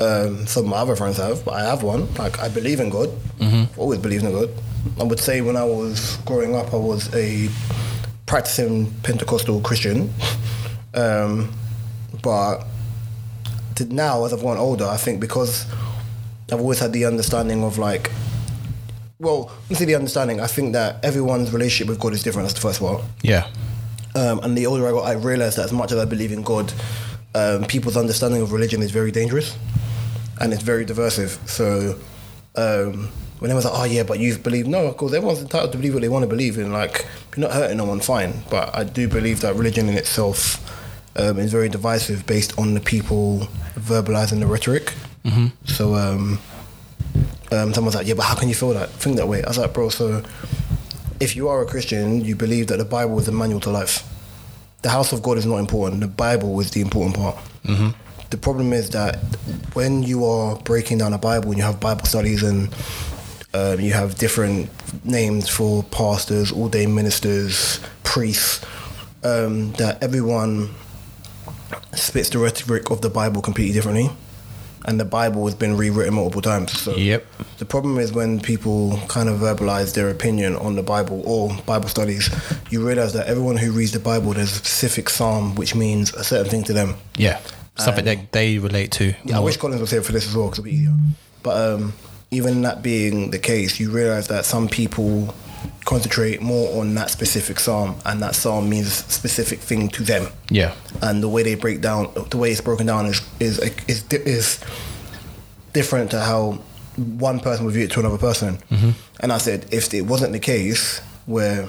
um, 0.01 0.47
some 0.47 0.65
of 0.65 0.69
my 0.71 0.77
other 0.77 0.95
friends 0.95 1.17
have, 1.17 1.45
but 1.45 1.53
I 1.53 1.61
have 1.61 1.83
one. 1.83 2.11
Like 2.15 2.39
I 2.39 2.49
believe 2.49 2.79
in 2.79 2.89
God. 2.89 3.09
I've 3.39 3.79
always 3.79 3.99
believed 3.99 4.23
in 4.23 4.31
God. 4.31 4.49
I 4.99 5.03
would 5.03 5.19
say 5.19 5.41
when 5.41 5.55
I 5.55 5.63
was 5.63 6.17
growing 6.25 6.55
up, 6.55 6.73
I 6.73 6.77
was 6.77 7.13
a 7.13 7.49
practicing 8.25 8.91
Pentecostal 9.03 9.61
Christian. 9.61 10.13
Um, 10.93 11.53
but 12.21 12.65
now, 13.87 14.25
as 14.25 14.33
I've 14.33 14.41
gotten 14.41 14.59
older, 14.59 14.83
I 14.83 14.97
think 14.97 15.21
because 15.21 15.65
I've 16.51 16.59
always 16.59 16.79
had 16.79 16.91
the 16.91 17.05
understanding 17.05 17.63
of 17.63 17.77
like, 17.77 18.11
well, 19.17 19.43
let 19.43 19.69
me 19.69 19.75
say 19.77 19.85
the 19.85 19.95
understanding. 19.95 20.41
I 20.41 20.47
think 20.47 20.73
that 20.73 21.01
everyone's 21.05 21.53
relationship 21.53 21.87
with 21.87 21.97
God 21.97 22.11
is 22.11 22.23
different. 22.23 22.49
That's 22.49 22.55
the 22.55 22.67
first 22.67 22.81
part. 22.81 23.01
Yeah. 23.21 23.47
Um, 24.15 24.41
and 24.43 24.57
the 24.57 24.65
older 24.65 24.85
I 24.85 24.91
got, 24.91 25.05
I 25.05 25.13
realized 25.13 25.59
that 25.59 25.63
as 25.63 25.71
much 25.71 25.93
as 25.93 25.97
I 25.97 26.03
believe 26.03 26.33
in 26.33 26.41
God, 26.41 26.73
um, 27.35 27.63
people's 27.63 27.95
understanding 27.95 28.41
of 28.41 28.51
religion 28.51 28.81
is 28.81 28.91
very 28.91 29.11
dangerous 29.11 29.55
and 30.41 30.53
it's 30.53 30.63
very 30.63 30.85
diversive. 30.85 31.39
So 31.47 31.99
um, 32.55 33.09
when 33.39 33.49
everyone's 33.49 33.65
like, 33.65 33.79
oh, 33.79 33.83
yeah, 33.85 34.03
but 34.03 34.19
you've 34.19 34.43
believed, 34.43 34.67
no, 34.67 34.85
of 34.87 34.97
course, 34.97 35.13
everyone's 35.13 35.41
entitled 35.41 35.71
to 35.71 35.77
believe 35.77 35.93
what 35.93 36.01
they 36.01 36.09
want 36.09 36.23
to 36.23 36.27
believe 36.27 36.57
in. 36.57 36.71
Like, 36.73 37.05
if 37.29 37.37
you're 37.37 37.47
not 37.47 37.55
hurting 37.55 37.77
no 37.77 37.85
one, 37.85 37.99
fine. 37.99 38.33
But 38.49 38.75
I 38.75 38.83
do 38.83 39.07
believe 39.07 39.41
that 39.41 39.55
religion 39.55 39.87
in 39.89 39.95
itself 39.95 40.59
um, 41.17 41.37
is 41.39 41.51
very 41.51 41.69
divisive 41.69 42.25
based 42.25 42.57
on 42.57 42.73
the 42.73 42.79
people 42.79 43.47
verbalizing 43.75 44.39
the 44.39 44.47
rhetoric. 44.47 44.93
So 45.65 45.95
um, 45.95 46.39
um, 47.51 47.73
someone's 47.73 47.95
like, 47.95 48.07
yeah, 48.07 48.15
but 48.15 48.23
how 48.23 48.35
can 48.35 48.49
you 48.49 48.55
feel 48.55 48.73
that? 48.73 48.89
Think 48.89 49.17
that 49.17 49.27
way. 49.27 49.43
I 49.43 49.47
was 49.47 49.57
like, 49.57 49.73
bro, 49.73 49.89
so 49.89 50.23
if 51.19 51.35
you 51.35 51.47
are 51.49 51.61
a 51.61 51.65
Christian, 51.65 52.23
you 52.25 52.35
believe 52.35 52.67
that 52.67 52.77
the 52.77 52.85
Bible 52.85 53.19
is 53.19 53.25
the 53.27 53.31
manual 53.31 53.59
to 53.61 53.69
life. 53.69 54.03
The 54.81 54.89
house 54.89 55.13
of 55.13 55.21
God 55.21 55.37
is 55.37 55.45
not 55.45 55.57
important. 55.57 56.01
The 56.01 56.07
Bible 56.07 56.59
is 56.59 56.71
the 56.71 56.81
important 56.81 57.15
part. 57.15 57.37
The 58.31 58.37
problem 58.37 58.71
is 58.73 58.89
that 58.91 59.17
when 59.73 60.03
you 60.03 60.25
are 60.25 60.55
breaking 60.55 60.99
down 60.99 61.13
a 61.13 61.17
Bible 61.17 61.49
and 61.49 61.57
you 61.57 61.63
have 61.63 61.79
Bible 61.79 62.05
studies 62.05 62.43
and 62.43 62.69
um, 63.53 63.79
you 63.81 63.91
have 63.91 64.15
different 64.15 64.69
names 65.05 65.49
for 65.49 65.83
pastors, 65.83 66.51
ordained 66.51 66.95
ministers, 66.95 67.81
priests, 68.03 68.65
um, 69.23 69.73
that 69.73 70.01
everyone 70.01 70.69
spits 71.93 72.29
the 72.29 72.39
rhetoric 72.39 72.89
of 72.89 73.01
the 73.01 73.09
Bible 73.09 73.41
completely 73.41 73.73
differently. 73.73 74.09
And 74.85 74.99
the 74.99 75.05
Bible 75.05 75.45
has 75.45 75.53
been 75.53 75.75
rewritten 75.77 76.15
multiple 76.15 76.41
times. 76.41 76.71
So 76.79 76.95
Yep. 76.95 77.25
the 77.59 77.65
problem 77.65 77.99
is 77.99 78.13
when 78.13 78.39
people 78.39 78.97
kind 79.09 79.27
of 79.29 79.39
verbalize 79.39 79.93
their 79.93 80.09
opinion 80.09 80.55
on 80.55 80.75
the 80.75 80.81
Bible 80.83 81.21
or 81.25 81.55
Bible 81.65 81.89
studies, 81.89 82.29
you 82.71 82.85
realize 82.87 83.11
that 83.13 83.27
everyone 83.27 83.57
who 83.57 83.73
reads 83.73 83.91
the 83.91 83.99
Bible, 83.99 84.33
there's 84.33 84.53
a 84.53 84.55
specific 84.55 85.09
psalm 85.09 85.53
which 85.55 85.75
means 85.75 86.13
a 86.13 86.23
certain 86.23 86.49
thing 86.49 86.63
to 86.63 86.73
them. 86.73 86.95
Yeah. 87.17 87.39
Something 87.77 88.05
that 88.05 88.31
they 88.31 88.57
relate 88.57 88.91
to. 88.93 89.05
Yeah, 89.23 89.35
I 89.35 89.35
more. 89.35 89.45
wish 89.45 89.57
Collins 89.57 89.81
was 89.81 89.91
here 89.91 90.01
for 90.01 90.11
this 90.11 90.27
as 90.27 90.35
well 90.35 90.47
because 90.47 90.59
it'd 90.59 90.71
be 90.71 90.77
easier. 90.77 90.93
But 91.41 91.73
um, 91.73 91.93
even 92.29 92.61
that 92.63 92.81
being 92.83 93.31
the 93.31 93.39
case, 93.39 93.79
you 93.79 93.91
realize 93.91 94.27
that 94.27 94.45
some 94.45 94.67
people 94.67 95.33
concentrate 95.85 96.41
more 96.41 96.79
on 96.79 96.93
that 96.95 97.09
specific 97.09 97.59
psalm, 97.59 97.95
and 98.05 98.21
that 98.21 98.35
psalm 98.35 98.69
means 98.69 98.87
a 98.87 98.89
specific 98.89 99.59
thing 99.59 99.89
to 99.89 100.03
them. 100.03 100.27
Yeah. 100.49 100.73
And 101.01 101.23
the 101.23 101.29
way 101.29 101.43
they 101.43 101.55
break 101.55 101.81
down, 101.81 102.11
the 102.29 102.37
way 102.37 102.51
it's 102.51 102.61
broken 102.61 102.85
down 102.87 103.05
is 103.07 103.21
is 103.39 103.57
is 103.87 104.03
is 104.11 104.59
different 105.73 106.11
to 106.11 106.19
how 106.19 106.59
one 106.97 107.39
person 107.39 107.65
would 107.65 107.73
view 107.73 107.85
it 107.85 107.91
to 107.91 107.99
another 108.01 108.17
person. 108.17 108.59
And 109.21 109.31
I 109.31 109.37
said, 109.37 109.65
if 109.71 109.93
it 109.93 110.01
wasn't 110.01 110.33
the 110.33 110.39
case 110.39 110.99
where 111.25 111.67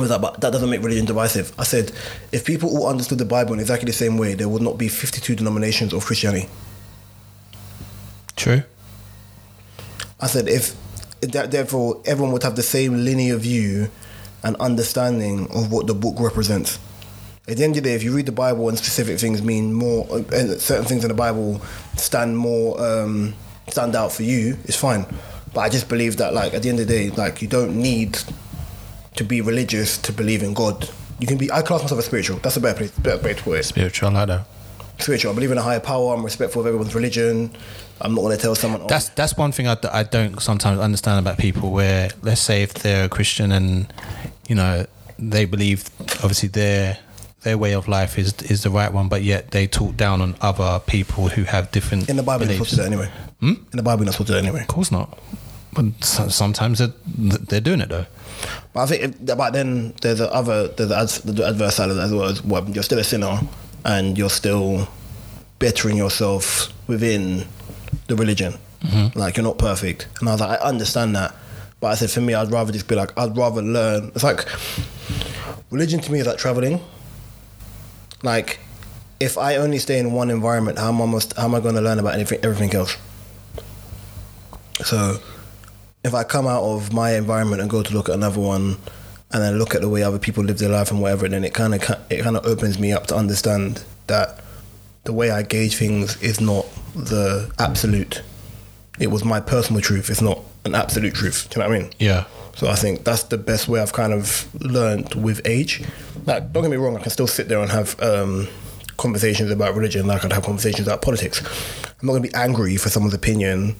it 0.00 0.08
was 0.08 0.10
like, 0.10 0.20
but 0.20 0.40
that 0.40 0.52
doesn't 0.52 0.70
make 0.70 0.82
religion 0.82 1.06
divisive. 1.06 1.52
I 1.58 1.64
said, 1.64 1.92
if 2.32 2.44
people 2.44 2.70
all 2.70 2.88
understood 2.88 3.18
the 3.18 3.24
Bible 3.24 3.54
in 3.54 3.60
exactly 3.60 3.86
the 3.86 3.92
same 3.92 4.18
way, 4.18 4.34
there 4.34 4.48
would 4.48 4.62
not 4.62 4.78
be 4.78 4.88
52 4.88 5.36
denominations 5.36 5.92
of 5.92 6.04
Christianity. 6.04 6.48
True. 8.36 8.62
I 10.20 10.26
said, 10.26 10.48
if 10.48 10.74
that, 11.20 11.50
therefore 11.50 12.02
everyone 12.06 12.32
would 12.32 12.42
have 12.42 12.56
the 12.56 12.62
same 12.62 13.04
linear 13.04 13.36
view 13.36 13.90
and 14.42 14.56
understanding 14.56 15.48
of 15.50 15.70
what 15.70 15.86
the 15.86 15.94
book 15.94 16.18
represents. 16.18 16.78
At 17.48 17.56
the 17.56 17.64
end 17.64 17.76
of 17.76 17.82
the 17.82 17.90
day, 17.90 17.94
if 17.94 18.02
you 18.02 18.14
read 18.14 18.26
the 18.26 18.32
Bible 18.32 18.68
and 18.68 18.78
specific 18.78 19.18
things 19.18 19.42
mean 19.42 19.72
more, 19.72 20.06
and 20.32 20.60
certain 20.60 20.84
things 20.84 21.04
in 21.04 21.08
the 21.08 21.14
Bible 21.14 21.60
stand 21.96 22.36
more, 22.36 22.80
um, 22.80 23.34
stand 23.68 23.96
out 23.96 24.12
for 24.12 24.22
you, 24.22 24.56
it's 24.64 24.76
fine. 24.76 25.04
But 25.52 25.60
I 25.60 25.68
just 25.68 25.88
believe 25.88 26.18
that, 26.18 26.32
like, 26.32 26.54
at 26.54 26.62
the 26.62 26.68
end 26.68 26.80
of 26.80 26.86
the 26.86 26.94
day, 26.94 27.10
like, 27.10 27.42
you 27.42 27.48
don't 27.48 27.76
need 27.76 28.18
to 29.16 29.24
be 29.24 29.40
religious 29.40 29.98
to 29.98 30.12
believe 30.12 30.42
in 30.42 30.54
God. 30.54 30.88
You 31.18 31.26
can 31.26 31.36
be. 31.38 31.50
I 31.52 31.62
class 31.62 31.82
myself 31.82 31.98
as 31.98 32.06
spiritual. 32.06 32.38
That's 32.38 32.56
a 32.56 32.60
better 32.60 32.78
place, 32.78 32.90
better 32.92 33.22
way 33.22 33.34
to 33.34 33.42
put 33.42 33.58
it. 33.60 33.64
Spiritual. 33.64 34.16
I 34.16 34.24
that. 34.24 34.46
Spiritual. 34.98 35.32
I 35.32 35.34
believe 35.34 35.50
in 35.50 35.58
a 35.58 35.62
higher 35.62 35.80
power. 35.80 36.14
I'm 36.14 36.24
respectful 36.24 36.60
of 36.60 36.66
everyone's 36.66 36.94
religion. 36.94 37.50
I'm 38.00 38.14
not 38.14 38.22
going 38.22 38.36
to 38.36 38.42
tell 38.42 38.54
someone. 38.54 38.82
oh, 38.82 38.86
That's 38.86 39.10
that's 39.10 39.36
one 39.36 39.52
thing 39.52 39.66
I, 39.68 39.76
I 39.92 40.02
don't 40.04 40.40
sometimes 40.40 40.78
understand 40.78 41.18
about 41.18 41.38
people. 41.38 41.70
Where 41.70 42.10
let's 42.22 42.40
say 42.40 42.62
if 42.62 42.74
they're 42.74 43.04
a 43.04 43.08
Christian 43.08 43.52
and 43.52 43.92
you 44.48 44.54
know 44.54 44.86
they 45.18 45.44
believe 45.44 45.84
obviously 46.22 46.48
their 46.48 46.98
their 47.42 47.58
way 47.58 47.74
of 47.74 47.88
life 47.88 48.18
is 48.18 48.32
is 48.42 48.62
the 48.62 48.70
right 48.70 48.92
one, 48.92 49.08
but 49.08 49.22
yet 49.22 49.50
they 49.50 49.66
talk 49.66 49.96
down 49.96 50.22
on 50.22 50.36
other 50.40 50.80
people 50.86 51.28
who 51.28 51.42
have 51.44 51.70
different 51.72 52.08
in 52.08 52.16
the 52.16 52.22
Bible, 52.22 52.46
you're 52.46 52.54
supposed 52.54 52.70
to 52.70 52.76
do 52.76 52.82
that 52.82 52.86
anyway. 52.88 53.10
Hmm? 53.40 53.52
In 53.72 53.76
the 53.76 53.82
Bible, 53.82 54.04
not 54.04 54.12
supposed 54.14 54.28
to 54.28 54.32
do 54.34 54.40
that 54.40 54.46
anyway. 54.46 54.62
Of 54.62 54.68
course 54.68 54.90
not. 54.90 55.18
But 55.72 56.02
sometimes 56.04 56.78
they're, 56.78 56.92
they're 57.06 57.60
doing 57.60 57.80
it 57.80 57.88
though. 57.88 58.06
But 58.72 58.80
I 58.80 58.86
think, 58.86 59.02
if, 59.02 59.36
but 59.36 59.52
then 59.52 59.94
there's 60.02 60.20
a 60.20 60.32
other 60.32 60.68
there's 60.68 61.18
the, 61.20 61.32
the 61.32 61.46
adverse 61.46 61.76
side 61.76 61.90
of 61.90 61.96
that 61.96 62.06
as 62.06 62.12
well. 62.12 62.28
As 62.28 62.42
well. 62.42 62.68
You're 62.68 62.82
still 62.82 62.98
a 62.98 63.04
sinner, 63.04 63.40
and 63.84 64.18
you're 64.18 64.30
still 64.30 64.88
bettering 65.58 65.96
yourself 65.96 66.72
within 66.88 67.46
the 68.08 68.16
religion. 68.16 68.54
Mm-hmm. 68.82 69.18
Like 69.18 69.36
you're 69.36 69.44
not 69.44 69.58
perfect, 69.58 70.08
and 70.18 70.28
I 70.28 70.32
was 70.32 70.40
like, 70.40 70.60
I 70.60 70.62
understand 70.64 71.14
that, 71.14 71.34
but 71.80 71.88
I 71.88 71.94
said 71.94 72.10
for 72.10 72.20
me, 72.20 72.34
I'd 72.34 72.50
rather 72.50 72.72
just 72.72 72.88
be 72.88 72.94
like, 72.94 73.16
I'd 73.16 73.36
rather 73.36 73.62
learn. 73.62 74.10
It's 74.14 74.24
like 74.24 74.46
religion 75.70 76.00
to 76.00 76.10
me 76.10 76.20
is 76.20 76.26
like 76.26 76.38
traveling. 76.38 76.80
Like, 78.22 78.58
if 79.20 79.38
I 79.38 79.56
only 79.56 79.78
stay 79.78 79.98
in 79.98 80.12
one 80.12 80.30
environment, 80.30 80.78
how 80.78 80.88
am 80.88 81.00
I 81.00 81.06
must, 81.06 81.36
how 81.36 81.44
am 81.44 81.54
I 81.54 81.60
going 81.60 81.74
to 81.74 81.80
learn 81.80 81.98
about 81.98 82.14
anything 82.14 82.40
everything 82.42 82.74
else? 82.74 82.96
So 84.82 85.20
if 86.04 86.14
I 86.14 86.24
come 86.24 86.46
out 86.46 86.62
of 86.62 86.92
my 86.92 87.14
environment 87.16 87.60
and 87.60 87.70
go 87.70 87.82
to 87.82 87.94
look 87.94 88.08
at 88.08 88.14
another 88.14 88.40
one, 88.40 88.76
and 89.32 89.42
then 89.42 89.58
look 89.58 89.74
at 89.74 89.80
the 89.80 89.88
way 89.88 90.02
other 90.02 90.18
people 90.18 90.42
live 90.42 90.58
their 90.58 90.68
life 90.68 90.90
and 90.90 91.00
whatever, 91.00 91.28
then 91.28 91.44
it 91.44 91.54
kind 91.54 91.74
of 91.74 91.82
it 92.10 92.22
kind 92.22 92.36
of 92.36 92.44
opens 92.44 92.78
me 92.78 92.92
up 92.92 93.06
to 93.08 93.16
understand 93.16 93.84
that 94.06 94.42
the 95.04 95.12
way 95.12 95.30
I 95.30 95.42
gauge 95.42 95.76
things 95.76 96.20
is 96.22 96.40
not 96.40 96.66
the 96.94 97.50
absolute. 97.58 98.22
It 98.98 99.06
was 99.08 99.24
my 99.24 99.40
personal 99.40 99.80
truth. 99.80 100.10
It's 100.10 100.20
not 100.20 100.40
an 100.64 100.74
absolute 100.74 101.14
truth. 101.14 101.48
Do 101.48 101.60
you 101.60 101.64
know 101.64 101.70
what 101.70 101.78
I 101.78 101.82
mean? 101.82 101.92
Yeah. 101.98 102.24
So 102.56 102.68
I 102.68 102.74
think 102.74 103.04
that's 103.04 103.22
the 103.24 103.38
best 103.38 103.68
way 103.68 103.80
I've 103.80 103.92
kind 103.92 104.12
of 104.12 104.48
learned 104.60 105.14
with 105.14 105.40
age. 105.46 105.82
Like, 106.26 106.52
don't 106.52 106.62
get 106.62 106.70
me 106.70 106.76
wrong, 106.76 106.96
I 106.96 107.00
can 107.00 107.10
still 107.10 107.28
sit 107.28 107.48
there 107.48 107.60
and 107.60 107.70
have 107.70 107.98
um, 108.02 108.48
conversations 108.96 109.50
about 109.50 109.74
religion, 109.74 110.06
like 110.06 110.24
I'd 110.24 110.32
have 110.32 110.42
conversations 110.42 110.86
about 110.86 111.00
politics. 111.00 111.40
I'm 111.40 112.06
not 112.06 112.12
going 112.12 112.22
to 112.24 112.28
be 112.28 112.34
angry 112.34 112.76
for 112.76 112.90
someone's 112.90 113.14
opinion 113.14 113.76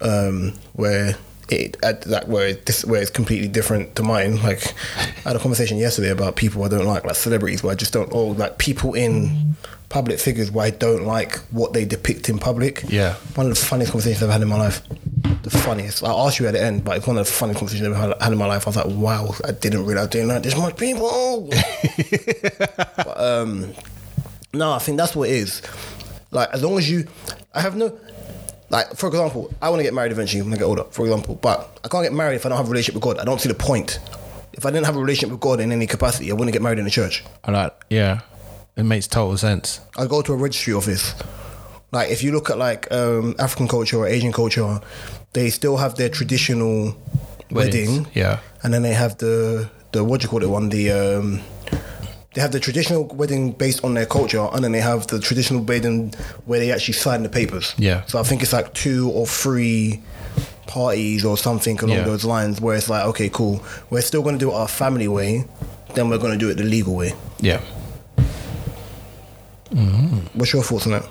um, 0.00 0.52
where 0.74 1.16
it 1.48 1.76
at 1.82 2.02
that 2.02 2.28
where 2.28 2.54
this 2.54 2.84
where 2.84 3.00
it's 3.00 3.10
completely 3.10 3.48
different 3.48 3.96
to 3.96 4.02
mine. 4.02 4.40
Like 4.42 4.74
I 4.98 5.28
had 5.28 5.36
a 5.36 5.38
conversation 5.38 5.78
yesterday 5.78 6.10
about 6.10 6.36
people 6.36 6.64
I 6.64 6.68
don't 6.68 6.86
like, 6.86 7.04
like 7.04 7.16
celebrities, 7.16 7.62
where 7.62 7.72
I 7.72 7.76
just 7.76 7.92
don't. 7.92 8.10
Oh, 8.12 8.28
like 8.28 8.58
people 8.58 8.94
in 8.94 9.56
public 9.92 10.18
figures 10.18 10.50
where 10.50 10.66
I 10.66 10.70
don't 10.70 11.04
like 11.04 11.36
what 11.50 11.74
they 11.74 11.84
depict 11.84 12.28
in 12.30 12.38
public. 12.38 12.82
Yeah. 12.88 13.14
one 13.34 13.46
of 13.46 13.54
the 13.54 13.64
funniest 13.64 13.92
conversations 13.92 14.22
I've 14.22 14.30
had 14.30 14.40
in 14.40 14.48
my 14.48 14.56
life. 14.56 14.82
The 15.42 15.50
funniest. 15.50 16.02
I 16.02 16.10
asked 16.10 16.38
you 16.38 16.46
at 16.46 16.52
the 16.52 16.62
end, 16.62 16.84
but 16.84 16.96
it's 16.96 17.06
one 17.06 17.18
of 17.18 17.26
the 17.26 17.32
funniest 17.32 17.58
conversations 17.58 17.88
I've 17.88 18.02
ever 18.02 18.16
had 18.18 18.32
in 18.32 18.38
my 18.38 18.46
life. 18.46 18.66
I 18.66 18.70
was 18.70 18.76
like, 18.76 18.86
wow, 18.86 19.34
I 19.44 19.52
didn't 19.52 19.84
realize 19.84 20.08
didn't 20.08 20.28
like 20.28 20.42
this 20.42 20.56
much 20.56 20.76
people. 20.76 21.50
but, 22.96 23.20
um, 23.20 23.72
no, 24.54 24.72
I 24.72 24.78
think 24.78 24.96
that's 24.98 25.14
what 25.14 25.28
it 25.28 25.34
is. 25.34 25.62
Like 26.30 26.48
as 26.52 26.62
long 26.62 26.78
as 26.78 26.90
you, 26.90 27.06
I 27.54 27.60
have 27.60 27.76
no. 27.76 27.98
Like 28.72 28.96
for 28.96 29.06
example, 29.06 29.52
I 29.60 29.68
want 29.68 29.80
to 29.80 29.84
get 29.84 29.92
married 29.92 30.12
eventually 30.12 30.42
when 30.42 30.52
I 30.52 30.56
get 30.56 30.64
older. 30.64 30.84
For 30.90 31.04
example, 31.04 31.36
but 31.36 31.78
I 31.84 31.88
can't 31.88 32.02
get 32.02 32.14
married 32.14 32.36
if 32.36 32.46
I 32.46 32.48
don't 32.48 32.56
have 32.56 32.66
a 32.66 32.70
relationship 32.70 32.94
with 32.94 33.04
God. 33.04 33.18
I 33.18 33.24
don't 33.24 33.40
see 33.40 33.50
the 33.50 33.54
point. 33.54 34.00
If 34.54 34.66
I 34.66 34.70
didn't 34.70 34.86
have 34.86 34.96
a 34.96 34.98
relationship 34.98 35.30
with 35.30 35.40
God 35.40 35.60
in 35.60 35.70
any 35.70 35.86
capacity, 35.86 36.30
I 36.30 36.34
wouldn't 36.34 36.52
get 36.52 36.62
married 36.62 36.78
in 36.78 36.84
the 36.84 36.90
church. 36.90 37.22
I 37.44 37.50
like, 37.50 37.74
yeah, 37.90 38.20
it 38.76 38.84
makes 38.84 39.06
total 39.06 39.36
sense. 39.36 39.80
I 39.96 40.06
go 40.06 40.22
to 40.22 40.32
a 40.32 40.36
registry 40.36 40.72
office. 40.72 41.14
Like 41.92 42.10
if 42.10 42.22
you 42.22 42.32
look 42.32 42.48
at 42.48 42.56
like 42.56 42.90
um, 42.90 43.34
African 43.38 43.68
culture 43.68 43.98
or 43.98 44.06
Asian 44.06 44.32
culture, 44.32 44.80
they 45.34 45.50
still 45.50 45.76
have 45.76 45.96
their 45.96 46.08
traditional 46.08 46.96
Weddings, 47.50 47.90
wedding, 47.90 48.06
yeah. 48.14 48.40
and 48.62 48.72
then 48.72 48.82
they 48.82 48.94
have 48.94 49.18
the 49.18 49.70
the 49.92 50.02
what 50.02 50.22
do 50.22 50.24
you 50.24 50.30
call 50.30 50.42
it 50.42 50.48
one 50.48 50.70
the 50.70 50.90
um, 50.90 51.42
they 52.34 52.40
have 52.40 52.52
the 52.52 52.60
traditional 52.60 53.04
wedding 53.08 53.52
based 53.52 53.84
on 53.84 53.94
their 53.94 54.06
culture, 54.06 54.46
and 54.52 54.64
then 54.64 54.72
they 54.72 54.80
have 54.80 55.06
the 55.08 55.20
traditional 55.20 55.62
wedding 55.62 56.12
where 56.46 56.58
they 56.60 56.72
actually 56.72 56.94
sign 56.94 57.22
the 57.22 57.28
papers. 57.28 57.74
Yeah. 57.78 58.04
So 58.06 58.18
I 58.18 58.22
think 58.22 58.42
it's 58.42 58.52
like 58.52 58.72
two 58.74 59.10
or 59.10 59.26
three 59.26 60.00
parties 60.66 61.24
or 61.24 61.36
something 61.36 61.78
along 61.80 61.96
Yeah. 61.98 62.04
those 62.04 62.24
lines, 62.24 62.60
where 62.60 62.74
it's 62.76 62.88
like, 62.88 63.04
okay, 63.06 63.28
cool, 63.28 63.62
we're 63.90 64.00
still 64.00 64.22
going 64.22 64.38
to 64.38 64.38
do 64.38 64.50
it 64.50 64.54
our 64.54 64.68
family 64.68 65.08
way, 65.08 65.44
then 65.94 66.08
we're 66.08 66.18
going 66.18 66.32
to 66.32 66.38
do 66.38 66.48
it 66.48 66.54
the 66.56 66.64
legal 66.64 66.94
way. 66.94 67.12
Yeah. 67.40 67.60
What's 70.34 70.52
your 70.52 70.62
thoughts 70.62 70.86
on 70.86 70.92
that? 70.92 71.08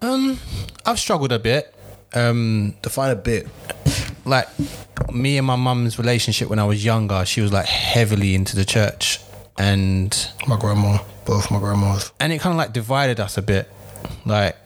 Um, 0.00 0.38
I've 0.84 0.98
struggled 0.98 1.32
a 1.32 1.38
bit. 1.38 1.74
Um, 2.14 2.74
Define 2.82 3.10
a 3.10 3.16
bit. 3.16 3.48
like 4.24 4.48
me 5.12 5.38
and 5.38 5.46
my 5.46 5.56
mum's 5.56 5.98
relationship 5.98 6.48
when 6.48 6.58
I 6.58 6.64
was 6.64 6.84
younger, 6.84 7.24
she 7.24 7.40
was 7.40 7.52
like 7.52 7.66
heavily 7.66 8.34
into 8.34 8.54
the 8.56 8.64
church, 8.64 9.11
and 9.58 10.28
My 10.46 10.58
grandma, 10.58 10.98
both 11.24 11.50
my 11.50 11.58
grandmas. 11.58 12.12
and 12.20 12.32
it 12.32 12.40
kind 12.40 12.52
of 12.52 12.58
like 12.58 12.72
divided 12.72 13.20
us 13.20 13.36
a 13.38 13.42
bit. 13.42 13.70
Like 14.24 14.56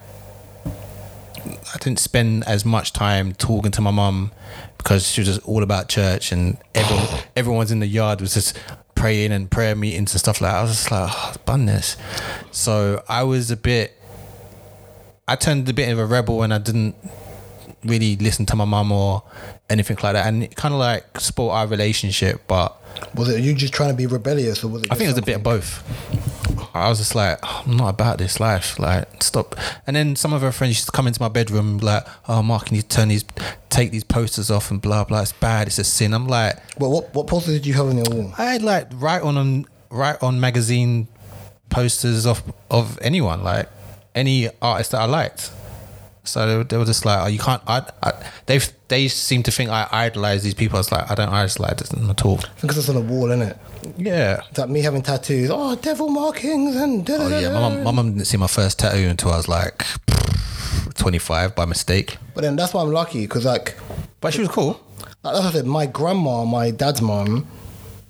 I 0.65 1.79
didn't 1.79 1.99
spend 2.01 2.45
as 2.47 2.65
much 2.65 2.93
time 2.93 3.33
talking 3.35 3.71
to 3.73 3.81
my 3.81 3.91
mum 3.91 4.33
because 4.79 5.09
she 5.09 5.21
was 5.21 5.29
just 5.29 5.47
all 5.47 5.63
about 5.63 5.89
church, 5.89 6.33
and 6.33 6.59
everyone 6.75 7.07
everyone's 7.37 7.71
in 7.73 7.81
the 7.81 7.87
yard 7.87 8.21
was 8.21 8.35
just 8.35 8.59
praying 8.95 9.31
and 9.33 9.51
prayer 9.51 9.77
meetings 9.77 10.13
and 10.13 10.21
stuff 10.21 10.41
like 10.41 10.53
that. 10.53 10.59
I 10.59 10.63
was 10.63 10.71
just 10.73 10.91
like, 10.91 11.11
ah, 11.11 11.33
oh, 11.35 11.41
bun 11.45 11.67
this. 11.67 11.97
So 12.51 13.03
I 13.09 13.23
was 13.25 13.51
a 13.51 13.57
bit. 13.57 13.93
I 15.29 15.35
turned 15.37 15.69
a 15.69 15.73
bit 15.73 15.91
of 15.91 15.99
a 15.99 16.07
rebel 16.07 16.43
and 16.43 16.55
I 16.55 16.59
didn't 16.59 16.95
really 17.85 18.17
listen 18.17 18.47
to 18.47 18.57
my 18.57 18.65
mum 18.65 18.93
or 18.93 19.23
anything 19.71 19.97
like 20.03 20.15
that, 20.15 20.27
and 20.27 20.43
it 20.45 20.57
kind 20.57 20.75
of 20.75 20.81
like 20.81 21.21
spoiled 21.21 21.53
our 21.53 21.67
relationship. 21.67 22.43
But 22.47 22.77
Was 23.15 23.29
it 23.29 23.41
you 23.43 23.55
just 23.55 23.73
trying 23.73 23.91
to 23.91 23.97
be 23.97 24.07
rebellious, 24.07 24.65
or 24.65 24.69
was 24.69 24.83
it? 24.83 24.93
I 24.93 24.95
think 24.95 25.09
it 25.09 25.13
was 25.13 25.19
a 25.19 25.23
bit 25.23 25.37
of 25.37 25.43
both. 25.43 25.83
I 26.75 26.89
was 26.89 26.99
just 26.99 27.15
like, 27.15 27.39
"Oh, 27.43 27.63
I'm 27.67 27.77
not 27.77 27.89
about 27.89 28.19
this 28.19 28.39
life. 28.39 28.79
Like, 28.79 29.23
stop. 29.23 29.57
And 29.87 29.97
then 29.97 30.15
some 30.15 30.33
of 30.33 30.43
her 30.43 30.53
friends 30.53 30.73
used 30.77 30.87
to 30.87 30.93
come 30.93 31.07
into 31.07 31.21
my 31.23 31.29
bedroom, 31.29 31.79
like, 31.79 32.07
oh, 32.29 32.43
Mark, 32.43 32.67
can 32.67 32.77
you 32.77 32.83
turn 32.83 33.09
these, 33.09 33.25
take 33.71 33.91
these 33.93 34.05
posters 34.05 34.51
off 34.51 34.71
and 34.71 34.81
blah, 34.81 35.05
blah. 35.05 35.23
It's 35.23 35.33
bad. 35.33 35.69
It's 35.69 35.79
a 35.79 35.85
sin. 35.85 36.13
I'm 36.13 36.27
like, 36.27 36.57
Well, 36.79 36.91
what 36.91 37.15
what 37.15 37.27
posters 37.27 37.55
did 37.55 37.67
you 37.67 37.75
have 37.75 37.87
on 37.87 37.97
your 37.97 38.07
wall? 38.11 38.33
I 38.37 38.45
had 38.53 38.63
like 38.63 38.89
write 38.95 39.23
on 39.23 39.37
them, 39.37 39.67
write 39.91 40.23
on 40.23 40.39
magazine 40.39 41.09
posters 41.71 42.27
of, 42.27 42.43
of 42.71 42.99
anyone, 43.03 43.43
like 43.43 43.69
any 44.15 44.49
artist 44.61 44.91
that 44.93 45.01
I 45.01 45.05
liked. 45.07 45.51
So 46.27 46.47
they 46.47 46.57
were, 46.57 46.65
they 46.65 46.77
were 46.77 46.85
just 46.85 47.05
like, 47.05 47.21
oh, 47.25 47.27
you 47.29 47.39
can't. 47.39 47.63
I, 47.67 47.83
I, 48.03 48.13
they 48.47 48.61
they 48.89 49.09
seem 49.09 49.43
to 49.45 49.51
think 49.51 49.71
I 49.71 49.89
idolize 49.91 50.43
these 50.43 50.55
people. 50.55 50.77
I 50.77 50.81
was 50.81 50.93
like, 50.93 51.11
I 51.11 51.15
don't 51.15 51.29
idolize 51.29 51.77
them 51.89 52.11
at 52.11 52.25
all. 52.25 52.41
Because 52.61 52.79
it's 52.79 52.89
on 52.89 52.95
the 52.97 53.01
wall, 53.01 53.31
isn't 53.31 53.43
it? 53.43 53.59
Yeah. 53.97 54.41
It's 54.51 54.59
like 54.59 54.69
me 54.69 54.81
having 54.83 55.03
tattoos. 55.03 55.51
Oh, 55.53 55.77
devil 55.77 56.09
markings 56.09 56.77
and. 56.77 57.09
Oh 57.11 57.29
yeah, 57.39 57.49
my 57.53 57.61
mum, 57.61 57.83
my 57.85 57.91
mum 57.91 58.13
didn't 58.13 58.27
see 58.27 58.37
my 58.37 58.47
first 58.47 58.79
tattoo 58.79 59.09
until 59.09 59.33
I 59.33 59.37
was 59.37 59.49
like 59.49 59.85
25 60.97 61.55
by 61.55 61.65
mistake. 61.65 62.17
But 62.35 62.43
then 62.43 62.57
that's 62.57 62.75
why 62.75 62.83
I'm 62.83 62.91
lucky 62.93 63.23
because 63.23 63.45
like, 63.45 63.77
But 64.21 64.33
she 64.35 64.41
was 64.41 64.49
cool. 64.49 64.81
like 65.01 65.35
that's 65.35 65.39
what 65.41 65.45
I 65.47 65.51
said. 65.53 65.67
My 65.67 65.87
grandma, 65.87 66.45
my 66.45 66.71
dad's 66.71 67.03
mom, 67.03 67.47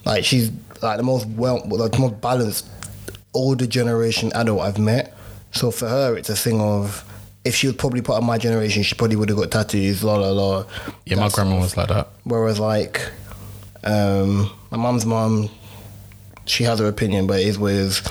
like 0.04 0.24
she's 0.24 0.50
like 0.82 0.96
the 0.96 1.02
most 1.02 1.26
well, 1.28 1.62
like 1.68 1.92
the 1.92 1.98
most 1.98 2.20
balanced 2.20 2.68
older 3.34 3.66
generation 3.66 4.32
adult 4.34 4.60
I've 4.60 4.78
met. 4.78 5.14
So 5.52 5.70
for 5.70 5.88
her, 5.88 6.16
it's 6.16 6.28
a 6.28 6.36
thing 6.36 6.60
of 6.60 7.02
if 7.46 7.54
she 7.54 7.66
was 7.68 7.76
probably 7.76 8.02
part 8.02 8.18
of 8.18 8.24
my 8.24 8.38
generation, 8.38 8.82
she 8.82 8.94
probably 8.94 9.16
would 9.16 9.28
have 9.28 9.38
got 9.38 9.50
tattoos. 9.50 10.02
La 10.04 10.16
la 10.16 10.30
la. 10.30 10.64
Yeah, 11.04 11.16
my 11.16 11.28
grandma 11.28 11.58
was 11.58 11.76
like 11.76 11.88
that. 11.88 12.08
Whereas 12.24 12.58
like 12.58 13.00
um, 13.84 14.50
my 14.70 14.76
mum's 14.76 15.06
mum, 15.06 15.48
she 16.44 16.64
has 16.64 16.78
her 16.78 16.86
opinion, 16.88 17.26
but 17.26 17.40
it 17.40 17.46
is 17.46 17.58
what 17.58 17.72
it 17.72 17.76
is. 17.78 18.02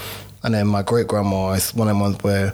And 0.44 0.54
then 0.54 0.68
my 0.68 0.82
great 0.84 1.08
grandma 1.08 1.52
is 1.52 1.74
one 1.74 1.88
of 1.90 1.96
the 1.98 2.02
ones 2.02 2.18
where 2.24 2.54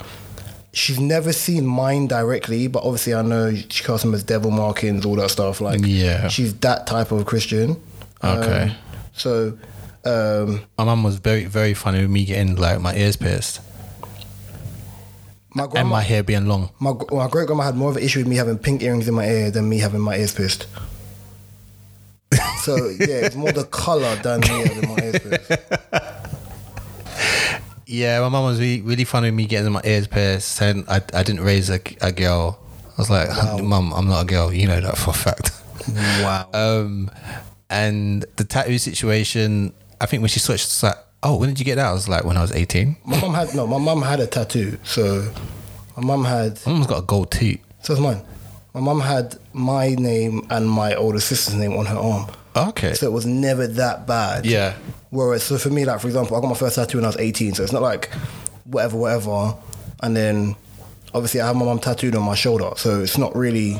she's 0.73 0.99
never 0.99 1.33
seen 1.33 1.65
mine 1.65 2.07
directly, 2.07 2.67
but 2.67 2.83
obviously 2.83 3.13
I 3.13 3.21
know 3.21 3.53
she 3.53 3.83
calls 3.83 4.01
them 4.01 4.13
as 4.13 4.23
devil 4.23 4.51
markings, 4.51 5.05
all 5.05 5.15
that 5.17 5.29
stuff. 5.29 5.59
Like 5.61 5.81
Yeah. 5.83 6.29
she's 6.29 6.53
that 6.59 6.87
type 6.87 7.11
of 7.11 7.25
Christian. 7.25 7.81
Okay. 8.23 8.63
Um, 8.63 8.75
so 9.13 9.57
um, 10.05 10.61
My 10.77 10.85
mum 10.85 11.03
was 11.03 11.17
very, 11.17 11.45
very 11.45 11.73
funny 11.73 12.01
with 12.01 12.09
me 12.09 12.23
getting 12.25 12.55
like 12.55 12.79
my 12.79 12.95
ears 12.95 13.17
pierced 13.17 13.59
my 15.53 15.67
grandma, 15.67 15.79
and 15.79 15.89
my 15.89 16.01
hair 16.01 16.23
being 16.23 16.45
long. 16.47 16.69
my, 16.79 16.93
my 17.11 17.27
great 17.27 17.47
grandma 17.47 17.63
had 17.63 17.75
more 17.75 17.89
of 17.89 17.97
an 17.97 18.03
issue 18.03 18.19
with 18.19 18.27
me 18.27 18.35
having 18.35 18.57
pink 18.57 18.81
earrings 18.81 19.07
in 19.07 19.13
my 19.13 19.25
ear 19.25 19.51
than 19.51 19.67
me 19.67 19.79
having 19.79 20.01
my 20.01 20.15
ears 20.15 20.33
pierced. 20.33 20.67
so 22.59 22.75
yeah, 22.99 23.25
it's 23.25 23.35
more 23.35 23.51
the 23.51 23.65
color 23.65 24.15
than 24.17 24.41
me 24.41 24.47
having 24.47 24.89
my 24.89 24.97
ears 25.03 25.19
pierced. 25.19 25.51
Yeah, 27.91 28.21
my 28.21 28.29
mum 28.29 28.45
was 28.45 28.57
really, 28.57 28.81
really 28.81 29.03
funny 29.03 29.27
with 29.27 29.33
me 29.35 29.45
getting 29.45 29.69
my 29.73 29.81
ears 29.83 30.07
pierced, 30.07 30.47
saying 30.47 30.85
I, 30.87 31.01
I 31.13 31.23
didn't 31.23 31.41
raise 31.41 31.69
a, 31.69 31.81
a 31.99 32.13
girl. 32.13 32.57
I 32.97 33.01
was 33.01 33.09
like, 33.09 33.29
Mum, 33.61 33.91
I'm 33.93 34.07
not 34.07 34.23
a 34.23 34.25
girl. 34.25 34.53
You 34.53 34.67
know 34.67 34.79
that 34.79 34.97
for 34.97 35.09
a 35.09 35.13
fact. 35.13 35.51
Wow. 36.23 36.47
Um, 36.53 37.11
and 37.69 38.25
the 38.37 38.43
tattoo 38.45 38.77
situation, 38.77 39.73
I 39.99 40.05
think 40.05 40.21
when 40.21 40.29
she 40.29 40.39
saw 40.39 40.55
it, 41.21 41.27
she 41.27 41.29
was 41.29 41.29
like, 41.29 41.31
oh, 41.31 41.37
when 41.37 41.49
did 41.49 41.59
you 41.59 41.65
get 41.65 41.75
that? 41.75 41.87
I 41.87 41.93
was 41.93 42.09
like, 42.09 42.23
when 42.23 42.37
I 42.37 42.41
was 42.41 42.51
18. 42.51 42.97
My 43.05 43.21
mum 43.21 43.33
had 43.33 43.53
no. 43.55 43.67
My 43.67 43.77
mum 43.77 44.01
had 44.01 44.19
a 44.19 44.27
tattoo. 44.27 44.77
So 44.83 45.31
my 45.97 46.03
mum 46.03 46.23
had. 46.25 46.59
My 46.65 46.73
mum's 46.73 46.87
got 46.87 46.99
a 46.99 47.05
gold 47.05 47.31
tooth. 47.31 47.59
So 47.81 47.93
it's 47.93 48.01
mine. 48.01 48.21
My 48.73 48.79
mum 48.79 49.01
had 49.01 49.37
my 49.53 49.89
name 49.89 50.47
and 50.49 50.69
my 50.69 50.95
older 50.95 51.19
sister's 51.19 51.55
name 51.55 51.73
on 51.73 51.85
her 51.87 51.97
arm. 51.97 52.27
Okay. 52.55 52.93
So 52.93 53.05
it 53.05 53.11
was 53.11 53.25
never 53.25 53.67
that 53.67 54.07
bad. 54.07 54.45
Yeah. 54.45 54.75
Whereas, 55.09 55.43
so 55.43 55.57
for 55.57 55.69
me, 55.69 55.83
like 55.83 55.99
for 55.99 56.07
example, 56.07 56.37
I 56.37 56.41
got 56.41 56.47
my 56.47 56.55
first 56.55 56.75
tattoo 56.75 56.97
when 56.97 57.05
I 57.05 57.09
was 57.09 57.17
18. 57.17 57.55
So 57.55 57.63
it's 57.63 57.73
not 57.73 57.81
like 57.81 58.09
whatever, 58.65 58.97
whatever. 58.97 59.55
And 60.01 60.15
then 60.15 60.55
obviously 61.13 61.41
I 61.41 61.47
have 61.47 61.55
my 61.55 61.65
mum 61.65 61.79
tattooed 61.79 62.15
on 62.15 62.23
my 62.23 62.35
shoulder. 62.35 62.71
So 62.77 63.01
it's 63.01 63.17
not 63.17 63.35
really. 63.35 63.79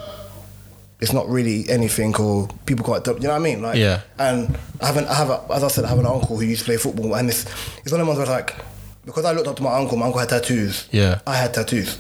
It's 1.02 1.14
not 1.14 1.28
really 1.28 1.68
anything, 1.70 2.16
or 2.18 2.48
people 2.66 2.86
can't. 2.86 3.06
You 3.08 3.14
know 3.28 3.30
what 3.30 3.36
I 3.36 3.40
mean? 3.40 3.62
Like, 3.62 3.78
Yeah. 3.78 4.02
And 4.20 4.58
I 4.82 4.86
haven't. 4.88 5.08
I 5.08 5.16
have, 5.16 5.30
a, 5.30 5.44
as 5.52 5.64
I 5.64 5.68
said, 5.68 5.84
I 5.86 5.88
have 5.90 6.00
an 6.00 6.06
uncle 6.06 6.38
who 6.38 6.44
used 6.46 6.62
to 6.62 6.66
play 6.66 6.78
football, 6.78 7.16
and 7.16 7.28
it's 7.30 7.46
it's 7.80 7.92
one 7.92 8.00
of 8.02 8.06
the 8.08 8.14
ones 8.14 8.18
where 8.20 8.28
like, 8.28 8.56
because 9.06 9.26
I 9.26 9.32
looked 9.32 9.48
up 9.48 9.56
to 9.58 9.64
my 9.64 9.74
uncle. 9.76 9.98
My 9.98 10.06
uncle 10.06 10.20
had 10.20 10.30
tattoos. 10.30 10.88
Yeah. 10.92 11.20
I 11.26 11.36
had 11.36 11.54
tattoos. 11.54 12.00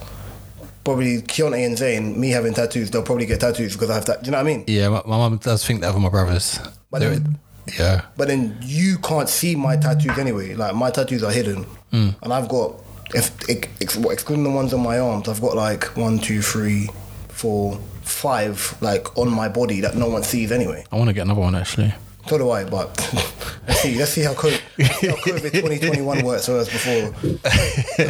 Probably 0.83 1.21
Keontae 1.21 1.65
and 1.65 1.77
Zayn, 1.77 2.15
me 2.17 2.29
having 2.31 2.53
tattoos, 2.55 2.89
they'll 2.89 3.03
probably 3.03 3.27
get 3.27 3.39
tattoos 3.39 3.73
because 3.73 3.91
I 3.91 3.95
have 3.95 4.05
that. 4.05 4.23
Do 4.23 4.27
you 4.27 4.31
know 4.31 4.39
what 4.39 4.47
I 4.47 4.55
mean? 4.55 4.63
Yeah, 4.67 4.89
my, 4.89 5.01
my 5.05 5.17
mum 5.17 5.37
does 5.37 5.63
think 5.65 5.81
that 5.81 5.93
of 5.93 6.01
my 6.01 6.09
brothers. 6.09 6.59
But 6.89 6.99
They're- 6.99 7.11
then- 7.11 7.39
yeah. 7.77 8.01
But 8.17 8.27
then 8.27 8.57
you 8.63 8.97
can't 8.97 9.29
see 9.29 9.55
my 9.55 9.77
tattoos 9.77 10.17
anyway. 10.17 10.55
Like 10.55 10.73
my 10.75 10.89
tattoos 10.89 11.23
are 11.23 11.31
hidden, 11.31 11.65
Mm. 11.93 12.15
and 12.23 12.33
I've 12.33 12.49
got, 12.49 12.73
if 13.13 13.31
ex, 13.47 13.95
excluding 13.97 14.43
the 14.43 14.49
ones 14.49 14.73
on 14.73 14.79
my 14.81 14.97
arms, 14.97 15.27
I've 15.29 15.39
got 15.41 15.55
like 15.55 15.85
one, 15.95 16.17
two, 16.19 16.41
three, 16.41 16.89
four, 17.29 17.79
five, 18.01 18.75
like 18.81 19.17
on 19.17 19.29
my 19.29 19.47
body 19.49 19.81
that 19.81 19.95
no 19.95 20.07
one 20.09 20.23
sees 20.23 20.51
anyway. 20.51 20.83
I 20.91 20.97
want 20.97 21.09
to 21.09 21.13
get 21.13 21.21
another 21.23 21.41
one 21.41 21.55
actually. 21.55 21.93
So 22.27 22.37
do 22.37 22.51
I, 22.51 22.65
but 22.65 22.87
let's 23.67 23.79
see. 23.81 23.95
Let's 23.97 24.11
see 24.11 24.21
how 24.21 24.33
COVID, 24.33 24.61
let's 24.77 24.99
see 24.99 25.07
how 25.07 25.15
COVID 25.15 25.51
2021 25.51 26.23
works 26.23 26.45
for 26.45 26.57
us 26.59 26.69
before 26.69 27.11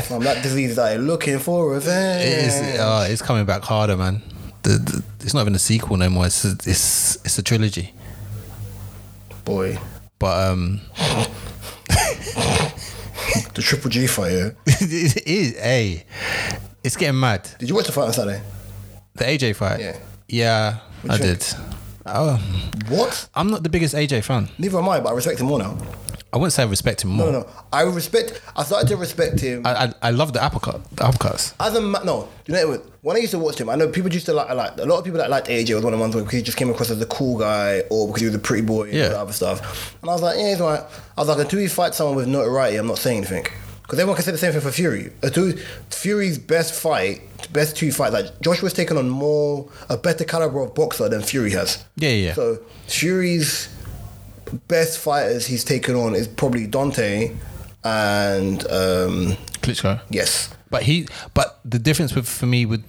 from 0.02 0.24
that 0.24 0.44
disease 0.44 0.76
that 0.76 0.94
I'm 0.96 1.08
looking 1.08 1.40
for 1.40 1.72
revenge. 1.72 2.26
It 2.26 2.38
is, 2.46 2.80
uh, 2.80 3.08
it's 3.10 3.22
coming 3.22 3.46
back 3.46 3.62
harder, 3.64 3.96
man. 3.96 4.22
the, 4.64 4.72
the 4.72 5.04
it's 5.22 5.34
not 5.34 5.42
even 5.42 5.56
a 5.56 5.60
sequel 5.60 5.96
no 5.98 6.10
more. 6.10 6.26
It's 6.26 6.44
a, 6.44 6.52
it's 6.52 7.16
it's 7.24 7.38
a 7.38 7.44
trilogy. 7.44 7.94
Boy, 9.46 9.80
But 10.20 10.52
um, 10.52 10.82
the 13.54 13.62
Triple 13.62 13.90
G 13.90 14.08
fight. 14.08 14.32
Yeah. 14.34 14.50
it 14.66 15.26
is. 15.28 15.58
Hey, 15.58 16.06
it's 16.84 16.96
getting 16.98 17.20
mad. 17.20 17.50
Did 17.60 17.70
you 17.70 17.76
watch 17.76 17.86
the 17.88 17.92
fight 17.92 18.06
on 18.08 18.14
Saturday? 18.14 18.42
The 19.16 19.26
AJ 19.26 19.56
fight. 19.56 19.80
Yeah. 19.80 19.98
Yeah, 20.28 20.78
I 21.10 21.18
did. 21.18 21.46
Oh, 22.06 22.38
What? 22.90 23.28
I'm 23.36 23.50
not 23.52 23.64
the 23.64 23.70
biggest 23.70 23.94
AJ 23.94 24.24
fan. 24.24 24.50
Neither 24.58 24.78
am 24.80 24.90
I, 24.90 25.00
but 25.00 25.10
I 25.10 25.14
respect 25.14 25.40
him 25.40 25.48
more 25.48 25.60
now. 25.60 25.78
I 26.34 26.38
wouldn't 26.38 26.54
say 26.54 26.64
I 26.64 26.66
respect 26.66 27.04
him 27.04 27.10
more. 27.10 27.26
No, 27.26 27.32
no, 27.34 27.40
no. 27.42 27.50
I 27.74 27.82
respect. 27.82 28.42
I 28.56 28.64
started 28.64 28.88
to 28.88 28.96
respect 28.96 29.42
him. 29.42 29.64
I, 29.68 29.72
I 29.88 29.94
I 30.02 30.10
love 30.12 30.32
the 30.32 30.42
uppercut. 30.42 30.82
The 30.96 31.04
uppercuts. 31.04 31.54
As 31.60 31.76
a 31.76 31.82
ma- 31.82 32.02
no, 32.04 32.30
you 32.48 32.54
know 32.54 32.70
what? 32.70 32.86
When 33.02 33.18
I 33.18 33.20
used 33.20 33.32
to 33.32 33.40
watch 33.40 33.60
him, 33.60 33.70
I 33.70 33.76
know 33.76 33.90
people 33.90 34.12
used 34.14 34.28
to 34.28 34.34
like, 34.34 34.50
I 34.50 34.54
like 34.54 34.78
a 34.78 34.86
lot 34.86 35.00
of 35.00 35.04
people 35.04 35.18
that 35.20 35.30
liked 35.30 35.48
AJ 35.50 35.76
was 35.76 35.84
one 35.84 35.92
of 35.94 36.00
the 36.00 36.02
ones 36.02 36.16
where 36.16 36.26
he 36.26 36.42
just 36.42 36.58
came 36.58 36.70
across 36.70 36.90
as 36.90 37.02
a 37.02 37.06
cool 37.06 37.38
guy 37.38 37.82
or 37.90 38.08
because 38.08 38.22
he 38.22 38.28
was 38.28 38.36
a 38.36 38.40
pretty 38.40 38.66
boy 38.66 38.84
and 38.86 38.94
Yeah. 38.94 39.04
all 39.04 39.10
that 39.10 39.20
other 39.20 39.34
stuff. 39.34 39.98
And 40.02 40.10
I 40.10 40.14
was 40.14 40.22
like, 40.22 40.38
yeah, 40.38 40.50
he's 40.52 40.62
alright. 40.62 40.84
I 41.18 41.22
was 41.22 41.28
like, 41.28 41.40
until 41.40 41.60
you 41.60 41.68
fight 41.68 41.94
someone 41.94 42.16
with 42.16 42.28
notoriety, 42.28 42.78
I'm 42.78 42.88
not 42.88 42.98
saying 43.00 43.18
anything. 43.18 43.46
Because 43.92 44.00
everyone 44.00 44.16
can 44.16 44.24
say 44.24 44.32
the 44.32 44.38
same 44.38 44.54
thing 44.54 44.62
for 44.62 44.72
Fury. 44.72 45.12
Fury's 45.90 46.38
best 46.40 46.74
fight, 46.74 47.24
best 47.52 47.76
two 47.76 47.92
fights, 47.92 48.14
like 48.14 48.40
Joshua's 48.40 48.72
taken 48.72 48.96
on 48.96 49.10
more, 49.10 49.70
a 49.90 49.98
better 49.98 50.24
caliber 50.24 50.62
of 50.62 50.74
boxer 50.74 51.10
than 51.10 51.22
Fury 51.22 51.52
has. 51.52 51.84
Yeah, 51.98 52.12
yeah. 52.12 52.34
So 52.34 52.60
Fury's 52.88 53.68
best 54.70 54.98
fighters 54.98 55.46
he's 55.46 55.66
taken 55.66 55.96
on 55.96 56.16
is 56.16 56.26
probably 56.26 56.68
Deontay 56.70 57.36
and 57.84 58.62
um, 58.72 59.36
Klitschko. 59.60 60.00
yes, 60.10 60.50
But 60.70 60.84
he, 60.84 61.06
but 61.34 61.60
the 61.66 61.78
difference 61.78 62.16
with 62.16 62.30
for 62.30 62.46
me 62.46 62.66
with 62.66 62.86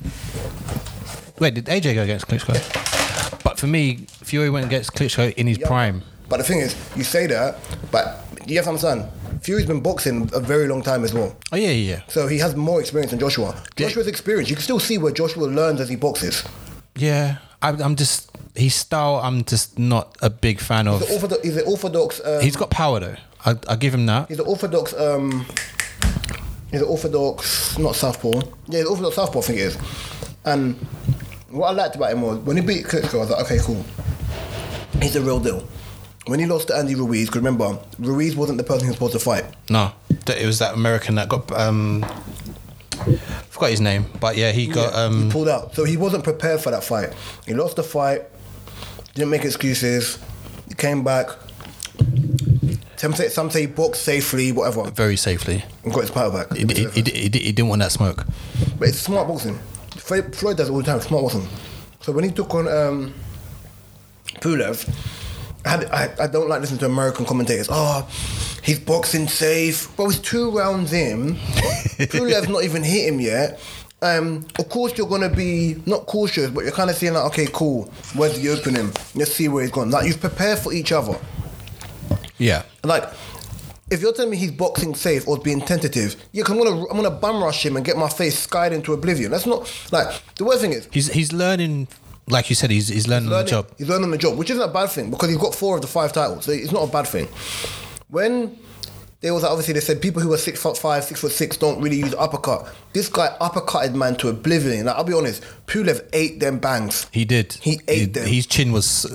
wait, 1.40 1.54
did 1.54 1.64
AJ 1.66 1.96
go 1.96 2.04
against 2.04 2.28
Klitschko? 2.28 3.42
But 3.42 3.58
for 3.58 3.66
me, 3.66 4.06
Fury 4.22 4.50
went 4.50 4.66
against 4.66 4.92
Klitschko 4.92 5.34
in 5.34 5.48
his 5.48 5.58
prime. 5.58 6.04
But 6.28 6.36
the 6.36 6.44
thing 6.44 6.60
is, 6.60 6.76
you 6.94 7.02
say 7.02 7.26
that, 7.26 7.58
but 7.90 8.24
you 8.46 8.54
have 8.54 8.66
to 8.66 8.70
understand, 8.70 9.08
Fury's 9.42 9.66
been 9.66 9.80
boxing 9.80 10.30
a 10.32 10.40
very 10.40 10.68
long 10.68 10.82
time 10.82 11.04
as 11.04 11.12
well. 11.12 11.36
Oh 11.52 11.56
yeah, 11.56 11.70
yeah. 11.70 12.02
So 12.08 12.26
he 12.28 12.38
has 12.38 12.54
more 12.54 12.80
experience 12.80 13.10
than 13.10 13.20
Joshua. 13.20 13.54
Yeah. 13.76 13.86
Joshua's 13.88 14.06
experience, 14.06 14.48
you 14.50 14.56
can 14.56 14.62
still 14.62 14.78
see 14.78 14.98
where 14.98 15.12
Joshua 15.12 15.44
learns 15.44 15.80
as 15.80 15.88
he 15.88 15.96
boxes. 15.96 16.44
Yeah, 16.96 17.38
I, 17.60 17.70
I'm 17.70 17.96
just 17.96 18.30
his 18.54 18.74
style. 18.74 19.16
I'm 19.22 19.44
just 19.44 19.78
not 19.78 20.16
a 20.22 20.30
big 20.30 20.60
fan 20.60 20.86
of. 20.88 21.00
He's 21.00 21.08
an 21.10 21.14
orthodox. 21.14 21.42
He's 21.42 21.56
an 21.56 21.64
orthodox. 21.66 22.20
Um, 22.24 22.42
He's 22.42 22.56
got 22.56 22.70
power 22.70 23.00
though. 23.00 23.16
I, 23.44 23.56
I 23.68 23.76
give 23.76 23.92
him 23.94 24.06
that. 24.06 24.28
he's 24.28 24.38
an 24.38 24.46
orthodox. 24.46 24.92
Um, 24.94 25.44
he's 26.70 26.80
an 26.82 26.86
orthodox, 26.88 27.76
not 27.78 27.96
southpaw. 27.96 28.40
Yeah, 28.68 28.80
he's 28.80 28.86
orthodox 28.86 29.16
southpaw. 29.16 29.38
I 29.40 29.42
think 29.42 29.58
it 29.58 29.62
is. 29.62 29.78
And 30.44 30.74
what 31.50 31.68
I 31.68 31.72
liked 31.72 31.96
about 31.96 32.12
him 32.12 32.22
was 32.22 32.38
when 32.38 32.56
he 32.56 32.62
beat 32.62 32.84
Klitschko, 32.86 33.14
I 33.14 33.18
was 33.18 33.30
like, 33.30 33.44
okay, 33.46 33.58
cool. 33.60 33.84
He's 35.00 35.14
the 35.14 35.20
real 35.20 35.40
deal. 35.40 35.66
When 36.26 36.38
he 36.38 36.46
lost 36.46 36.68
to 36.68 36.76
Andy 36.76 36.94
Ruiz, 36.94 37.26
because 37.28 37.40
remember, 37.40 37.78
Ruiz 37.98 38.36
wasn't 38.36 38.58
the 38.58 38.64
person 38.64 38.84
he 38.84 38.88
was 38.88 38.96
supposed 38.96 39.14
to 39.14 39.18
fight. 39.18 39.44
No, 39.68 39.92
it 40.28 40.46
was 40.46 40.60
that 40.60 40.74
American 40.74 41.16
that 41.16 41.28
got 41.28 41.50
um, 41.50 42.04
forgot 43.50 43.70
his 43.70 43.80
name, 43.80 44.06
but 44.20 44.36
yeah, 44.36 44.52
he 44.52 44.66
got 44.68 44.92
he 44.92 44.98
um, 44.98 45.30
pulled 45.30 45.48
out. 45.48 45.74
So 45.74 45.84
he 45.84 45.96
wasn't 45.96 46.22
prepared 46.24 46.60
for 46.60 46.70
that 46.70 46.84
fight. 46.84 47.12
He 47.46 47.54
lost 47.54 47.76
the 47.76 47.82
fight, 47.82 48.22
didn't 49.14 49.30
make 49.30 49.44
excuses. 49.44 50.18
He 50.68 50.74
came 50.74 51.02
back. 51.02 51.28
Some 52.96 53.14
say, 53.14 53.28
some 53.28 53.50
say 53.50 53.62
he 53.62 53.66
boxed 53.66 54.02
safely, 54.02 54.52
whatever, 54.52 54.88
very 54.92 55.16
safely. 55.16 55.64
and 55.82 55.92
got 55.92 56.02
his 56.02 56.10
power 56.12 56.30
back. 56.30 56.56
He, 56.56 56.64
he, 56.64 56.84
he, 56.90 57.02
he, 57.02 57.22
he 57.22 57.28
didn't 57.52 57.68
want 57.68 57.80
that 57.80 57.90
smoke. 57.90 58.24
But 58.78 58.88
it's 58.88 58.98
smart 58.98 59.26
boxing. 59.26 59.58
Floyd, 59.90 60.34
Floyd 60.36 60.56
does 60.56 60.68
it 60.68 60.72
all 60.72 60.78
the 60.78 60.84
time. 60.84 61.00
Smart 61.00 61.24
boxing. 61.24 61.48
So 62.00 62.12
when 62.12 62.22
he 62.24 62.30
took 62.30 62.54
on 62.54 62.68
um, 62.68 63.14
Pulev, 64.40 64.88
I, 65.64 65.84
I, 66.18 66.24
I 66.24 66.26
don't 66.26 66.48
like 66.48 66.60
listening 66.60 66.80
to 66.80 66.86
American 66.86 67.24
commentators. 67.24 67.68
Oh, 67.70 68.08
he's 68.62 68.80
boxing 68.80 69.28
safe. 69.28 69.88
But 69.96 70.06
it's 70.08 70.18
two 70.18 70.50
rounds 70.50 70.92
in. 70.92 71.36
Pulev's 72.10 72.48
not 72.48 72.64
even 72.64 72.82
hit 72.82 73.08
him 73.12 73.20
yet. 73.20 73.60
Um, 74.00 74.46
of 74.58 74.68
course, 74.68 74.98
you're 74.98 75.06
gonna 75.06 75.28
be 75.28 75.80
not 75.86 76.06
cautious, 76.06 76.50
but 76.50 76.64
you're 76.64 76.72
kind 76.72 76.90
of 76.90 76.96
saying 76.96 77.14
like, 77.14 77.24
okay, 77.26 77.46
cool. 77.52 77.84
Where's 78.14 78.36
the 78.40 78.48
opening? 78.48 78.90
Let's 79.14 79.32
see 79.32 79.46
where 79.46 79.62
he's 79.62 79.70
gone. 79.70 79.90
Like 79.90 80.06
you've 80.08 80.20
prepared 80.20 80.58
for 80.58 80.72
each 80.72 80.90
other. 80.90 81.16
Yeah, 82.38 82.64
Like, 82.82 83.04
if 83.90 84.00
you're 84.00 84.12
telling 84.12 84.30
me 84.32 84.36
he's 84.36 84.50
boxing 84.50 84.94
safe 84.96 85.28
or 85.28 85.38
being 85.38 85.60
tentative, 85.60 86.16
yeah, 86.32 86.42
'cause 86.42 86.56
I'm 86.56 86.64
gonna 86.64 86.80
I'm 86.88 86.96
gonna 86.96 87.10
bum 87.10 87.40
rush 87.44 87.64
him 87.64 87.76
and 87.76 87.84
get 87.84 87.96
my 87.96 88.08
face 88.08 88.36
skied 88.38 88.72
into 88.72 88.92
oblivion. 88.94 89.30
That's 89.30 89.46
not 89.46 89.70
like 89.92 90.08
the 90.36 90.44
worst 90.44 90.62
thing 90.62 90.72
is 90.72 90.88
he's 90.90 91.12
he's 91.12 91.32
learning. 91.32 91.86
Like 92.32 92.48
you 92.48 92.56
said, 92.56 92.70
he's 92.70 92.88
he's 92.88 93.06
learning, 93.06 93.32
on 93.32 93.44
the 93.44 93.50
job. 93.50 93.68
he's 93.78 93.88
learning 93.88 94.10
the 94.10 94.18
job, 94.18 94.36
which 94.38 94.50
isn't 94.50 94.62
a 94.62 94.72
bad 94.72 94.88
thing 94.90 95.10
because 95.10 95.28
he's 95.28 95.38
got 95.38 95.54
four 95.54 95.76
of 95.76 95.82
the 95.82 95.88
five 95.88 96.12
titles. 96.12 96.46
So 96.46 96.52
it's 96.52 96.72
not 96.72 96.88
a 96.88 96.90
bad 96.90 97.06
thing. 97.06 97.28
When 98.08 98.58
there 99.20 99.32
was 99.32 99.44
obviously 99.44 99.74
they 99.74 99.80
said 99.80 100.02
people 100.02 100.20
who 100.20 100.32
are 100.32 100.38
six 100.38 100.60
foot 100.60 100.76
five, 100.76 101.04
six 101.04 101.20
foot 101.20 101.30
six 101.32 101.56
don't 101.56 101.80
really 101.80 101.96
use 101.96 102.14
uppercut. 102.14 102.74
This 102.92 103.08
guy 103.08 103.36
uppercutted 103.40 103.94
man 103.94 104.16
to 104.16 104.28
oblivion. 104.28 104.86
Like, 104.86 104.96
I'll 104.96 105.04
be 105.04 105.12
honest, 105.12 105.44
Pulev 105.66 106.06
ate 106.12 106.40
them 106.40 106.58
bangs. 106.58 107.06
He 107.12 107.24
did. 107.24 107.52
He 107.54 107.80
ate 107.86 108.14
them. 108.14 108.26
His 108.26 108.46
chin 108.46 108.72
was. 108.72 109.06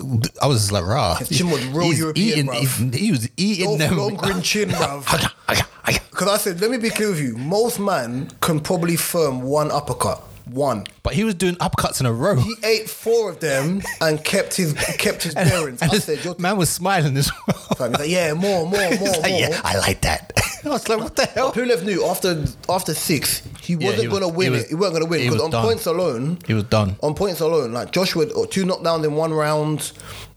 I 0.42 0.48
was 0.48 0.72
like, 0.72 0.86
rah. 0.86 1.16
His 1.16 1.30
chin 1.30 1.50
was 1.50 1.66
real 1.68 1.88
He's 1.88 2.00
European, 2.00 2.50
eating, 2.54 2.94
he, 2.94 3.00
he 3.00 3.12
was 3.12 3.30
eating 3.36 3.78
them. 3.78 3.94
Lundgren 3.96 4.44
chin, 4.44 4.70
bruv. 4.70 5.64
Because 6.18 6.28
I 6.34 6.38
said, 6.38 6.60
let 6.60 6.72
me 6.72 6.78
be 6.78 6.90
clear 6.90 7.10
with 7.10 7.22
you. 7.22 7.38
Most 7.38 7.80
man 7.80 8.32
can 8.42 8.60
probably 8.60 8.96
firm 8.96 9.44
one 9.44 9.70
uppercut. 9.70 10.24
One. 10.52 10.86
but 11.04 11.14
he 11.14 11.24
was 11.24 11.36
doing 11.36 11.56
upcuts 11.56 12.00
in 12.00 12.06
a 12.06 12.14
row. 12.14 12.36
He 12.36 12.56
ate 12.64 12.90
four 12.90 13.30
of 13.30 13.40
them 13.40 13.82
and 14.02 14.24
kept 14.24 14.56
his 14.56 14.74
kept 14.74 15.24
his 15.24 15.34
and, 15.36 15.50
bearings. 15.50 15.82
and 15.82 15.92
I 15.92 15.98
said, 16.00 16.24
You're 16.24 16.36
man 16.40 16.58
was 16.58 16.70
smiling 16.70 17.16
as 17.18 17.32
well. 17.48 17.66
He's 17.70 18.00
like, 18.00 18.10
yeah, 18.10 18.34
more, 18.34 18.68
more, 18.68 18.80
more, 18.90 19.00
more. 19.00 19.12
like, 19.22 19.32
yeah, 19.40 19.62
I 19.64 19.78
like 19.78 20.02
that. 20.02 20.32
I 20.66 20.70
was 20.70 20.88
like, 20.90 21.00
what 21.00 21.16
the 21.16 21.26
hell? 21.26 21.54
Pulev 21.54 21.84
knew 21.84 22.04
after 22.06 22.44
after 22.70 22.94
six, 22.94 23.42
he 23.62 23.76
wasn't 23.76 24.02
he 24.02 24.08
was- 24.08 24.20
gonna 24.20 24.34
win 24.34 24.46
he 24.46 24.50
was- 24.52 24.64
it. 24.64 24.70
He 24.70 24.76
wasn't 24.76 24.94
gonna 24.96 25.06
win 25.10 25.20
he 25.22 25.28
because 25.30 25.42
on 25.42 25.52
done. 25.52 25.64
points 25.66 25.86
alone, 25.86 26.40
He 26.48 26.54
was 26.54 26.64
done. 26.66 26.96
on 27.02 27.14
points 27.14 27.40
alone, 27.40 27.74
like 27.74 27.92
Joshua 27.92 28.26
or 28.34 28.48
two 28.48 28.66
knockdowns 28.66 29.06
in 29.06 29.14
one 29.16 29.34
round 29.34 29.92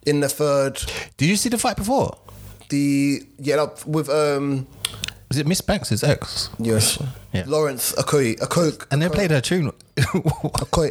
in 0.07 0.21
the 0.21 0.29
third. 0.29 0.81
Did 1.17 1.29
you 1.29 1.37
see 1.37 1.49
the 1.49 1.59
fight 1.59 1.77
before? 1.77 2.17
The 2.69 3.23
yeah 3.39 3.67
with 3.87 4.09
um 4.09 4.67
Was 5.29 5.39
it 5.39 5.47
Miss 5.47 5.61
Banks' 5.61 6.03
ex? 6.05 6.51
yes 6.59 7.03
Yeah. 7.33 7.45
Lawrence 7.47 7.93
Okolie 7.93 8.39
Okolie 8.39 8.85
And 8.93 9.03
they 9.03 9.09
played 9.09 9.31
her 9.33 9.41
tune. 9.41 9.73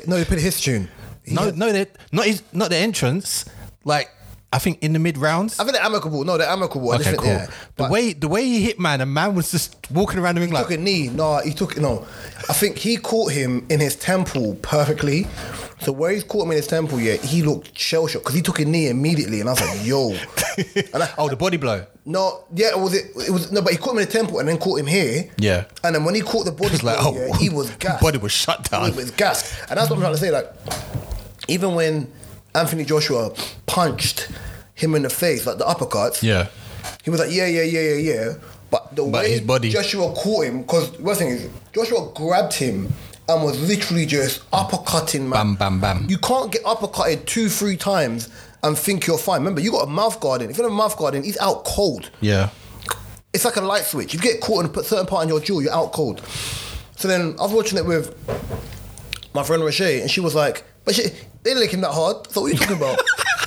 No 0.07 0.15
he 0.17 0.25
played 0.25 0.39
his 0.39 0.59
tune. 0.61 0.87
He 1.23 1.33
no, 1.35 1.43
had- 1.43 1.57
no, 1.57 1.71
they 1.71 1.85
not 2.11 2.25
his, 2.25 2.43
not 2.53 2.69
the 2.69 2.77
entrance. 2.77 3.45
Like 3.83 4.09
I 4.51 4.57
think 4.59 4.81
in 4.81 4.93
the 4.93 4.99
mid 4.99 5.17
rounds. 5.17 5.59
I 5.59 5.63
think 5.63 5.75
they're 5.75 5.85
amicable. 5.85 6.23
No, 6.23 6.37
they're 6.37 6.47
amicable. 6.49 6.91
I 6.91 6.97
just 6.97 7.09
Okay, 7.09 7.17
think, 7.17 7.23
cool. 7.23 7.31
yeah. 7.31 7.45
the 7.45 7.51
But 7.77 7.91
way 7.91 8.13
the 8.13 8.27
way 8.27 8.43
he 8.43 8.63
hit 8.63 8.79
man, 8.79 8.99
and 9.01 9.13
man 9.13 9.35
was 9.35 9.51
just 9.51 9.75
walking 9.91 10.19
around 10.19 10.35
the 10.35 10.41
ring 10.41 10.49
he 10.49 10.55
like 10.55 10.67
took 10.67 10.77
a 10.77 10.81
knee. 10.81 11.07
No, 11.09 11.37
he 11.39 11.53
took 11.53 11.77
no. 11.77 12.05
I 12.49 12.53
think 12.53 12.77
he 12.77 12.97
caught 12.97 13.31
him 13.31 13.65
in 13.69 13.79
his 13.79 13.95
temple 13.95 14.55
perfectly. 14.61 15.27
So 15.81 15.91
where 15.93 16.11
he's 16.11 16.23
caught 16.25 16.43
him 16.45 16.51
in 16.51 16.57
his 16.57 16.67
temple, 16.67 16.99
yeah, 16.99 17.13
he 17.15 17.41
looked 17.41 17.77
shell 17.77 18.05
shocked 18.07 18.25
because 18.25 18.35
he 18.35 18.41
took 18.41 18.59
a 18.59 18.65
knee 18.65 18.89
immediately, 18.89 19.39
and 19.39 19.47
I 19.49 19.53
was 19.53 19.61
like, 19.61 19.85
"Yo." 19.85 20.09
and 20.93 21.03
I, 21.03 21.09
oh 21.17 21.29
the 21.29 21.37
body 21.37 21.55
blow. 21.57 21.85
no, 22.05 22.43
yeah, 22.53 22.75
was 22.75 22.93
it? 22.93 23.11
It 23.15 23.31
was 23.31 23.51
no, 23.51 23.61
but 23.61 23.71
he 23.71 23.77
caught 23.77 23.91
him 23.93 23.99
in 23.99 24.05
the 24.05 24.11
temple 24.11 24.39
and 24.39 24.49
then 24.49 24.57
caught 24.57 24.79
him 24.79 24.87
here. 24.87 25.29
Yeah. 25.37 25.65
And 25.83 25.95
then 25.95 26.03
when 26.03 26.15
he 26.15 26.21
caught 26.21 26.43
the 26.45 26.51
body, 26.51 26.73
It's 26.73 26.83
like 26.83 26.99
blow, 26.99 27.11
oh, 27.11 27.15
yeah, 27.15 27.37
he 27.37 27.49
oh, 27.49 27.55
was 27.55 27.69
gassed. 27.79 28.01
body 28.01 28.17
was 28.17 28.31
shut 28.33 28.69
down. 28.69 28.91
He 28.91 28.97
was 28.97 29.11
gassed, 29.11 29.53
and 29.69 29.77
that's 29.77 29.89
what 29.89 29.95
I'm 29.97 30.01
trying 30.01 30.13
to 30.15 30.19
say. 30.19 30.31
Like, 30.31 30.51
even 31.47 31.75
when 31.75 32.11
Anthony 32.53 32.83
Joshua 32.83 33.31
punched 33.65 34.29
him 34.75 34.95
in 34.95 35.03
the 35.03 35.09
face, 35.09 35.45
like 35.45 35.57
the 35.59 35.65
uppercuts, 35.65 36.21
Yeah. 36.23 36.47
he 37.03 37.09
was 37.09 37.19
like, 37.19 37.31
yeah, 37.31 37.45
yeah, 37.47 37.63
yeah, 37.63 37.79
yeah, 37.81 38.13
yeah. 38.13 38.33
But 38.71 38.95
the 38.95 39.03
But 39.03 39.23
way 39.23 39.31
his 39.31 39.41
body- 39.41 39.69
Joshua 39.69 40.13
caught 40.13 40.45
him, 40.45 40.61
because 40.61 40.91
one 40.99 41.15
thing 41.15 41.29
is, 41.29 41.49
Joshua 41.73 42.11
grabbed 42.13 42.53
him 42.53 42.91
and 43.29 43.43
was 43.43 43.61
literally 43.67 44.05
just 44.05 44.49
uppercutting, 44.51 45.21
man. 45.21 45.55
Bam, 45.55 45.55
bam, 45.55 45.79
bam. 45.79 46.09
You 46.09 46.17
can't 46.17 46.51
get 46.51 46.63
uppercutted 46.63 47.25
two, 47.25 47.47
three 47.47 47.77
times 47.77 48.29
and 48.63 48.77
think 48.77 49.05
you're 49.05 49.17
fine. 49.17 49.41
Remember, 49.41 49.61
you 49.61 49.71
got 49.71 49.87
a 49.87 49.89
mouth 49.89 50.19
guard 50.19 50.41
in. 50.41 50.49
If 50.49 50.57
you 50.57 50.63
have 50.63 50.71
a 50.71 50.75
mouth 50.75 50.97
guard 50.97 51.15
in, 51.15 51.23
he's 51.23 51.37
out 51.39 51.63
cold. 51.63 52.09
Yeah. 52.21 52.49
It's 53.31 53.45
like 53.45 53.55
a 53.57 53.61
light 53.61 53.83
switch. 53.83 54.13
You 54.13 54.19
get 54.19 54.41
caught 54.41 54.65
in 54.65 54.79
a 54.79 54.83
certain 54.83 55.05
part 55.05 55.23
in 55.23 55.29
your 55.29 55.39
jaw, 55.39 55.59
you're 55.59 55.71
out 55.71 55.91
cold. 55.91 56.21
So 56.95 57.07
then 57.07 57.35
I 57.39 57.43
was 57.43 57.53
watching 57.53 57.77
it 57.77 57.85
with 57.85 58.15
my 59.33 59.43
friend 59.43 59.63
Roche, 59.63 59.81
and 59.81 60.09
she 60.09 60.19
was 60.19 60.33
like, 60.35 60.63
"But 60.83 60.95
she, 60.95 61.03
they 61.03 61.11
didn't 61.43 61.59
lick 61.59 61.71
him 61.71 61.81
that 61.81 61.91
hard." 61.93 62.29
So 62.31 62.41
what 62.41 62.47
are 62.47 62.53
you 62.53 62.57
talking 62.59 62.77
about? 62.77 62.99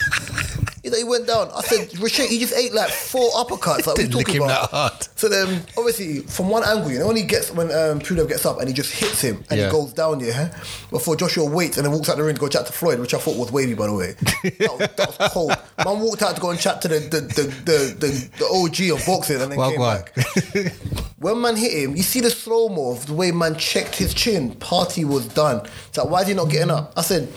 He 0.97 1.03
he 1.03 1.09
went 1.09 1.27
down. 1.27 1.51
I 1.55 1.61
said, 1.63 1.99
Roche, 1.99 2.21
he 2.29 2.39
just 2.39 2.55
ate 2.55 2.73
like 2.73 2.91
four 2.91 3.31
uppercuts. 3.33 3.87
Like, 3.87 3.87
what 3.87 3.99
are 3.99 4.03
you 4.03 4.09
Didn't 4.09 4.21
talking 4.27 4.35
him 4.37 4.43
about? 4.45 4.71
that 4.71 4.77
hard. 4.77 5.09
So 5.17 5.29
then, 5.29 5.63
obviously, 5.77 6.21
from 6.21 6.49
one 6.49 6.63
angle, 6.65 6.91
you 6.93 6.99
know, 7.01 7.09
when 7.09 7.17
he 7.17 7.23
gets 7.25 7.51
when 7.51 7.67
um, 7.69 8.01
Pulev 8.01 8.29
gets 8.29 8.47
up 8.47 8.59
and 8.61 8.69
he 8.69 8.75
just 8.75 8.93
hits 8.93 9.21
him 9.21 9.45
and 9.51 9.59
Yeah. 9.59 9.67
he 9.67 9.73
goes 9.73 9.93
down, 9.93 10.21
yeah. 10.21 10.57
Before 10.91 11.17
Joshua 11.17 11.45
waits 11.45 11.77
and 11.77 11.85
then 11.87 11.93
walks 11.93 12.09
out 12.09 12.17
the 12.17 12.23
ring 12.23 12.35
to 12.35 12.41
go 12.41 12.49
chat 12.49 12.67
to 12.67 12.73
Floyd, 12.73 13.01
which 13.01 13.15
I 13.15 13.19
thought 13.19 13.37
was 13.37 13.51
wavy, 13.53 13.75
by 13.75 13.87
the 13.87 13.95
way. 13.95 14.15
That 14.59 14.71
was, 14.79 14.79
that 14.97 15.19
was 15.19 15.31
cold. 15.33 15.53
Man 15.85 16.01
walked 16.01 16.23
out 16.23 16.35
to 16.37 16.41
go 16.41 16.51
and 16.51 16.59
chat 16.61 16.81
to 16.83 16.89
the 16.89 16.99
the 17.01 17.21
the 17.21 17.43
the, 17.65 17.97
the, 17.99 18.31
the 18.39 18.47
OG 18.47 19.01
of 19.01 19.07
boxing 19.07 19.41
and 19.41 19.51
then 19.53 19.59
Well, 19.59 19.71
came 19.71 19.79
go 19.79 19.85
on. 19.85 19.97
back. 20.03 20.73
when 21.19 21.41
man 21.41 21.57
hit 21.57 21.73
him, 21.73 21.97
you 21.97 22.03
see 22.03 22.21
the 22.21 22.31
slow 22.31 22.69
mo 22.69 22.93
of 22.93 23.07
the 23.07 23.15
way 23.15 23.33
man 23.33 23.57
checked 23.57 23.97
his 23.97 24.15
chin. 24.15 24.55
Party 24.57 25.05
was 25.05 25.27
done. 25.27 25.67
It's 25.89 25.97
like, 25.99 26.09
why 26.09 26.23
is 26.23 26.29
he 26.29 26.35
not 26.35 26.49
getting 26.51 26.71
up? 26.71 26.93
I 26.97 27.03
said. 27.03 27.29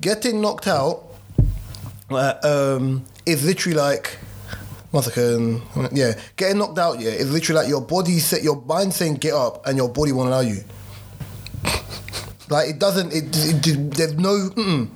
getting 0.00 0.40
knocked 0.40 0.66
out 0.66 1.04
um, 2.10 3.04
is 3.26 3.44
literally 3.44 3.76
like 3.76 4.18
one 4.90 5.02
second. 5.02 5.62
Yeah, 5.92 6.18
getting 6.36 6.58
knocked 6.58 6.78
out. 6.78 7.00
Yeah, 7.00 7.10
is 7.10 7.30
literally 7.32 7.62
like 7.62 7.68
your 7.68 7.80
body 7.80 8.18
set, 8.18 8.42
your 8.42 8.60
mind 8.62 8.94
saying 8.94 9.16
get 9.16 9.34
up, 9.34 9.66
and 9.66 9.76
your 9.76 9.88
body 9.88 10.12
won't 10.12 10.28
allow 10.28 10.40
you. 10.40 10.64
Like 12.50 12.68
it 12.68 12.78
doesn't. 12.78 13.10
It, 13.10 13.24
it, 13.34 13.66
it 13.66 13.90
there's 13.92 14.12
no. 14.18 14.50
Mm-mm. 14.50 14.90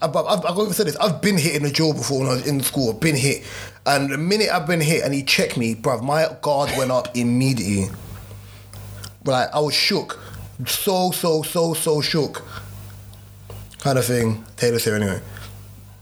I've, 0.00 0.16
I've, 0.16 0.44
I've 0.46 0.56
even 0.56 0.72
said 0.72 0.86
this. 0.86 0.96
I've 0.96 1.20
been 1.20 1.36
hit 1.36 1.54
in 1.54 1.62
the 1.62 1.70
jaw 1.70 1.92
before 1.92 2.20
when 2.20 2.28
I 2.28 2.32
was 2.32 2.46
in 2.46 2.62
school. 2.62 2.90
I've 2.90 3.00
been 3.00 3.16
hit, 3.16 3.44
and 3.84 4.10
the 4.10 4.16
minute 4.16 4.48
I've 4.48 4.66
been 4.66 4.80
hit 4.80 5.04
and 5.04 5.12
he 5.12 5.22
checked 5.22 5.58
me, 5.58 5.74
bruv, 5.74 6.02
my 6.02 6.34
guard 6.40 6.70
went 6.78 6.90
up 6.90 7.14
immediately. 7.14 7.94
Like 9.24 9.50
I 9.54 9.60
was 9.60 9.74
shook, 9.74 10.18
so 10.66 11.10
so 11.10 11.42
so 11.42 11.74
so 11.74 12.00
shook. 12.00 12.46
Kind 13.80 13.98
of 13.98 14.06
thing. 14.06 14.42
Taylor's 14.56 14.84
here 14.84 14.94
anyway. 14.94 15.20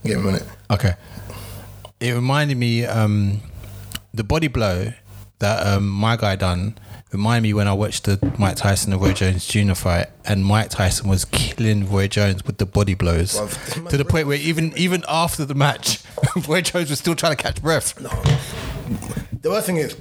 Give 0.03 0.19
him 0.19 0.27
a 0.27 0.31
minute. 0.31 0.47
Okay. 0.71 0.93
It 1.99 2.13
reminded 2.13 2.57
me 2.57 2.85
um, 2.85 3.41
the 4.13 4.23
body 4.23 4.47
blow 4.47 4.93
that 5.39 5.65
um, 5.67 5.89
my 5.89 6.15
guy 6.15 6.35
done. 6.35 6.77
Reminded 7.11 7.41
me 7.41 7.53
when 7.55 7.67
I 7.67 7.73
watched 7.73 8.03
the 8.03 8.19
Mike 8.37 8.55
Tyson 8.55 8.93
and 8.93 9.01
Roy 9.01 9.13
Jones 9.13 9.47
Jr. 9.47 9.73
fight, 9.73 10.07
and 10.25 10.45
Mike 10.45 10.69
Tyson 10.69 11.09
was 11.09 11.25
killing 11.25 11.89
Roy 11.91 12.07
Jones 12.07 12.45
with 12.45 12.59
the 12.59 12.67
body 12.67 12.93
blows 12.93 13.33
Bruv, 13.33 13.89
to 13.89 13.97
the 13.97 14.05
point 14.05 14.27
where 14.27 14.37
even 14.37 14.77
even 14.77 15.03
after 15.09 15.43
the 15.43 15.55
match, 15.55 16.03
Roy 16.47 16.61
Jones 16.61 16.91
was 16.91 16.99
still 16.99 17.15
trying 17.15 17.35
to 17.35 17.41
catch 17.41 17.63
breath. 17.63 17.99
No. 17.99 18.09
The 19.41 19.49
worst 19.49 19.65
thing 19.65 19.77
is, 19.77 19.97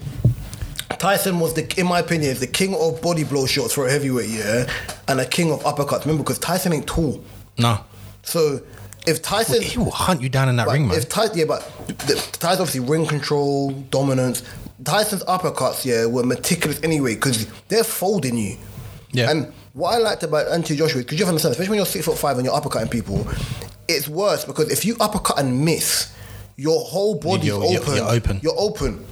Tyson 0.99 1.41
was 1.41 1.55
the, 1.55 1.73
in 1.81 1.87
my 1.87 2.01
opinion, 2.01 2.31
is 2.31 2.41
the 2.41 2.47
king 2.47 2.75
of 2.75 3.01
body 3.01 3.25
blow 3.25 3.47
shots 3.47 3.73
for 3.73 3.87
a 3.87 3.91
heavyweight, 3.91 4.29
yeah, 4.29 4.71
and 5.09 5.19
a 5.19 5.25
king 5.25 5.51
of 5.51 5.61
uppercuts. 5.63 6.01
Remember, 6.03 6.23
because 6.23 6.39
Tyson 6.39 6.75
ain't 6.75 6.87
tall, 6.87 7.25
No, 7.57 7.81
so 8.23 8.61
if 9.09 9.23
Tyson, 9.23 9.63
he 9.63 9.79
will 9.79 9.91
hunt 9.91 10.21
you 10.21 10.29
down 10.29 10.49
in 10.49 10.57
that 10.57 10.67
but 10.67 10.73
ring, 10.75 10.89
man. 10.89 10.97
if 10.99 11.09
Tyson, 11.09 11.39
yeah, 11.39 11.45
but 11.47 11.61
the, 11.87 12.15
Tyson 12.39 12.63
obviously 12.63 12.81
ring 12.81 13.07
control, 13.07 13.71
dominance. 13.91 14.43
Tyson's 14.85 15.25
uppercuts, 15.25 15.85
yeah, 15.85 16.07
were 16.07 16.23
meticulous 16.23 16.81
anyway 16.83 17.15
because 17.15 17.47
they're 17.69 17.83
folding 17.85 18.37
you. 18.37 18.57
Yeah. 19.13 19.31
And 19.31 19.53
what 19.73 19.95
I 19.95 19.99
liked 19.99 20.23
about 20.23 20.49
Anthony 20.49 20.79
Joshua, 20.79 21.03
because 21.03 21.19
you 21.19 21.25
have 21.25 21.29
to 21.29 21.31
understand, 21.31 21.53
especially 21.53 21.71
when 21.71 21.77
you're 21.79 21.87
six 21.87 22.05
foot 22.05 22.19
five 22.19 22.37
and 22.37 22.45
you're 22.47 22.55
uppercutting 22.55 22.91
people, 22.91 23.27
it's 23.89 24.09
worse 24.09 24.45
because 24.45 24.71
if 24.71 24.85
you 24.85 24.97
uppercut 25.01 25.39
and 25.39 25.65
miss, 25.65 26.13
your 26.57 26.81
whole 26.85 27.15
body's 27.15 27.47
You're- 27.47 27.67
you're- 27.71 27.79
open. 27.79 27.95
you're 27.97 28.09
open. 28.11 28.41
You're 28.43 28.59
open. 28.59 29.05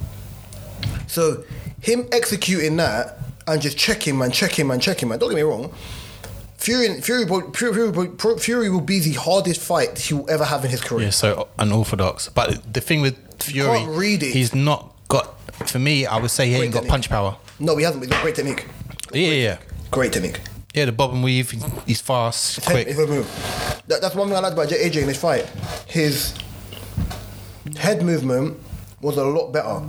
So 1.07 1.43
him 1.81 2.07
executing 2.11 2.75
that 2.77 3.19
and 3.47 3.61
just 3.61 3.77
checking, 3.77 4.15
him 4.15 4.21
and 4.21 4.33
check 4.33 4.57
him 4.57 4.71
and 4.71 4.81
check 4.81 5.01
and 5.01 5.11
don't 5.19 5.29
get 5.29 5.35
me 5.35 5.41
wrong, 5.41 5.73
Fury, 6.57 7.01
Fury, 7.01 7.25
will- 7.25 7.51
Fury, 7.51 7.73
Fury, 7.73 7.89
will- 7.91 8.37
Fury 8.39 8.69
will 8.69 8.81
be 8.81 8.99
the 8.99 9.13
hardest 9.13 9.61
fight 9.61 9.97
he 9.99 10.13
will 10.15 10.29
ever 10.29 10.43
have 10.43 10.65
in 10.65 10.71
his 10.71 10.81
career. 10.81 11.05
Yeah, 11.05 11.09
so 11.11 11.47
unorthodox. 11.59 12.29
But 12.29 12.73
the 12.73 12.81
thing 12.81 13.01
with 13.01 13.15
Fury, 13.41 13.77
can't 13.79 13.91
read 13.95 14.23
it. 14.23 14.31
he's 14.33 14.53
not 14.55 14.93
got. 15.07 15.35
For 15.69 15.79
me, 15.79 16.05
I 16.05 16.17
would 16.19 16.31
say 16.31 16.47
he 16.49 16.55
ain't 16.55 16.73
got 16.73 16.79
technique. 16.79 16.89
punch 16.91 17.09
power. 17.09 17.37
No, 17.59 17.75
he 17.77 17.83
hasn't. 17.83 18.03
He's 18.03 18.11
got 18.11 18.21
great 18.21 18.35
technique. 18.35 18.65
Yeah, 19.13 19.27
yeah, 19.31 19.57
Great 19.91 20.11
technique. 20.13 20.39
yeah. 20.73 20.85
The 20.85 20.91
bob 20.91 21.13
and 21.13 21.23
weave, 21.23 21.51
he's- 21.85 22.01
fast, 22.01 22.61
quick. 22.65 22.87
head 22.87 23.07
move. 23.09 23.25
That, 23.87 24.01
that's 24.01 24.15
one 24.15 24.27
thing 24.27 24.35
I 24.37 24.41
liked 24.41 24.53
about 24.53 24.67
AJ 24.69 25.01
in 25.01 25.07
this 25.07 25.17
fight. 25.17 25.45
His 25.87 26.33
head 27.77 28.01
movement 28.01 28.57
was 29.01 29.17
a 29.17 29.23
lot 29.23 29.51
better. 29.51 29.81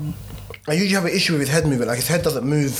I 0.68 0.72
usually 0.74 0.90
have 0.94 1.06
an 1.06 1.12
issue 1.12 1.32
with 1.32 1.40
his 1.42 1.50
head 1.50 1.64
movement. 1.66 1.88
Like 1.88 1.96
his 1.96 2.08
head 2.08 2.22
doesn't 2.22 2.44
move 2.44 2.72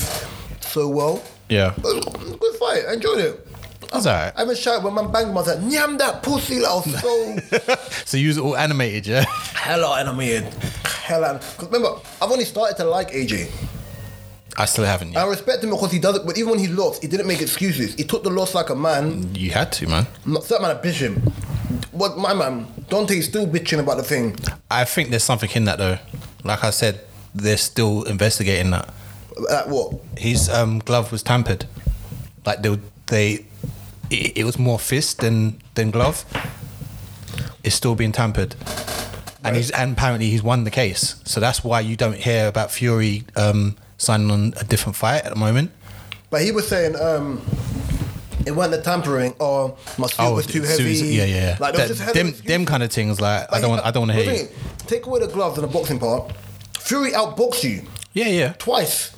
so 0.61 0.89
well. 0.89 1.23
Yeah, 1.49 1.73
But 1.81 1.97
it 1.97 2.05
was 2.19 2.33
a 2.33 2.37
good 2.37 2.55
fight. 2.57 2.83
I 2.89 2.93
enjoyed 2.93 3.19
it. 3.21 3.48
That's 3.93 4.07
alright. 4.07 4.33
I 4.37 4.43
even 4.43 4.55
shouted 4.57 4.85
when 4.85 4.95
man 4.95 5.11
banged 5.11 5.31
him. 5.31 5.39
I 5.39 5.41
was 5.41 5.47
like, 5.49 5.59
"Nyam 5.59 5.99
that 5.99 6.23
pussy!" 6.23 6.65
I 6.65 6.75
was 6.75 7.01
so 7.01 7.75
So 8.05 8.17
you 8.17 8.29
was 8.29 8.39
all 8.39 8.57
animated, 8.57 9.07
yeah. 9.07 9.25
hella 9.55 9.99
animated. 9.99 10.53
Hella. 10.85 11.35
Because 11.35 11.67
remember, 11.67 12.01
I've 12.21 12.31
only 12.31 12.45
started 12.45 12.77
to 12.77 12.85
like 12.85 13.11
AJ. 13.11 13.51
I 14.57 14.65
still 14.65 14.85
haven't. 14.85 15.17
I 15.17 15.25
respect 15.27 15.63
him 15.63 15.71
because 15.71 15.93
he 15.93 16.01
does 16.01 16.17
it. 16.17 16.27
But 16.27 16.37
even 16.37 16.51
when 16.51 16.59
he 16.59 16.67
lost, 16.67 17.01
he 17.01 17.09
didn't 17.09 17.29
make 17.29 17.41
excuses. 17.41 17.95
He 17.95 18.03
took 18.05 18.25
the 18.25 18.31
loss 18.31 18.55
like 18.55 18.71
a 18.71 18.75
man. 18.75 19.35
You 19.35 19.51
had 19.53 19.71
to, 19.73 19.87
man. 19.87 20.07
Not 20.27 20.45
that 20.49 20.61
man 20.61 20.73
a 20.73 20.79
bitch 20.79 20.99
him. 20.99 21.17
What 21.93 22.19
my 22.19 22.35
man 22.35 22.67
Deontay's 22.89 23.27
still 23.27 23.47
bitching 23.47 23.79
about 23.81 23.99
the 23.99 24.03
thing. 24.03 24.37
I 24.71 24.85
think 24.85 25.11
there's 25.11 25.23
something 25.23 25.51
in 25.55 25.65
that 25.67 25.79
though. 25.79 25.99
Like 26.43 26.65
I 26.65 26.71
said, 26.71 27.01
they're 27.35 27.57
still 27.57 28.05
investigating 28.05 28.71
that. 28.71 28.93
At 29.51 29.69
what? 29.69 29.95
His 30.17 30.49
um, 30.49 30.79
glove 30.81 31.13
was 31.13 31.23
tampered. 31.23 31.67
Like 32.47 32.63
they, 32.63 32.79
they, 33.07 33.47
it, 34.11 34.39
it 34.39 34.45
was 34.45 34.59
more 34.59 34.79
fist 34.79 35.19
than 35.21 35.61
than 35.75 35.91
glove. 35.91 36.25
It's 37.65 37.75
still 37.75 37.95
being 37.95 38.13
tampered, 38.13 38.55
and 39.45 39.57
he's 39.57 39.71
and 39.71 39.93
apparently 39.93 40.31
he's 40.31 40.43
won 40.43 40.65
the 40.65 40.71
case. 40.71 41.17
So 41.25 41.41
that's 41.41 41.63
why 41.65 41.81
you 41.81 41.97
don't 41.97 42.15
hear 42.17 42.47
about 42.49 42.71
Fury 42.71 43.25
um, 43.37 43.77
signing 43.99 44.31
on 44.31 44.55
a 44.57 44.65
different 44.65 44.97
fight 44.97 45.25
at 45.25 45.31
the 45.33 45.39
moment. 45.39 45.71
But 46.31 46.43
he 46.43 46.53
was 46.53 46.67
saying 46.69 46.95
um, 46.97 47.41
it 48.47 48.53
wasn't 48.53 48.77
the 48.77 48.83
tampering 48.83 49.35
or 49.39 49.77
my 49.99 50.07
suit 50.07 50.33
was 50.35 50.47
too 50.47 50.63
heavy. 50.63 50.95
Yeah, 50.95 51.25
yeah, 51.25 51.35
yeah. 51.35 51.57
Like 51.61 51.75
there 51.75 51.89
was 51.89 51.89
That- 51.89 51.89
just 51.89 52.01
hella 52.01 52.15
them, 52.15 52.27
excuses. 52.29 52.47
them 52.47 52.67
kind 52.67 52.83
of 52.83 52.93
things. 52.93 53.21
Like, 53.21 53.53
I 53.53 53.61
don't, 53.61 53.71
want, 53.71 53.85
I 53.85 53.91
don't 53.91 54.09
want 54.09 54.13
to 54.19 54.23
hear 54.25 54.33
you. 54.33 54.45
thing 54.47 54.57
Take 54.87 55.07
away 55.07 55.21
the 55.21 55.27
gloves 55.27 55.59
and 55.59 55.67
the 55.69 55.73
boxing 55.73 55.99
part. 55.99 56.33
Fury 56.79 57.13
outboxed 57.13 57.65
you 57.65 57.83
Yeah, 58.15 58.29
yeah, 58.29 58.53
twice. 58.59 59.15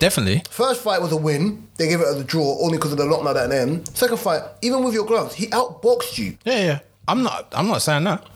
Definitely. 0.00 0.42
First 0.50 0.82
fight 0.82 1.00
was 1.00 1.12
a 1.12 1.16
win. 1.16 1.68
They 1.76 1.86
gave 1.88 2.00
it 2.00 2.06
as 2.08 2.16
a 2.16 2.24
draw 2.24 2.58
only 2.60 2.76
because 2.78 2.90
of 2.90 2.98
the 2.98 3.04
lockdown 3.04 3.36
at 3.36 3.50
the 3.50 3.60
end. 3.60 3.86
Second 3.96 4.18
fight, 4.18 4.42
even 4.62 4.82
with 4.82 4.94
your 4.94 5.06
gloves, 5.06 5.34
he 5.36 5.46
outboxed 5.46 6.18
you. 6.18 6.36
Yeah, 6.44 6.58
yeah. 6.64 6.78
I'm 7.06 7.22
not, 7.22 7.46
I'm 7.52 7.68
not 7.68 7.82
saying 7.82 8.04
that. 8.04 8.26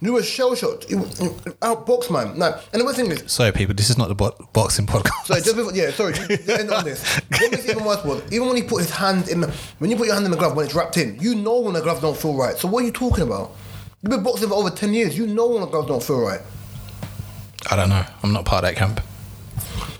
You 0.00 0.12
were 0.12 0.22
shell 0.22 0.54
shocked. 0.54 0.90
You 0.90 0.98
outboxed 1.00 2.10
man. 2.12 2.38
No, 2.38 2.58
and 2.72 2.80
the 2.80 2.84
worst 2.84 2.98
thing 2.98 3.10
is, 3.10 3.24
Sorry, 3.32 3.50
people. 3.50 3.74
This 3.74 3.88
is 3.88 3.96
not 3.96 4.08
the 4.08 4.14
bo- 4.14 4.36
boxing 4.52 4.86
podcast. 4.86 5.24
Sorry, 5.24 5.40
just 5.40 5.56
before, 5.56 5.72
yeah, 5.74 5.90
sorry. 5.90 6.12
Just 6.12 6.48
end 6.48 6.70
on 6.70 6.84
this. 6.84 7.18
What 7.30 7.50
makes 7.50 7.64
it 7.64 7.70
even 7.70 7.84
worse 7.84 8.04
was 8.04 8.22
even 8.30 8.46
when 8.46 8.56
he 8.56 8.62
put 8.62 8.82
his 8.82 8.90
hand 8.90 9.28
in 9.28 9.40
the 9.40 9.48
when 9.78 9.90
you 9.90 9.96
put 9.96 10.06
your 10.06 10.14
hand 10.14 10.26
in 10.26 10.30
the 10.30 10.36
glove 10.36 10.54
when 10.54 10.66
it's 10.66 10.74
wrapped 10.74 10.98
in, 10.98 11.18
you 11.18 11.34
know 11.34 11.60
when 11.60 11.72
the 11.74 11.80
gloves 11.80 12.02
don't 12.02 12.16
feel 12.16 12.34
right. 12.34 12.56
So 12.58 12.68
what 12.68 12.82
are 12.82 12.86
you 12.86 12.92
talking 12.92 13.24
about? 13.24 13.52
You've 14.02 14.10
been 14.10 14.22
boxing 14.22 14.48
for 14.48 14.54
over 14.54 14.68
ten 14.70 14.92
years. 14.92 15.16
You 15.16 15.26
know 15.26 15.48
when 15.48 15.62
the 15.62 15.66
gloves 15.66 15.88
don't 15.88 16.02
feel 16.02 16.20
right. 16.20 16.40
I 17.70 17.76
don't 17.76 17.88
know. 17.88 18.04
I'm 18.22 18.32
not 18.34 18.44
part 18.44 18.64
of 18.64 18.68
that 18.70 18.76
camp. 18.76 19.00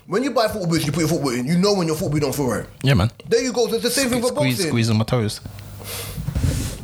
When 0.07 0.23
you 0.23 0.31
buy 0.31 0.47
football 0.49 0.69
boots, 0.69 0.87
you 0.87 0.93
put 0.93 1.01
your 1.01 1.09
football 1.09 1.31
in. 1.31 1.47
You 1.47 1.59
know 1.59 1.75
when 1.75 1.87
your 1.89 1.97
football 1.97 2.11
boot 2.13 2.21
don't 2.23 2.35
feel 2.35 2.47
right. 2.49 2.67
Yeah, 2.83 2.95
man. 2.95 3.11
There 3.29 3.43
you 3.43 3.53
go. 3.53 3.67
So 3.69 3.75
it's 3.75 3.83
the 3.85 3.91
same 3.91 4.09
thing 4.09 4.21
for 4.21 4.29
Squeeze, 4.29 4.55
boxing. 4.57 4.69
squeeze 4.71 4.91
on 4.91 4.99
my 4.99 5.05
toes. 5.05 5.41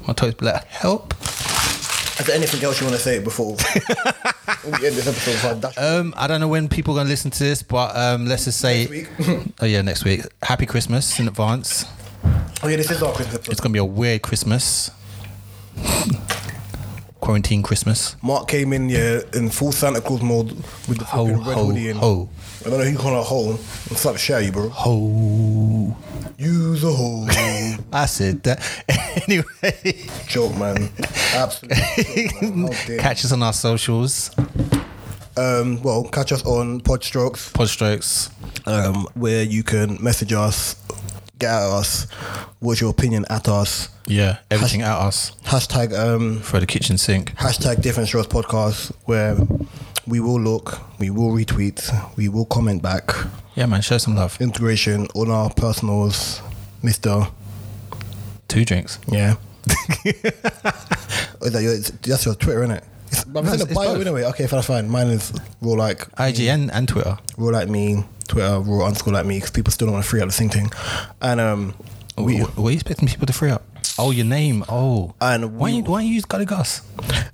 My 0.09 0.13
toes 0.15 0.35
be 0.35 0.47
like, 0.47 0.65
help. 0.65 1.15
Is 1.21 2.27
there 2.27 2.37
anything 2.37 2.63
else 2.65 2.81
you 2.81 2.87
want 2.87 2.97
to 2.97 3.03
say 3.03 3.21
before 3.21 3.53
we 4.65 4.73
end 4.87 4.97
this 4.97 5.07
episode? 5.07 5.33
Before 5.33 5.51
I 5.51 5.55
dash? 5.55 5.79
Um, 5.79 6.15
I 6.17 6.27
don't 6.27 6.41
know 6.41 6.49
when 6.49 6.69
people 6.69 6.95
are 6.95 6.99
gonna 7.01 7.09
listen 7.09 7.31
to 7.31 7.39
this, 7.39 7.63
but 7.63 7.97
um, 7.97 8.27
let's 8.27 8.45
just 8.45 8.59
say, 8.61 8.87
Next 8.87 9.29
week. 9.29 9.53
oh 9.61 9.67
yeah, 9.67 9.83
next 9.83 10.05
week. 10.05 10.23
Happy 10.43 10.67
Christmas 10.67 11.19
in 11.19 11.27
advance. 11.29 11.85
oh 12.63 12.69
yeah, 12.69 12.77
this 12.77 12.91
is 12.91 13.03
our 13.03 13.13
Christmas 13.13 13.37
episode. 13.37 13.53
It's 13.53 13.61
gonna 13.61 13.73
be 13.73 13.79
a 13.79 13.85
weird 13.85 14.23
Christmas. 14.23 14.91
Quarantine 17.23 17.63
Christmas. 17.63 18.17
Mark 18.21 18.49
came 18.49 18.73
in 18.75 18.89
yeah 18.89 19.21
in 19.33 19.49
full 19.49 19.71
Santa 19.73 20.01
Claus 20.01 20.21
mode 20.23 20.51
with 20.89 20.99
the 20.99 21.05
Ho, 21.05 21.27
fucking 21.27 21.45
red 21.47 21.57
ho, 21.57 21.65
hoodie 21.67 21.89
in. 21.89 21.97
ho. 21.97 22.29
I 22.67 22.69
don't 22.69 22.79
know 22.79 22.85
who 22.85 22.91
you 22.91 22.99
call 22.99 23.19
a 23.19 23.23
hole. 23.23 23.53
I'm 23.53 23.97
slap 23.97 24.17
share 24.17 24.41
you, 24.41 24.51
bro. 24.53 24.69
Ho. 24.69 25.97
Use 26.37 26.83
a 26.85 26.91
hole. 26.93 27.27
I 27.93 28.07
said 28.07 28.43
that. 28.43 28.59
anyway, 29.29 30.05
joke, 30.27 30.57
man. 30.59 30.91
Absolutely. 31.33 32.29
Joke, 32.41 32.55
man. 32.57 32.73
Catch 32.99 33.25
us 33.25 33.33
on 33.33 33.43
our 33.45 33.53
socials. 33.53 34.31
Um, 35.37 35.83
well, 35.83 36.05
catch 36.05 36.31
us 36.31 36.45
on 36.45 36.83
Podstrokes, 36.83 37.53
Podstrokes. 37.55 38.31
um, 38.67 39.07
where 39.15 39.43
you 39.43 39.63
can 39.63 39.97
message 40.03 40.35
us, 40.35 40.75
get 41.43 41.51
at 41.51 41.71
us, 41.81 42.07
what's 42.61 42.81
your 42.81 42.91
opinion 42.91 43.25
at 43.29 43.49
us. 43.49 43.89
Yeah, 44.07 44.39
everything 44.51 44.83
at 44.83 44.97
us 44.99 45.31
Hashtag 45.45 45.93
um, 45.97 46.41
for 46.41 46.59
the 46.61 46.67
kitchen 46.67 46.99
sink. 46.99 47.35
hashtag 47.37 47.83
Different 47.83 48.09
Strokes 48.09 48.29
Podcast, 48.29 48.93
where 49.05 49.37
we 50.07 50.19
will 50.21 50.41
look, 50.41 50.81
we 50.99 51.11
will 51.11 51.31
retweet, 51.31 51.79
we 52.17 52.29
will 52.29 52.47
comment 52.47 52.83
back. 52.83 53.11
Yeah, 53.55 53.67
man, 53.67 53.83
show 53.83 53.99
some 53.99 54.17
love. 54.17 54.41
Integration 54.41 55.07
on 55.15 55.31
our 55.31 55.51
personals, 55.51 56.41
Mister. 56.83 57.27
Two 58.49 58.65
drinks. 58.65 58.99
Yeah. 59.09 59.37
Is 60.05 61.53
that 61.53 61.63
your, 61.63 61.77
that's 61.79 62.25
your 62.25 62.35
Twitter, 62.35 62.63
isn't 62.65 62.77
it? 62.77 62.85
It's, 63.09 63.27
No, 63.27 63.41
in 63.41 63.47
the 63.47 63.53
it's 63.55 63.65
bio 63.75 63.95
both. 63.95 64.01
anyway. 64.07 64.25
Okay, 64.25 64.47
fine, 64.47 64.63
fine. 64.63 64.89
Mine 64.89 65.09
is 65.09 65.33
raw 65.61 65.73
like 65.75 66.07
IG 66.19 66.41
and, 66.49 66.71
and 66.73 66.89
Twitter. 66.89 67.19
raw 67.37 67.51
like 67.51 67.69
me, 67.69 68.05
Twitter 68.33 68.61
raw 68.61 68.87
underscore 68.87 69.13
like 69.13 69.27
me 69.27 69.37
because 69.37 69.51
people 69.51 69.71
still 69.73 69.87
don't 69.87 69.93
want 69.95 70.05
to 70.05 70.11
free 70.11 70.21
out 70.23 70.27
the 70.27 70.33
same 70.33 70.49
thing. 70.49 70.71
And 71.21 71.39
um, 71.41 71.75
we 72.17 72.41
What, 72.41 72.57
what 72.57 72.69
are 72.69 72.71
you 72.71 72.77
expecting 72.77 73.07
people 73.09 73.27
to 73.27 73.33
free 73.33 73.51
up? 73.51 73.63
Oh, 73.99 74.11
your 74.11 74.25
name. 74.25 74.65
Oh. 74.71 75.13
And 75.21 75.59
why 75.59 75.67
we- 75.71 75.77
you, 75.77 75.83
why 75.85 76.01
you 76.01 76.15
use 76.15 76.25
Gully 76.25 76.47
Gus? 76.47 76.81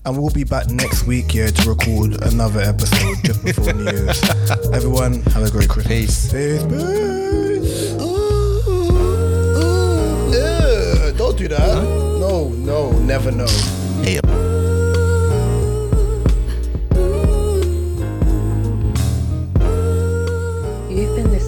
and 0.04 0.18
we'll 0.18 0.30
be 0.30 0.42
back 0.44 0.68
next 0.70 1.06
week 1.06 1.30
here 1.30 1.50
to 1.50 1.68
record 1.68 2.20
another 2.22 2.60
episode 2.60 3.16
just 3.24 3.44
before 3.44 3.72
New 3.72 3.84
Year's. 3.84 4.20
Everyone, 4.72 5.22
have 5.34 5.44
a 5.44 5.50
great 5.50 5.68
Christmas. 5.68 6.30
Peace. 6.32 6.32
Peace. 6.32 6.62
Peace. 6.64 7.92
Ooh, 8.02 8.62
ooh, 9.62 10.32
yeah, 10.32 11.12
don't 11.16 11.36
do 11.38 11.46
that. 11.48 11.74
No, 12.18 12.48
no, 12.48 12.90
never 13.00 13.30
know. 13.30 13.46
Hey. 14.02 14.18
You've 20.98 21.14
been 21.14 21.30
listening. 21.30 21.47